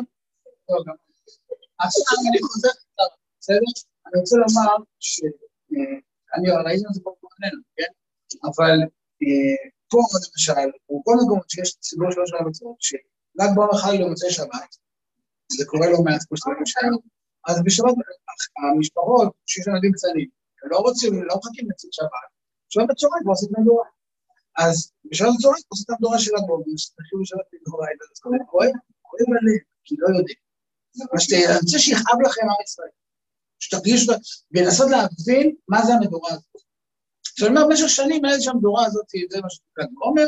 עכשיו, 1.80 2.17
אני 2.30 2.39
חוזר 2.41 2.69
קצת, 2.69 3.11
בסדר? 3.39 3.72
אני 4.05 4.19
רוצה 4.19 4.36
לומר 4.38 4.76
שאני 4.99 6.49
ראינו 6.65 6.89
את 6.89 6.93
זה 6.93 7.01
פה 7.03 7.15
בפנינו, 7.24 7.61
כן? 7.78 7.91
אבל 8.47 8.78
פה 9.89 9.99
למשל, 10.28 10.67
בכל 10.86 11.15
מקומות 11.26 11.49
שיש 11.49 11.76
ציבור 11.80 12.11
שלוש 12.11 12.30
שנה 12.30 12.49
בצורות, 12.49 12.78
שרק 12.80 13.49
בעולם 13.55 13.74
חג 13.82 13.95
למוצאי 13.99 14.32
שבת, 14.32 14.69
זה 15.57 15.65
קורה 15.65 15.88
לא 15.91 15.99
מעט 16.05 16.22
כמו 16.28 16.38
שאתם 16.38 16.49
יודעים, 16.49 16.97
אז 17.47 17.55
בשבת 17.65 17.93
המשפחות 18.76 19.34
שיש 19.45 19.67
ילדים 19.67 19.91
קטנים, 19.97 20.30
הם 20.63 20.69
לא 20.72 20.78
רוצים, 20.78 21.24
לא 21.24 21.36
מחכים 21.38 21.65
לצאת 21.69 21.93
שבת, 21.93 22.28
שבת 22.69 22.88
בצהריים 22.89 23.24
כבר 23.24 23.32
עושים 23.32 23.49
מדורה. 23.57 23.88
אז 24.58 24.91
בשבת 25.12 25.30
בצהריים 25.38 25.64
עושים 25.68 25.86
את 25.86 25.89
המדורה 25.89 26.20
של 26.20 26.32
הגובה, 26.38 26.64
שתתחילו 26.78 27.22
לשבת 27.22 27.39
אז 28.14 28.20
כואב, 28.20 28.34
כואב, 28.52 28.70
כואב 29.02 29.28
הלב, 29.28 29.62
כי 29.86 29.95
לא 29.99 30.08
יודעים. 30.18 30.38
מה 31.14 31.20
שאתה, 31.20 31.36
אני 31.36 31.56
רוצה 31.56 31.80
שיכאב 31.80 32.18
לכם 32.26 32.41
עם 32.41 32.64
ישראל. 32.64 32.89
שתרגישו, 33.60 34.12
ולנסות 34.52 34.89
להבין 34.91 35.56
מה 35.68 35.86
זה 35.86 35.93
המדורה 35.93 36.30
הזאת. 36.30 36.62
עכשיו, 37.32 37.47
אני 37.47 37.58
אומר, 37.58 37.68
במשך 37.68 37.89
שנים 37.89 38.26
היה 38.26 38.41
שם 38.41 38.52
המדורה 38.52 38.86
הזאת, 38.86 39.06
זה 39.32 39.41
מה 39.41 39.49
שנקרא 39.49 39.86
עומר, 40.02 40.26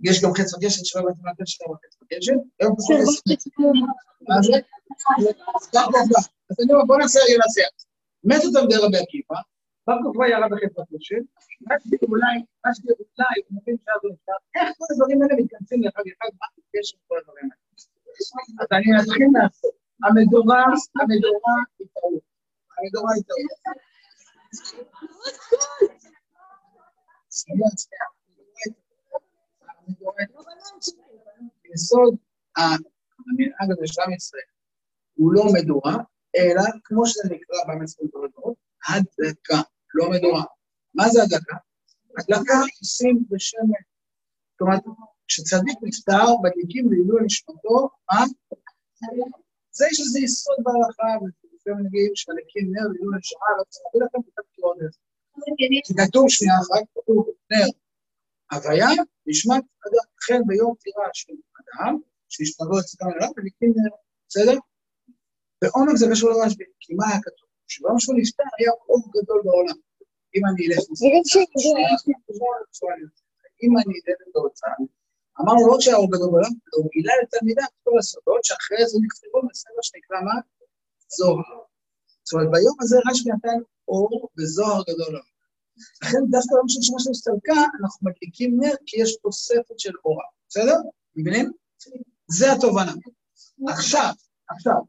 יש 0.00 0.22
גם 0.22 0.30
חץ 0.34 0.54
וגשת 0.54 0.84
שלא 0.84 1.00
הבאתי 1.00 1.20
מהקשר 1.22 1.44
שלו, 1.46 1.74
חץ 1.74 1.96
וגשת, 2.02 2.32
היום 2.60 2.76
פחות 2.76 2.96
מה 4.28 5.82
עובדה. 5.84 6.18
אז 6.50 6.56
אני 6.64 6.72
אומר, 6.72 6.84
בוא 6.84 6.96
נעשה 6.98 7.18
רגע 7.28 7.38
נעשה. 7.38 7.62
מת 8.24 8.44
אותם 8.44 8.68
די 8.68 8.76
רבי 8.76 8.98
עקיבא, 8.98 9.36
בר 9.86 9.98
כוכבא 10.02 10.26
ירד 10.26 10.50
בחץ 10.52 10.74
וגשת, 10.78 11.24
רק 11.70 11.80
אולי, 12.08 12.36
מה 12.64 12.70
שאולי, 12.74 13.36
הוא 13.44 13.52
מבין 13.56 13.76
שאז 13.84 14.00
הוא 14.02 14.12
נפטר, 14.12 14.38
איך 14.56 14.68
כל 14.78 14.84
הדברים 14.92 15.22
האלה 15.22 15.34
מתכנסים 15.42 15.82
לאחד 15.84 16.04
אחד, 16.12 16.30
מה 16.40 16.46
הקשר 16.50 16.96
עם 16.96 17.02
כל 17.08 17.18
הדברים 17.20 17.44
האלה? 17.50 17.60
אז 18.60 18.68
אני 18.72 18.88
אתחיל 19.00 19.28
לעשות. 19.42 19.74
המדורה, 20.04 20.64
המדורה 21.00 21.56
היא 21.78 21.88
טעות. 21.94 22.22
המדורה 22.78 23.12
היא 23.14 23.24
טעות. 23.28 23.76
יסוד 31.74 32.14
המנהג 32.56 33.68
הזה 33.72 33.86
של 33.86 34.02
עם 34.02 34.12
ישראל 34.12 34.50
הוא 35.14 35.32
לא 35.32 35.44
מדורה, 35.54 35.96
אלא 36.36 36.62
כמו 36.84 37.06
שזה 37.06 37.34
נקרא 37.34 37.74
גדולות, 38.04 38.56
הדקה, 38.88 39.60
לא 39.94 40.10
מדורה. 40.10 40.44
מה 40.94 41.08
זה 41.08 41.22
הדקה? 41.22 41.56
הדקה 42.18 42.58
עושים 42.80 43.24
בשמן. 43.30 43.82
זאת 44.52 44.60
אומרת, 44.60 44.82
כשצדיק 45.28 45.78
נפטר, 45.82 46.26
מדליקים 46.42 46.90
לעילוי 46.90 47.20
נשמתו, 47.24 47.88
מה? 48.12 48.20
זה 49.70 49.84
יש 49.90 50.00
לזה 50.00 50.18
יסוד 50.20 50.56
בהלכה, 50.64 51.10
ולפעמים 51.20 51.86
נגיד 51.86 52.10
שמדליקים 52.14 52.64
נר 52.74 52.86
לעילוי 52.92 53.18
נשמה, 53.18 53.46
לא 53.58 53.64
צריך 53.68 53.84
להביא 53.86 54.06
לכם 54.06 54.18
את 54.28 54.38
הפתרון 54.38 54.76
הזה. 54.80 54.98
כתוב 56.02 56.24
שנייה 56.28 56.54
אחת, 56.62 56.84
כתוב 56.94 57.28
נר 57.50 57.68
הוויה, 58.52 58.88
נשמת 59.26 59.64
אדם, 59.86 60.06
לכן 60.18 60.40
ביום 60.46 60.74
פטירה 60.78 61.04
של 61.12 61.32
אדם, 61.60 61.94
אצלם 62.80 63.08
אליו, 63.16 63.28
מדליקים 63.36 63.70
נר, 63.76 63.94
בסדר? 64.28 64.58
בעומק 65.62 65.96
זה 65.96 66.06
קשור 66.10 66.30
לרשב"י, 66.30 66.64
כי 66.80 66.94
מה 66.94 67.04
היה 67.08 67.18
כתוב? 67.22 67.49
שביום 67.70 67.98
שהוא 67.98 68.16
נפטר 68.18 68.48
היה 68.58 68.72
אור 68.88 69.02
גדול 69.16 69.40
בעולם. 69.44 69.78
אם 70.34 70.42
אני 70.48 70.62
אלך... 70.66 70.78
אם 73.62 73.72
אני 73.80 73.94
אלך 74.02 74.20
בהוצאה, 74.34 74.72
אמרנו 75.40 75.62
לא 75.70 75.76
שהאור 75.80 76.08
גדול 76.14 76.30
בעולם, 76.32 76.54
הוא 76.76 76.90
גילה 76.94 77.12
לתלמידה 77.22 77.64
את 77.64 77.74
כל 77.84 77.98
הסודות, 77.98 78.44
שאחרי 78.44 78.82
זה 78.90 78.98
נכתבו 79.04 79.38
בספר 79.48 79.82
שנקרא 79.82 80.18
מה? 80.26 80.36
זוהר. 81.16 81.58
זאת 82.24 82.32
אומרת, 82.32 82.50
ביום 82.54 82.76
הזה 82.80 82.96
רשב"י 83.06 83.30
נתן 83.32 83.58
אור 83.88 84.28
וזוהר 84.38 84.82
גדול 84.90 85.10
לעולם. 85.14 85.30
לכן 86.02 86.22
דווקא 86.30 86.52
ביום 86.54 86.68
של 86.68 86.82
שנה 86.86 86.98
של 87.04 87.10
הסתלקה, 87.10 87.60
אנחנו 87.80 87.98
מדליקים 88.06 88.50
נר, 88.60 88.76
כי 88.86 89.02
יש 89.02 89.16
תוספת 89.22 89.78
של 89.78 89.94
אורה. 90.04 90.26
בסדר? 90.48 90.76
מבינים? 91.16 91.52
זה 92.38 92.52
התובנה. 92.52 92.92
עכשיו, 93.68 94.12
עכשיו, 94.48 94.80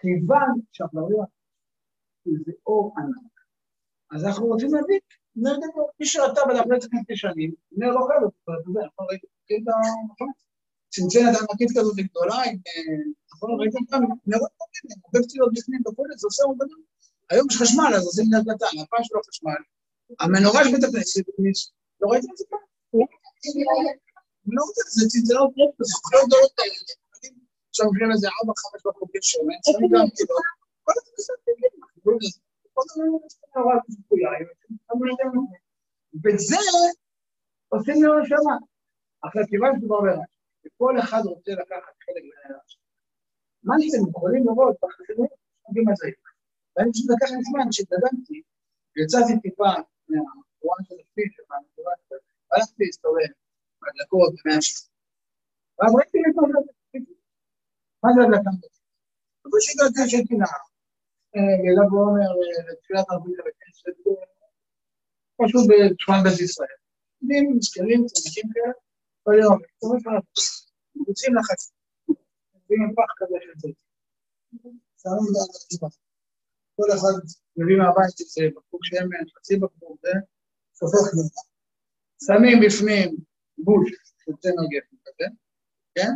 כיוון 0.00 0.54
שאנחנו 0.72 1.00
מדברים 1.00 1.20
על 1.20 1.26
זה 2.24 2.52
אור 2.66 2.94
ענק, 2.98 3.34
אז 4.12 4.24
אנחנו 4.24 4.46
רוצים 4.46 4.74
להדליק 4.74 5.04
נר 5.36 5.56
גדול. 5.56 5.84
מי 6.00 6.06
שראתה 6.06 6.40
בדפני 6.48 6.76
לפני 6.76 7.16
שנים, 7.16 7.50
נר 7.72 7.90
לא 7.90 8.06
חייב, 8.08 8.22
אתה 8.42 8.52
יודע, 8.68 8.80
אנחנו 8.84 9.06
ראיתי 9.06 9.26
את. 9.26 9.62
צנצנת 10.94 11.34
ענקית 11.40 11.70
כזאת 11.76 11.96
גדולה, 12.08 12.38
עם... 12.46 12.56
נכון, 13.32 13.50
ראיתם 13.60 13.80
אותם? 13.84 14.02
נרות 14.30 14.52
קטנים, 14.58 14.96
הרבה 15.04 15.18
פציעות 15.24 15.50
בפנים 15.54 15.80
וכו', 15.86 16.04
זה 16.20 16.26
עושה 16.30 16.42
אור 16.44 16.54
גדול. 16.60 16.82
היום 17.30 17.46
יש 17.50 17.56
חשמל, 17.62 17.90
אז 17.96 18.02
עושים 18.08 18.26
נר 18.32 18.42
קטן, 18.48 18.72
הפעם 18.82 19.04
שלא 19.06 19.20
חשמל. 19.28 19.60
המנורה 20.20 20.60
בית 20.72 20.84
הכנסת, 20.88 21.26
לא 22.00 22.06
ראיתם 22.10 22.30
את 22.32 22.38
זה 22.40 22.44
פעם? 22.50 22.64
לא 24.56 24.62
רוצה, 24.66 24.82
זה 24.96 25.04
צנצנות 25.12 25.50
פרופ, 25.54 25.72
זה 25.88 25.94
חוקרות 25.96 26.24
גדולות 26.28 26.52
כאלה. 26.56 26.78
עכשיו 27.70 27.86
מביאים 27.90 28.10
איזה 28.14 28.26
ארבע, 28.34 28.52
חמש 28.62 28.80
בחוקי 28.86 29.20
שמן, 29.28 29.58
שמים 29.66 29.90
גם 29.94 30.06
כאילו, 30.14 30.36
כל 30.86 30.94
הזמן 30.98 31.12
צפויה, 33.88 34.30
וזה 36.24 36.56
עושים 37.68 37.94
לי 37.94 38.08
נשמה. 38.22 38.56
עכשיו, 39.22 39.42
כיוון 39.50 39.72
שכבר 39.80 40.00
ברש, 40.00 40.30
וכל 40.66 40.94
אחד 40.98 41.22
רוצה 41.24 41.52
לקחת 41.52 41.94
חלק 42.04 42.24
מהרש. 42.28 42.78
מה 43.62 43.74
שאתם 43.80 44.10
יכולים 44.10 44.42
לראות 44.46 44.76
בחסידות, 44.82 45.30
יודעים 45.68 45.84
מה 45.88 45.94
זה. 45.94 46.08
ואני 46.76 46.90
פשוט 46.92 47.10
לקח 47.14 47.30
לי 47.30 47.42
זמן 47.50 47.72
שהתקדמתי, 47.72 48.42
ויצאתי 48.96 49.32
טיפה 49.42 49.70
מהתורה 50.08 50.76
של 50.86 50.94
הכביש, 51.00 51.32
והלכתי 52.50 52.84
להסתובב 52.84 53.30
בדלקות 53.80 54.32
במאה 54.44 54.62
שישים. 54.62 54.90
ואז 55.78 55.90
ראיתי 55.96 56.18
מה 58.02 58.10
זה 58.14 58.20
זה 58.20 58.22
הדלקה 58.22 58.50
הזאת? 58.52 58.74
אבל 59.44 59.60
שהגעתי 59.64 60.10
שהייתי 60.10 60.34
נער, 60.34 60.64
גאלה 61.34 61.84
ועומר 61.92 62.30
לתפילת 62.72 63.04
ערבית 63.10 63.36
כנסת, 63.60 63.96
פשוט 65.42 65.64
בשכונת 65.70 66.22
בית 66.24 66.40
ישראל. 66.40 66.78
יודעים, 67.22 67.58
זקנים, 67.60 68.06
צדיקים 68.06 68.50
כאלה, 68.52 68.72
כל 69.22 69.34
יום, 69.42 69.58
יוצאים 71.08 71.34
לחצי, 71.36 71.72
מביאים 72.54 72.94
פח 72.96 73.10
כזה 73.16 73.36
של 73.44 73.52
זה. 73.56 73.68
את 73.68 75.04
זה 75.70 75.86
כל 76.76 76.88
אחד 76.94 77.14
מביא 77.56 77.76
מהבית 77.76 78.20
איזה 78.20 78.48
בקבוק 78.56 78.84
שמן, 78.84 79.24
חצי 79.38 79.56
בקבוק, 79.56 80.00
זה, 80.02 80.12
שופך 80.78 81.14
נורא. 81.14 81.42
שמים 82.26 82.58
בפנים 82.66 83.16
בוש 83.58 83.90
של 84.24 84.32
צמר 84.40 84.64
גפן 84.72 84.96
כזה, 85.04 85.26
כן? 85.94 86.12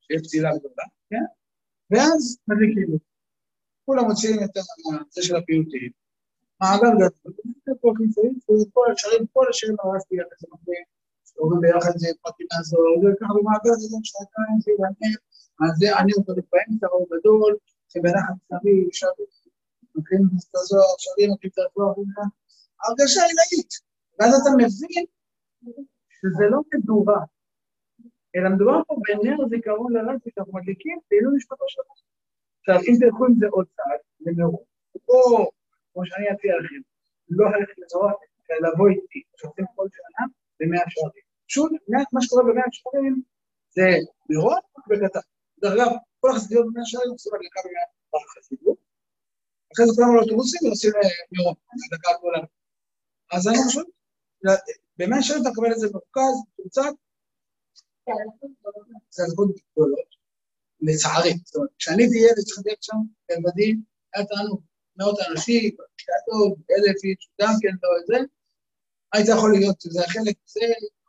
שיש 0.00 0.22
פצילה 0.22 0.50
גדולה, 0.58 0.84
כן? 1.10 1.24
ואז 1.90 2.38
מדליקים 2.48 2.94
את 2.94 3.00
זה. 3.00 3.07
כולם 3.88 4.04
מוציאים 4.08 4.40
את 4.44 4.50
זה 5.14 5.20
של 5.26 5.36
הפיוטים. 5.36 5.90
מעגל 6.60 6.92
גדול, 7.00 7.32
כל 7.80 7.92
נמצאים, 8.00 8.34
כל 8.74 8.86
השרים, 8.92 9.22
כל 9.32 9.46
השרים 9.50 9.76
הרס 9.80 10.04
ביחד, 10.10 10.36
זה 10.40 10.46
מפריע. 10.52 10.82
עוברים 11.40 11.60
ביחד 11.60 11.92
זה 12.02 12.08
פרטים 12.22 12.46
מהזוהר, 12.52 12.94
זה 13.02 13.08
ככה 13.20 13.32
במעגל 13.36 13.74
זה 13.80 13.86
גם 13.92 14.02
שעתיים, 14.08 14.56
זה 14.64 14.70
יענה, 14.78 15.10
אז 15.62 15.72
זה 15.80 15.86
אני 16.00 16.12
אותו 16.18 16.32
באמצע, 16.52 16.86
הוא 16.92 17.06
גדול, 17.14 17.52
שבנחת 17.90 18.36
סביב, 18.48 18.88
שרים, 18.98 19.30
לוקחים 19.94 20.22
את 20.38 20.54
הזוהר, 20.58 20.94
שרים, 21.04 21.30
את 21.46 21.56
הזוהר, 21.58 21.94
הרגשה 22.82 23.22
עילאית. 23.28 23.72
ואז 24.16 24.32
אתה 24.40 24.50
מבין 24.60 25.04
שזה 26.16 26.44
לא 26.52 26.60
מדורה, 26.74 27.20
אלא 28.34 28.48
מדובר 28.54 28.78
פה 28.86 28.94
בנר 29.04 29.38
זיכרון 29.50 29.90
לרצי 29.92 30.30
שאנחנו 30.34 30.52
מדליקים 30.58 30.96
לעילוי 31.10 31.36
נשמתו 31.36 31.64
של 31.68 31.80
רצי. 31.88 32.17
עכשיו, 32.68 32.82
אם 32.88 32.94
תלכו 33.00 33.26
עם 33.26 33.34
זה 33.40 33.46
עוד 33.50 33.66
צעד, 33.76 34.00
למאור, 34.20 34.64
או, 35.08 35.50
כמו 35.92 36.02
שאני 36.06 36.26
אציע 36.32 36.52
לכם, 36.60 36.80
לא 37.28 37.46
ללכת 37.52 37.78
לזרוע, 37.78 38.12
אלא 38.50 38.68
לבוא 38.68 38.88
איתי, 38.88 39.22
שעושים 39.36 39.64
כל 39.74 39.86
שנה 39.96 40.26
במאה 40.60 40.84
שערים. 40.88 41.24
פשוט, 41.48 41.72
מה 42.12 42.20
שקורה 42.22 42.42
במאה 42.42 42.64
שערים 42.70 43.22
זה 43.76 43.86
לראות 44.30 44.64
בקטן. 44.88 45.26
דרך 45.60 45.72
אגב, 45.72 45.90
כל 46.20 46.30
החסידיות 46.30 46.66
במאה 46.66 46.86
שערים 46.86 47.10
עושים 47.10 47.32
הדלקה 47.34 47.60
במאה 47.64 48.22
החסידות. 48.28 48.78
אחרי 49.72 49.86
זה 49.86 49.92
כולנו 49.96 50.14
לאוטובוסים 50.16 50.60
ועושים 50.64 50.92
מירון, 51.32 51.54
הדלקה 51.70 52.08
הגדולה. 52.14 52.42
אז 53.32 53.48
אני 53.48 53.58
פשוט, 53.68 53.86
במאה 54.98 55.22
שערים 55.22 55.42
אתה 55.42 55.50
מקבל 55.50 55.72
את 55.72 55.78
זה 55.78 55.86
מרוכז, 55.94 56.36
מתומצת, 56.48 56.92
זה 59.14 59.22
הלכות 59.24 59.48
גדולות, 59.72 60.10
לצערי. 60.80 61.34
זאת 61.44 61.56
אומרת, 61.56 61.70
כשאני 61.78 62.02
הייתי 62.02 62.18
ילד 62.18 62.44
שחדק 62.46 62.78
שם, 62.80 62.96
לבדי, 63.30 63.74
היה 64.14 64.26
תענוג. 64.26 64.60
מאות 64.96 65.18
אנשים, 65.30 65.70
קטעות, 65.96 66.58
אלף 66.70 67.04
איש, 67.04 67.28
גם 67.40 67.54
כן 67.60 67.74
לא 67.82 67.88
את 68.00 68.06
זה, 68.06 68.16
היית 69.12 69.28
יכול 69.28 69.52
להיות, 69.52 69.80
זה 69.80 70.00
החלק, 70.04 70.36
זה, 70.46 70.60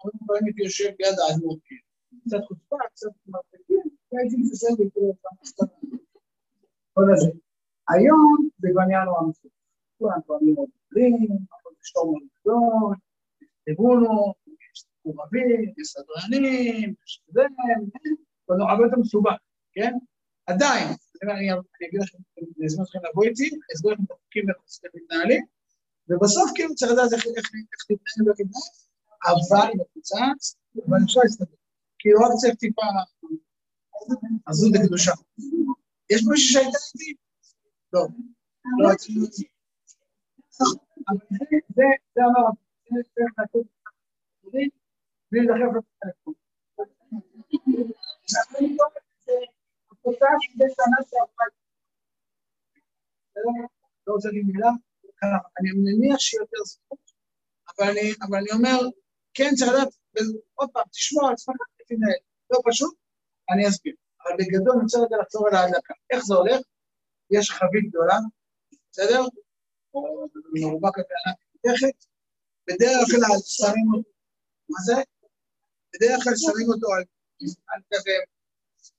הרבה 0.04 0.18
פעמים 0.28 0.46
הייתי 0.46 0.62
יושב 0.64 0.90
ביד 0.98 1.16
האדמו"ר, 1.20 1.58
כאילו. 1.66 1.90
קצת 2.26 2.44
חוצפה, 2.48 2.76
קצת 2.94 3.08
מרפקים, 3.28 3.84
והייתי 4.12 4.36
מסתכל 4.38 4.74
וכאילו, 4.74 5.14
כל 6.94 7.14
הזה. 7.14 7.32
היום 7.90 8.50
זה 8.60 8.68
כבר 8.72 8.82
נהיה 8.88 9.04
נורא 9.04 9.22
מסוים. 9.22 9.54
כולם 9.98 10.22
כבר 10.26 10.36
מאוד 10.42 10.70
גדולים, 10.92 11.28
הכל 11.52 11.70
בשטור 11.82 12.20
יש 13.42 13.50
טריבונות, 13.66 14.36
יש 14.74 14.86
מעורבים, 15.06 15.74
יש 15.78 15.88
סדרנים, 15.88 16.94
יש 17.06 17.22
זה, 17.28 17.42
זה 18.48 18.54
הרבה 18.70 18.84
יותר 18.84 18.98
מסובך, 19.00 19.38
כן? 19.74 19.94
עדיין, 20.48 20.88
אני 21.24 21.52
אגיד 21.88 22.02
לכם, 22.02 22.18
אני 22.38 22.66
אזמין 22.66 22.84
אתכם 22.86 23.00
לבוא 23.10 23.24
איתי, 23.24 23.50
אני 23.50 23.60
אסביר 23.76 23.94
לכם 23.94 24.04
את 24.04 24.12
החוקים 24.12 24.50
איך 24.50 24.58
אתם 24.80 24.88
מתנהלים, 24.98 25.46
ובסוף 26.10 26.52
כאילו 26.56 26.76
צריך 26.76 26.92
לדעת 26.92 27.14
איך 27.14 27.26
להתנהל 27.28 27.64
ואיך 28.28 28.40
להתנהל, 28.40 28.64
אבל 29.30 29.70
מפוצץ, 29.82 30.56
אבל 30.88 30.98
אפשר 31.06 31.20
להסתכל. 31.24 31.56
כאילו 32.00 32.20
רק 32.20 32.32
צריך 32.42 32.56
טיפה 32.56 32.82
עזות 34.46 34.72
לקדושה. 34.76 35.12
יש 36.10 36.22
מישהו 36.30 36.54
שהייתה 36.54 36.78
איתי? 36.94 37.14
לא. 37.94 38.08
לא, 38.84 38.94
אצלי 38.94 39.14
זה, 41.76 41.84
זה 42.16 42.22
אמר, 42.26 42.50
זה 42.92 43.00
צריך 43.16 43.34
לעשות 43.38 43.68
בלי 45.32 45.42
לדחף 45.42 45.72
לטלפון. 45.78 46.34
לא 54.08 54.14
רוצה 54.14 54.28
להגיד 54.28 54.46
מילה, 54.46 54.70
אני 55.60 55.70
מניח 55.84 56.20
שיותר 56.20 56.64
זכות, 56.64 57.00
אבל 57.80 58.38
אני 58.38 58.52
אומר, 58.52 58.80
כן 59.34 59.50
צריך 59.56 59.72
לדעת, 59.72 59.88
עוד 60.56 60.70
פעם, 60.74 60.84
תשמור 60.92 61.28
על 61.28 61.34
עצמך, 61.34 61.56
תנהל, 61.88 62.20
לא 62.52 62.60
פשוט, 62.66 62.96
אני 63.54 63.68
אסביר. 63.68 63.96
אבל 64.22 64.38
בגדול 64.38 64.74
אני 64.74 64.84
רוצה 64.84 64.98
רגע 64.98 65.18
לחזור 65.22 65.48
על 65.48 65.56
ההדלקה. 65.56 65.94
איך 66.10 66.20
זה 66.24 66.34
הולך? 66.36 66.62
יש 67.32 67.52
חבית 67.52 67.90
גדולה, 67.90 68.18
בסדר? 68.92 69.22
מרובה 70.54 70.90
קטנה 70.92 71.32
מתכת, 71.56 72.06
בדרך 72.68 73.08
כלל 73.12 73.36
שמים 73.58 73.88
אותו, 73.94 74.10
מה 74.70 74.80
זה? 74.86 75.02
בדרך 75.94 76.24
כלל 76.24 76.34
שמים 76.36 76.68
אותו 76.74 76.88
על 77.68 77.82
כזה, 77.94 78.12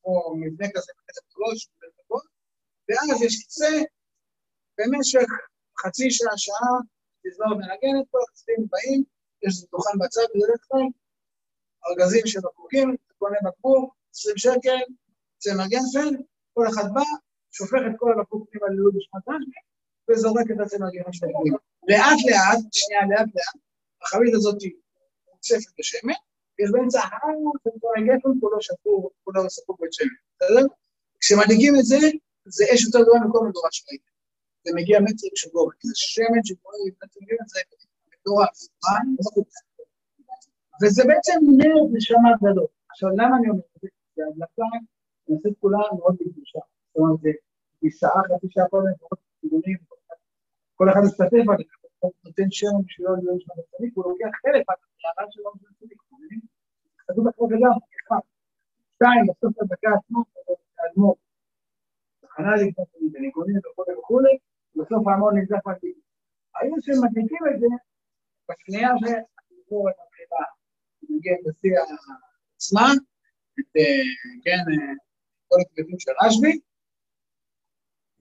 או 0.05 0.36
מבנה 0.36 0.66
כזה, 0.74 0.92
כזה 1.09 1.20
ראש, 1.38 1.68
ואז 2.88 3.22
יש 3.22 3.44
קצה, 3.44 3.72
במשך 4.78 5.28
חצי 5.80 6.11
שעה, 6.11 6.36
שעה, 6.36 6.74
תזמור 7.26 7.55
מנגנת, 7.55 8.07
כל 8.11 8.18
החסידים 8.28 8.66
באים, 8.70 9.05
יש 9.42 9.64
דוכן 9.72 9.98
בצד 9.98 10.26
בדרך 10.34 10.61
כלל, 10.68 10.86
ארגזים 11.88 12.26
של 12.26 12.40
בקבוקים, 12.40 12.96
קונה 13.18 13.36
בקבוק, 13.44 13.94
20 14.14 14.38
שקל, 14.38 14.80
צמר 15.38 15.66
גפן, 15.66 16.14
כל 16.55 16.64
אחד 16.68 16.86
בא, 16.94 17.03
שופך 17.51 17.80
את 17.86 17.94
כל 17.98 18.12
הבקבוקים 18.12 18.61
על 18.64 18.72
ללוד 18.74 18.94
בשמת 18.96 19.28
רשמי, 19.28 19.61
וזורק 20.11 20.46
את 20.51 20.61
הצמר 20.62 20.86
של 21.12 21.26
הבקבוקים. 21.26 21.53
לאט 21.88 22.20
לאט, 22.30 22.61
שנייה 22.72 23.03
לאט 23.11 23.28
לאט, 23.34 23.62
החבית 24.03 24.34
הזאת 24.34 24.59
מוצפת 25.32 25.72
בשמן, 25.78 26.20
יש 26.61 26.70
באמצע 26.72 27.00
ההר, 27.00 27.38
הגפן 27.96 28.30
כולו 28.40 28.58
שפור, 28.61 29.11
כולו 29.24 29.50
ספור 29.50 29.76
בית 29.80 29.92
שמן, 29.92 30.08
בסדר? 30.36 30.66
כשמנהיגים 31.20 31.74
את 31.80 31.84
זה, 31.84 31.96
זה 32.44 32.64
אש 32.74 32.84
יותר 32.86 33.02
גדולה 33.02 33.20
מכל 33.20 33.46
מדורה 33.48 33.68
שראיתם. 33.72 34.12
זה 34.64 34.70
מגיע 34.74 35.00
מטרים 35.00 35.34
של 35.34 35.50
גובה, 35.50 35.72
זה 35.82 35.92
שמן 35.96 36.44
שקורה 36.44 36.74
מטרים 37.02 37.24
גדול, 37.28 37.46
זה 37.46 37.61
מטורף, 38.12 38.54
וזה 40.80 41.02
בעצם 41.08 41.38
נר 41.58 41.76
נשמה 41.92 42.30
גדול. 42.44 42.66
עכשיו, 42.90 43.08
למה 43.11 43.36
אני 43.38 43.48
אומר 43.50 43.66
את 43.76 43.80
זה? 43.82 43.88
כי 44.14 44.22
ההדלקה 44.22 44.68
נעשית 45.28 45.54
כולה 45.61 45.78
מאוד 45.98 46.14
בקדושה. 46.20 46.58
זאת 46.86 46.96
אומרת, 46.96 47.20
זה 47.22 47.30
שעה, 47.98 48.22
חצי 48.28 48.46
שעה 48.50 48.68
קודם, 48.68 48.84
מאוד 49.00 49.18
כיוונים, 49.40 49.78
כל 50.74 50.86
אחד 50.90 51.00
משתתף, 51.06 51.44
אני 51.54 51.64
נותן 52.24 52.50
שם 52.50 52.74
בשבילו 52.86 53.16
להיות 53.16 53.40
שם 53.40 53.52
בצדיק, 53.58 53.92
הוא 53.96 54.04
לוקח 54.04 54.32
חלק 54.42 54.62
מהקריאה 54.68 55.30
שלו 55.30 55.50
של 55.61 55.66
הצדיק, 55.70 55.98
מבינים? 56.12 56.40
כתוב 57.11 57.28
אחרי 57.28 57.46
זה 57.48 57.56
גם, 57.62 57.76
אחד. 58.06 58.22
שתיים, 58.94 59.22
בסוף 59.28 59.62
הדקה 59.62 59.88
עצמו, 59.98 60.20
האדמו"ר. 60.78 61.16
תחנה 62.20 62.56
לקנות 62.56 62.88
בניגונים 63.12 63.56
וכולי 63.58 63.94
וכולי, 63.98 64.34
בסוף 64.74 65.06
ההמון 65.08 65.38
נמזח 65.38 65.66
מדליק. 65.66 65.96
היו 66.56 66.74
שמדליקים 66.84 67.42
את 67.50 67.61
זה, 67.61 67.66
בשנייה 68.48 68.90
שהציבור 69.00 69.88
מתחילה 69.90 70.42
לנגן 71.02 71.40
בשיא 71.44 71.76
עצמה, 72.56 72.86
את, 73.61 73.72
כן, 74.44 74.62
כל 75.48 75.56
הכתבים 75.61 75.98
של 75.98 76.12
רשב"י, 76.22 76.61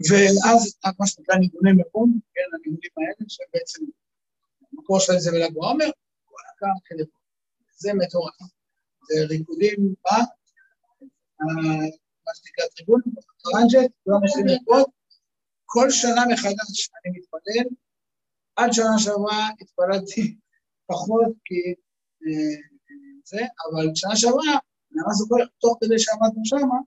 ואז 0.09 0.61
מה 0.99 1.07
שנקרא 1.07 1.35
ניגוני 1.35 1.71
מקום, 1.81 2.19
כן, 2.33 2.49
הניגונים 2.53 2.93
האלה, 2.97 3.29
שבעצם 3.29 3.85
המקור 4.71 4.99
שלהם 4.99 5.19
זה 5.19 5.31
בל"ג 5.31 5.53
בעומר, 5.53 5.89
הקר 6.53 6.75
כדי 6.85 7.05
פה. 7.05 7.19
זה 7.81 7.91
מטורף. 7.93 8.58
זה 9.07 9.25
ריקודים 9.29 9.93
ב... 10.03 10.07
מה 12.25 12.31
שנקרא 12.35 12.65
טריבון, 12.75 13.01
טרנג'ט, 13.43 13.91
לא 14.07 14.17
משלים 14.23 14.47
לרקוד. 14.47 14.85
כל 15.65 15.89
שנה 15.89 16.21
מחדש 16.31 16.89
אני 17.05 17.19
מתפלל. 17.19 17.75
עד 18.55 18.69
שנה 18.73 18.99
שעברה 18.99 19.49
התפללתי 19.61 20.37
פחות, 20.89 21.33
כי 21.45 21.59
זה, 23.25 23.41
אבל 23.65 23.91
שנה 23.95 24.15
שעברה, 24.15 24.55
למה 24.91 25.13
זה 25.13 25.23
קורה, 25.29 25.45
תוך 25.59 25.77
כדי 25.81 25.99
שעמדנו 25.99 26.41
שמה, 26.45 26.79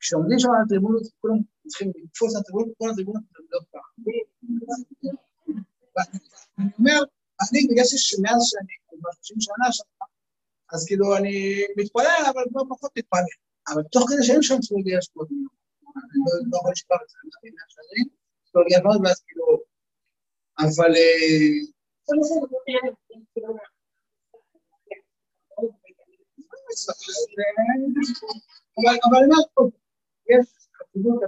כשעומדים 0.00 0.38
שם 0.38 0.48
על 0.50 0.62
הטריבונות, 0.64 1.02
כולם 1.20 1.38
צריכים 1.68 1.92
לתפוס 1.96 2.34
על 2.34 2.40
הטריבונות, 2.40 2.74
כל 2.78 2.90
הטריבונות 2.90 3.22
מתנגדות 3.30 3.64
ככה. 3.72 3.90
ואני 5.94 6.70
אומר, 6.78 7.00
אני, 7.42 7.60
בגלל 7.68 7.84
שמאז 7.84 8.40
שאני 8.50 8.74
כבר 8.88 9.10
30 9.12 9.36
שנה 9.40 9.66
אז 10.72 10.84
כאילו 10.86 11.16
אני 11.16 11.64
מתפלל, 11.76 12.22
אבל 12.32 12.44
לא 12.54 12.62
פחות 12.68 12.90
מתפלל. 12.98 13.20
אבל 13.68 13.82
תוך 13.82 14.04
כדי 14.10 14.22
שהיו 14.26 14.42
שם 14.42 14.58
צפורגי 14.60 14.96
השפעות 14.96 15.30
מיום. 15.30 15.46
אני 15.96 16.50
לא 16.50 16.58
יכול 16.58 16.72
לשכוח 16.72 17.00
את 17.02 17.08
זה, 17.08 17.16
אני 17.24 17.30
חייב 17.40 17.54
מהשערים, 17.54 18.06
צפורגי 18.44 18.74
השפעות, 18.74 19.00
ואז 19.04 19.20
כאילו... 19.26 19.46
אבל... 20.58 20.92
אבל 29.04 29.18
אני 29.18 29.34
אומר, 29.56 29.70
יש 30.30 30.46
חשיבות, 30.76 31.22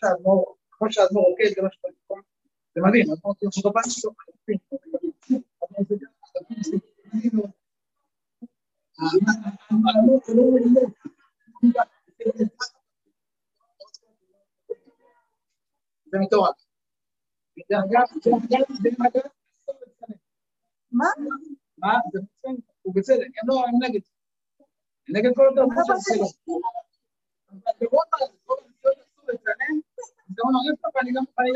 שהאדמו"ר, 0.00 0.56
כמו 0.70 0.92
שהאדמו"ר 0.92 1.24
רוקד, 1.30 1.54
זה 1.56 1.62
מה 1.62 1.68
שקורה 1.72 1.92
פה. 2.06 2.14
זה 2.74 2.80
מדהים, 2.86 3.10
האדמו"ר 3.10 3.34
כאילו 3.38 3.52
שבבית 3.52 3.84
שלו 3.88 4.12
חלפים. 5.19 6.01
האדמו"ר 9.87 10.19
זה 10.25 10.33
לא 10.35 10.43
מלמד. 10.53 10.89
זה 16.05 16.17
מטורף. 16.21 16.55
דרך 17.69 17.83
אגב, 17.89 18.07
זה 18.23 18.29
אגב, 18.29 18.65
זה 18.81 18.89
אגב, 19.07 19.29
מה? 20.91 21.05
מה? 21.77 21.93
זה 22.13 22.19
בסדר, 22.21 22.61
הוא 22.81 22.93
בצדק, 22.95 23.31
הם 23.41 23.47
לא, 23.49 23.55
הם 23.67 23.75
נגד. 23.83 23.99
הם 25.09 25.15
נגד 25.15 25.29
כל 25.35 25.49
התרבות 25.51 25.85
של 25.87 25.93
הסלע. 25.93 26.25
אבל 27.49 27.71
ברוב 27.81 28.01
ה- 28.13 28.17
ברוב 28.45 28.59
המדינות 28.63 28.97
אסור 28.99 29.25
לצלם, 29.27 29.75
אז 29.99 30.35
גם 30.37 30.45
אני 30.49 30.69
אוהב 30.69 30.95
ואני 30.95 31.11
גם 31.15 31.23
ואני 31.37 31.51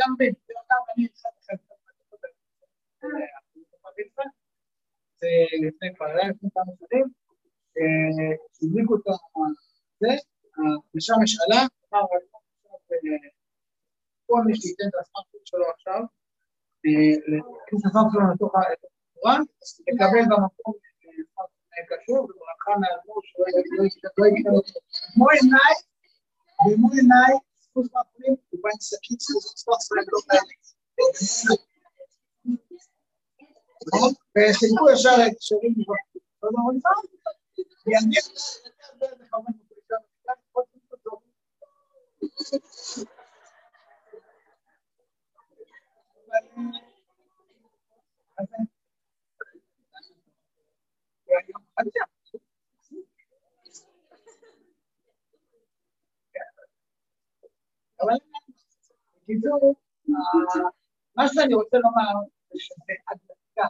לפני 5.69 5.89
כבר, 5.95 6.07
היה 6.07 6.29
לפני 6.29 6.49
כמה 6.55 6.73
שנים, 6.79 7.07
אה, 7.79 8.37
הדליקו 8.63 8.95
את 8.95 9.01
זה, 10.01 10.13
ושם 10.95 11.15
יש 11.25 11.33
עלה, 11.41 11.63
אמר, 11.93 12.01
לא 12.01 12.79
אה, 12.93 13.29
כל 14.27 14.41
מי 14.47 14.55
שייתן 14.61 14.89
את 14.89 14.95
הסמארטפון 15.01 15.41
שלו 15.45 15.67
עכשיו, 15.75 16.01
אה, 16.85 17.15
להכניס 17.31 17.81
את 17.81 17.87
הסמארטפון 17.87 18.13
שלו 18.13 18.33
לתוך 18.35 18.53
התורה, 18.55 19.37
יקבל 19.89 20.25
במקום 20.31 20.75
אה, 21.73 21.83
קשור, 21.91 22.21
וברכה 22.25 22.73
מהאדמו"ר 22.81 23.21
שלא 23.25 23.45
לא 23.79 23.85
לא 24.19 24.27
יגיד 24.29 24.47
לו, 24.47 24.61
כמו 25.15 25.27
עיניי, 25.31 25.77
במו 26.65 26.89
עיניי, 26.97 27.35
ספוס 27.65 27.87
סמארטפונים, 27.91 28.35
הוא 28.51 28.61
בא 28.63 28.69
עם 28.73 28.81
שקית 28.81 29.21
ספוס 29.21 29.45
סמארטפון, 29.63 29.99
לא 29.99 30.21
כאלה. 30.29 30.54
וחילקו 34.51 34.91
ישר 34.91 35.17
את 35.29 35.43
שירים 35.43 35.75
לא 36.43 36.49
יודע, 36.49 36.61
אבל 36.65 36.81
פעם, 36.83 37.03
יגיע, 37.87 38.21
אבל 58.03 58.15
בקיצור, 59.23 59.75
ה- 60.09 60.69
מה 61.17 61.25
שאני 61.29 61.55
רוצה 61.55 61.77
לומר 61.79 62.27
זה 62.51 62.59
שזה 62.59 62.95
הדלקה. 63.11 63.69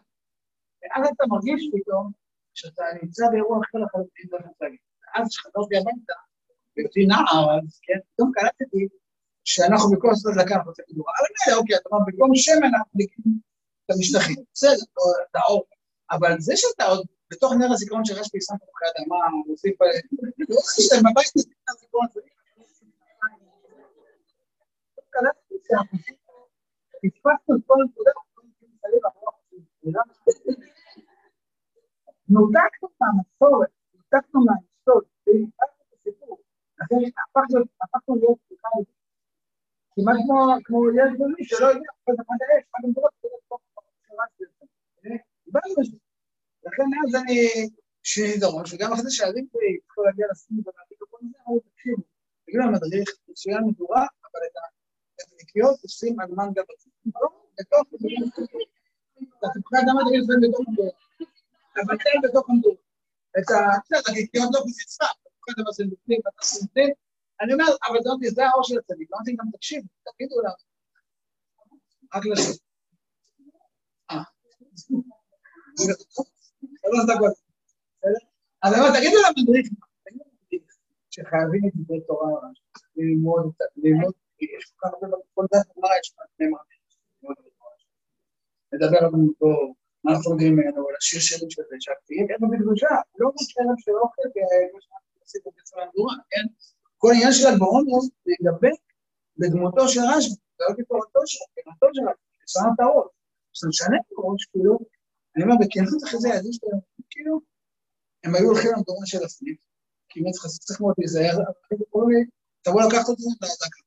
ואז 0.83 1.09
אתה 1.15 1.25
מרגיש 1.29 1.71
פתאום 1.75 2.13
שאתה 2.55 2.84
נמצא 3.03 3.25
באירוע 3.31 3.59
אחר 3.65 3.79
לחלוטין 3.79 4.27
לא 4.33 4.39
להגיד. 4.61 4.79
ואז 5.03 5.29
כשחזרתי 5.29 5.77
הביתה, 5.77 6.17
בהיותי 6.77 7.07
נער 7.07 7.45
אז, 7.55 7.81
כן, 7.83 7.99
פתאום 8.09 8.33
קלטתי 8.35 8.89
שאנחנו 9.45 9.91
בכל 9.91 10.09
עשרה 10.13 10.33
דקה 10.41 10.55
אנחנו 10.55 10.71
רוצים 10.71 10.85
כדור. 10.89 11.07
אבל 11.11 11.29
מילא, 11.35 11.59
אוקיי, 11.61 11.77
אתה 11.77 11.89
אומר, 11.89 12.05
במקום 12.07 12.31
שמן 12.35 12.71
אנחנו 12.75 12.91
מדליקים 12.95 13.25
את 13.85 13.91
המשטחים. 13.95 14.37
בסדר, 14.55 14.87
או 14.97 15.05
את 15.31 15.37
האור. 15.37 15.65
אבל 16.15 16.33
זה 16.47 16.53
שאתה 16.57 16.85
עוד 16.85 17.07
בתוך 17.31 17.53
נר 17.59 17.73
הזיכרון 17.73 18.05
של 18.05 18.15
רשב"י 18.15 18.41
שם 18.47 18.57
תפוחי 18.63 18.85
אדמה, 18.91 19.17
מוסיף... 19.47 19.77
לא 20.49 20.61
חושב 20.65 20.83
שאתה 20.83 21.01
בבית 21.11 21.29
תגיד 21.35 21.55
את 21.65 21.69
הזיכרון 21.69 22.07
הזה. 22.11 22.21
קלטתי 25.15 25.55
שאנחנו 25.67 25.99
פספסנו 27.03 27.57
את 27.57 27.63
כל 27.67 27.77
הנקודה, 27.83 28.11
נותקנו 32.29 32.89
מהמסורת, 33.01 33.69
נותקנו 33.95 34.41
מההיסטוריה, 34.47 35.09
והפכנו 35.27 35.85
את 35.89 35.95
הסיפור. 36.01 36.39
לכן 36.81 36.97
הפכנו 37.21 37.61
הפכנו 37.83 38.17
להיות 38.17 38.39
סליחה 38.49 38.69
כמעט 39.95 40.17
כמו 40.65 40.91
ילד 40.91 41.15
גדולי 41.15 41.45
שלא 41.45 41.67
יודע, 41.67 41.91
כל 42.05 42.13
אחד 42.15 42.39
האש, 42.43 42.65
אחד 42.71 42.85
המדורות, 42.85 43.13
כל 43.21 43.29
אחד 43.47 44.29
קיבלנו 45.45 45.75
את 45.81 45.91
זה. 45.91 45.97
לכן 46.67 46.85
אז 47.03 47.23
אני 47.23 47.39
שיניתי 48.03 48.39
את 48.39 48.43
הראש, 48.43 48.73
וגם 48.73 48.93
אחרי 48.93 49.03
זה 49.03 49.11
שהילדים 49.11 49.47
שלי 49.53 49.79
התחילו 49.85 50.07
להגיע 50.07 50.27
לסין 50.31 50.57
ולהגיד 50.57 50.99
וכל 51.03 51.19
זה, 51.23 51.39
אמרו, 51.47 51.61
תקשיבו, 51.61 52.03
תגידו 52.47 52.63
למדריך, 52.63 53.09
מצוין 53.29 53.63
מדורה, 53.69 54.07
אבל 54.27 54.41
את 55.15 55.27
הנקיות 55.33 55.83
עושים 55.83 56.21
על 56.21 56.29
מנגה 56.31 56.63
בצד. 56.63 56.91
בתוך, 57.59 57.85
אתה 59.39 59.47
תבחר 59.55 59.83
גם 59.89 59.97
את 59.99 60.27
זה 60.27 60.35
בתוך 60.43 60.69
המדור. 60.69 60.93
תבטל 61.75 62.17
בתוך 62.23 62.51
המדור. 62.51 62.77
את 63.39 63.51
ה... 63.51 63.59
בסדר, 63.85 64.01
הנקיות 64.09 64.49
לא 64.55 64.61
בזצרה, 64.67 65.09
אתה 65.09 65.31
תבחר 65.35 65.71
את 65.71 65.75
זה 65.75 65.85
בפנים, 65.91 66.21
ואתה 66.25 66.37
עושה 66.43 66.67
בפנים. 66.67 66.94
אני 67.41 67.53
אומר, 67.53 67.65
אבל 67.89 67.99
אומרת, 68.07 68.35
זה 68.35 68.47
האור 68.47 68.63
של 68.65 68.79
הצדיק. 68.79 69.09
אמרתי 69.13 69.37
גם, 69.39 69.47
תקשיב, 69.53 69.83
תגידו 70.05 70.41
לה. 70.43 70.51
רק 72.15 72.27
לשם. 72.27 72.57
אה. 74.11 74.23
שלוש 76.81 77.05
דקות. 77.11 77.35
אז 78.63 78.73
אני 78.73 78.81
אומר, 78.81 78.99
תגידו 78.99 79.17
למדריך, 79.27 79.67
שחייבים 81.11 81.63
את 81.69 81.73
דברי 81.77 82.01
תורה, 82.07 82.31
ללמוד, 82.97 83.53
ללמוד, 83.77 84.15
יש 84.41 84.65
כל 84.65 84.89
כך 84.89 84.95
הרבה 84.95 85.07
בכל 85.07 85.47
דת 85.53 85.67
גמרא 85.77 85.95
יש 86.01 86.13
לך 86.13 86.25
שני 86.37 86.47
מאמרים. 86.47 86.75
לדבר 88.73 89.01
לנו 89.07 89.33
פה, 89.39 89.47
מה 90.05 90.13
אנחנו 90.13 90.31
יודעים 90.33 90.53
ממנו, 90.57 90.89
על 90.89 90.95
השיר 90.99 91.21
שירים 91.21 91.51
של 91.51 91.63
זה, 91.69 91.77
שהקטיעים 91.81 92.27
ערב 92.31 92.51
בקדושה, 92.53 92.95
לא 93.19 93.27
ערב 93.59 93.79
של 93.85 93.93
אוכל, 94.03 94.23
כמו 94.71 94.81
שאנחנו 94.83 95.21
עושים 95.21 95.41
בצורה 95.57 95.83
המדורה, 95.85 96.15
כן? 96.31 96.47
כל 97.05 97.13
עניין 97.15 97.33
של 97.33 97.47
הגבורון 97.47 97.85
הוא 97.87 98.03
להידבק 98.27 98.81
בדמותו 99.39 99.89
של 99.89 100.01
רשב"י, 100.13 100.37
ולא 100.57 100.71
כתורתו 100.77 101.21
שלו, 101.27 101.47
כתורתו 101.57 101.87
של 101.95 102.03
רשב"י, 102.09 102.43
שם 102.47 102.67
את 102.75 102.81
הראש. 102.81 103.09
כשאתה 103.53 103.69
משנה 103.69 103.97
את 104.01 104.13
הראש, 104.19 104.45
כאילו, 104.53 104.79
אני 105.35 105.45
אומר, 105.45 105.55
בכנות 105.61 106.03
אחרי 106.05 106.21
זה 106.21 106.29
הילדים 106.29 106.53
שלהם, 106.53 106.81
כאילו, 107.11 107.41
הם 108.25 108.35
היו 108.35 108.47
הולכים 108.51 108.71
למדורה 108.77 109.07
של 109.07 109.25
הסניף, 109.25 109.61
כי 110.09 110.21
באמת 110.21 110.35
צריך 110.67 110.81
מאוד 110.81 110.95
להיזהר, 110.99 111.37
תבוא 112.63 112.83
לקחת 112.83 113.09
את 113.11 113.19
זה 113.19 113.31
להדקה. 113.43 113.81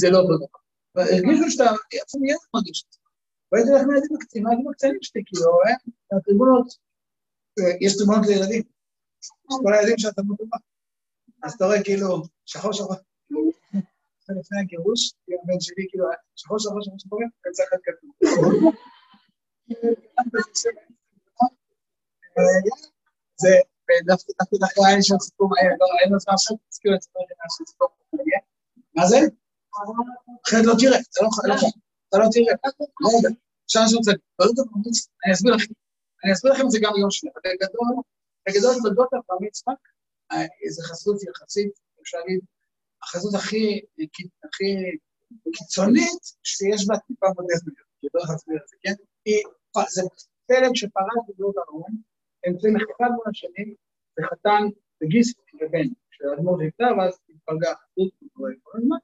זה 0.00 0.10
לא 0.10 0.18
אותו. 0.18 0.58
והרגישו 0.94 1.50
שאתה, 1.50 1.64
אפילו 2.06 2.24
ילד 2.30 2.44
מרגיש 2.54 2.84
את 2.86 2.92
זה. 2.92 2.98
והייתי 3.52 3.70
הולך 3.70 3.82
מהילדים 3.86 4.16
הקטנים, 4.16 4.44
מהילדים 4.44 4.68
הקטנים 4.70 4.98
שלי, 5.02 5.22
כאילו, 5.26 5.50
הטריבונות, 6.12 6.68
יש 7.80 7.96
טריבונות 7.96 8.26
לילדים. 8.26 8.62
כל 9.64 9.72
הילדים 9.74 9.98
שאתה 9.98 10.22
מטובה. 10.22 10.56
אז 11.46 11.52
אתה 11.52 11.64
רואה 11.64 11.84
כאילו, 11.84 12.22
שחור 12.46 12.72
שחור, 12.72 12.94
זה 14.24 14.32
לפני 14.40 14.58
הגירוש, 14.60 15.12
הבן 15.42 15.60
שלי 15.60 15.86
כאילו, 15.90 16.04
שחור 16.36 16.58
שחור 16.58 16.82
שחור 16.82 16.98
שחור, 16.98 17.20
יצא 17.50 17.62
אחד 17.68 17.76
כתוב. 17.84 18.10
זה, 23.42 23.52
דווקא 24.06 24.32
דווקא 24.60 24.80
היה 24.86 24.96
לי 24.96 25.02
שם 25.02 25.18
סיפור 25.18 25.48
מהר, 25.50 25.72
לא, 25.80 25.86
אין 26.02 26.12
לו 26.12 26.18
זמן 26.18 26.34
עכשיו, 26.34 26.56
תזכיר 26.68 26.94
את 26.94 27.02
סיפור 27.02 27.22
סיפור. 27.70 27.88
מה 28.96 29.06
זה? 29.06 29.18
אחרת 30.48 30.64
לא 30.64 30.74
תראה, 30.80 30.98
אתה 30.98 31.20
לא 31.22 31.28
אתה 32.08 32.18
לא 32.18 32.26
תראה. 32.32 32.54
רגע, 33.18 33.28
עכשיו 33.64 33.82
אני 33.82 33.94
רוצה, 33.96 34.12
אני 35.24 35.32
אסביר 35.32 35.54
לכם, 35.54 35.72
אני 36.24 36.32
אסביר 36.32 36.52
לכם 36.52 36.64
את 36.66 36.70
זה 36.70 36.78
גם 36.82 36.92
ביום 36.94 37.10
שני, 37.10 37.30
בגדול, 37.44 37.88
בגדול 38.48 38.74
תולדות 38.82 39.12
הבר 39.12 39.36
מצווה, 39.40 39.74
זו 40.70 40.82
חסות 40.82 41.22
יחסית, 41.22 41.72
אפשר 42.02 42.18
להגיד, 42.18 42.40
החזות 43.02 43.34
הכי 43.34 43.80
הכי 44.44 44.64
קיצונית 45.52 46.22
שיש 46.42 46.86
בה 46.88 46.98
טיפה 46.98 47.26
מודרניות, 47.26 47.86
כי 48.00 48.06
לא 48.14 48.20
להסביר 48.28 48.56
את 48.62 48.68
זה, 48.68 48.76
כן? 48.82 48.94
זה 49.88 50.02
פלג 50.46 50.74
שפרש 50.74 51.22
בגלות 51.28 51.54
ארון, 51.68 51.90
אמצעים 52.48 52.76
אחד 52.76 53.10
מול 53.10 53.24
השני, 53.30 53.74
וחתן 54.18 54.62
וגיס 55.02 55.34
ובן, 55.54 55.88
כשהאדמו"ר 56.10 56.62
נפטר, 56.62 56.90
ואז 56.98 57.18
התפלגה 57.28 57.72
החסות 57.72 58.12
כל 58.62 58.78
הזמן, 58.78 58.96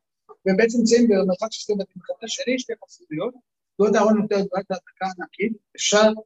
והם 0.47 0.57
בעצם 0.57 0.79
נמצאים 0.79 1.09
במרחק 1.09 1.53
של 1.53 1.61
שתי 1.61 1.73
בתים 1.79 2.03
אחד 2.03 2.15
לשני, 2.23 2.59
שתי 2.59 2.73
חסידויות, 2.85 3.35
גלות 3.81 3.97
ארון 3.97 4.19
נותנת 4.19 4.47
רק 4.53 4.65
להדלקה 4.71 5.07
ענקית, 5.19 5.53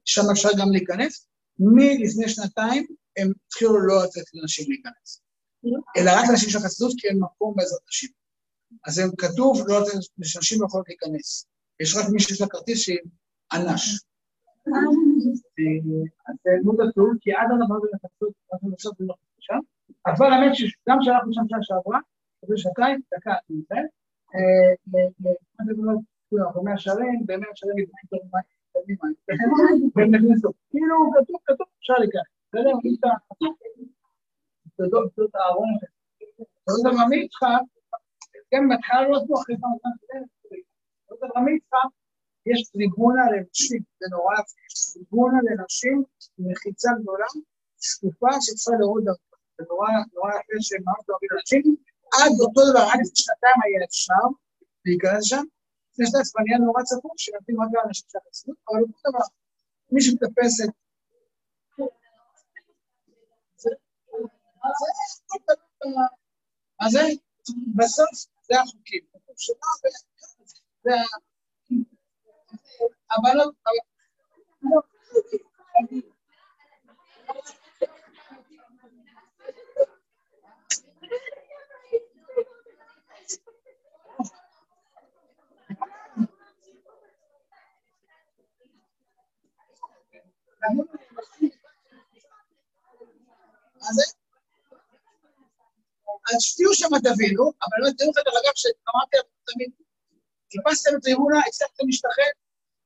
שם 0.05 0.25
אפשר 0.33 0.49
גם 0.61 0.73
להיכנס, 0.73 1.29
מלפני 1.59 2.29
שנתיים 2.29 2.87
הם 3.17 3.29
התחילו 3.47 3.87
לא 3.87 3.95
לתת 4.05 4.35
לאנשים 4.35 4.65
להיכנס, 4.69 5.23
אלא 5.97 6.11
רק 6.17 6.25
לאנשים 6.29 6.51
של 6.51 6.59
החסידות, 6.59 6.93
כי 6.99 7.09
אין 7.09 7.19
מקום 7.21 7.55
בעזרת 7.57 7.81
נשים. 7.89 8.11
אז 8.87 8.99
הם 8.99 9.11
כתוב, 9.19 9.65
לא 9.69 9.81
לתת, 9.81 9.99
שנשים 10.23 10.61
לא 10.61 10.67
יכולות 10.67 10.89
להיכנס. 10.89 11.47
יש 11.81 11.97
רק 11.97 12.05
מי 12.13 12.21
שיש 12.21 12.41
לה 12.41 12.47
כרטיס 12.47 12.79
שהיא 12.79 12.99
אנש. 13.53 14.01
אז 16.29 16.37
דמות 16.63 16.77
עצוב, 16.81 17.09
כי 17.21 17.33
עד 17.33 17.49
הדבר 17.55 17.77
הזה 17.77 17.89
לחסידות, 17.95 18.33
אנחנו 18.53 18.73
עכשיו 18.75 18.93
לא 19.01 19.15
שם. 19.39 19.59
אבל 20.07 20.33
האמת 20.33 20.55
שגם 20.55 20.99
כשאנחנו 21.01 21.33
שם 21.33 21.43
שעה 21.49 21.59
שעברה, 21.63 21.99
זה 22.49 22.55
שעתיים, 22.57 23.01
דקה, 23.15 23.35
אני 23.51 23.63
אה, 24.35 25.75
לו? 25.79 26.01
במאה 26.55 26.79
שערים, 26.79 27.27
במאה 27.27 27.51
שערים. 27.55 27.87
כאילו, 30.71 30.97
כתוב, 31.15 31.37
כתוב, 31.47 31.67
אפשר 31.79 31.95
לקרוא. 32.03 32.36
בסדר? 32.57 32.73
תודות 34.77 35.35
הארון 35.35 35.69
הזה. 35.77 35.87
תודות 36.67 36.87
הרמי 36.87 37.17
יצחק, 37.25 37.65
כן, 38.51 38.63
בהתחלה 38.69 39.09
לא 39.09 39.17
עשו 39.17 39.35
אחת, 39.35 39.61
תודות 41.09 41.31
הרמי 41.37 41.53
יצחק, 41.57 41.91
יש 42.51 42.59
טריבונה 42.73 43.23
לנשים, 43.33 43.83
זה 44.01 44.07
נורא 44.15 44.35
יפה, 44.35 44.61
טריבונה 44.93 45.39
לנשים 45.47 45.97
מחיצה 46.39 46.91
גדולה, 47.01 47.27
שקופה 47.81 48.33
שצריכה 48.41 48.79
להוריד 48.81 49.05
דרכו. 49.07 49.37
זה 49.59 49.65
נורא 49.71 49.89
יפה 50.37 50.57
שממש 50.67 51.03
אוהבים 51.09 51.31
אנשים, 51.37 51.65
עד 52.17 52.33
אותו 52.43 52.61
דבר, 52.71 52.85
עד 52.93 53.01
שנתיים 53.21 53.59
היה 53.65 53.81
אפשר 53.89 54.25
להיכנס 54.85 55.25
שם, 55.31 55.45
לפני 55.93 56.07
שנתיים 56.07 56.45
נהיה 56.47 56.59
נורא 56.67 56.83
צפוף, 56.89 57.17
שנותנים 57.17 57.57
רק 57.63 57.69
לאנשים 57.75 58.07
של 58.11 58.19
החסידות, 58.19 58.57
אבל 58.69 58.81
אותו 58.83 58.99
דבר, 59.09 59.27
מי 59.93 60.01
שמטפס 60.05 60.53
את... 65.37 65.59
מה 66.81 66.89
זה? 66.91 67.01
בסוף 67.77 68.09
זה 68.49 68.61
החוקים. 68.61 69.05
זה 70.85 70.91
הבנות... 73.11 73.55
מה 93.81 93.93
זה? 93.93 94.16
אז 96.29 96.43
שתהיו 96.43 96.75
שם 96.75 96.93
תבינו, 97.07 97.45
אבל 97.65 97.77
לא 97.83 97.89
לך 97.89 97.95
דרך 98.27 98.37
אגב 98.41 98.55
שאמרתי 98.55 99.17
לכם 99.21 99.37
תמיד, 99.49 99.71
חיפשתם 100.53 100.91
את 100.97 101.05
רימונה, 101.07 101.39
הצלחתם 101.49 101.85
להשתחרר, 101.87 102.33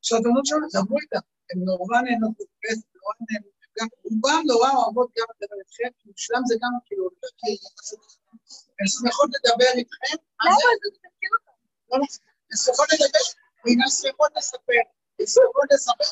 שהתמונות 0.02 0.46
שלנו, 0.46 0.66
דברו 0.74 0.98
איתם, 1.02 1.24
הם 1.50 1.58
נורא 1.64 2.00
נהנות, 2.06 2.36
נורא 2.98 3.14
נהנות, 3.30 3.60
רובם 4.04 4.42
נורא 4.46 4.70
אוהבות 4.76 5.10
גם 5.18 5.26
לדבר 5.30 5.58
איתכם, 5.62 5.90
בשלם 6.14 6.42
זה 6.48 6.54
גם 6.62 6.72
כאילו, 6.86 7.04
הן 8.78 8.86
שמחות 8.86 9.30
לדבר 9.34 9.72
איתכם, 9.80 10.16
לא, 10.44 10.50
לא, 11.90 12.04
הן 12.50 12.56
שמחות 12.64 12.88
לדבר, 12.92 13.24
והנה 13.64 13.90
שמחות 13.90 14.30
לספר, 14.36 14.82
הן 15.18 15.26
שמחות 15.26 15.68
לספר. 15.72 16.10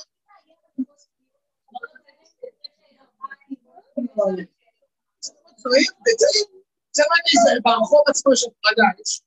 זה 6.99 7.05
מה 7.11 7.17
ברחוב 7.65 8.03
עצמו 8.11 8.37
של 8.37 8.51
פרדה, 8.63 8.89
יש 9.01 9.23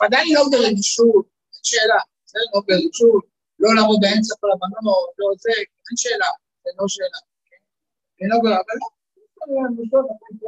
ודאי 0.00 0.32
לא 0.36 0.42
ברגישות, 0.52 1.26
אין 1.52 1.64
שאלה, 1.70 2.00
זה 2.30 2.38
לא 2.54 2.60
ברגישות, 2.66 3.24
לא 3.62 3.70
לעמוד 3.76 3.98
באמצע 4.02 4.34
כל 4.40 4.50
הבנות, 4.54 5.10
לא 5.18 5.26
זה, 5.44 5.54
אין 5.86 5.96
שאלה, 6.02 6.30
זה 6.64 6.70
לא 6.78 6.86
שאלה, 6.94 7.20
כן? 7.48 8.26
לא 8.30 8.36
אבל 8.60 8.76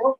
לא, 0.00 0.14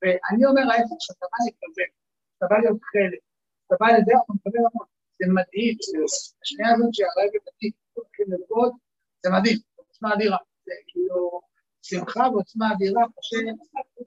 ואני 0.00 0.46
אומר 0.46 0.64
ההפך, 0.72 1.00
שאתה 1.06 1.26
בא 1.32 1.38
לקבל, 1.46 1.90
שאתה 2.34 2.46
בא 2.50 2.56
להיות 2.62 2.82
חלק, 2.92 3.22
שאתה 3.62 3.76
בא 3.80 3.86
לזה, 3.94 4.12
אנחנו 4.16 4.34
מקבל 4.34 4.62
המון, 4.66 4.86
זה 5.18 5.26
מדהים, 5.36 5.76
השנייה 6.42 6.70
הזאת 6.74 6.94
שהרגע 6.96 7.38
לרקוד, 8.28 8.72
זה 9.22 9.30
מדהים, 9.30 9.58
עוצמה 9.76 10.14
אדירה, 10.14 10.38
זה 10.66 10.72
כאילו 10.88 11.40
שמחה 11.90 12.24
ועוצמה 12.32 12.72
אדירה, 12.72 13.02
קשה 13.18 13.36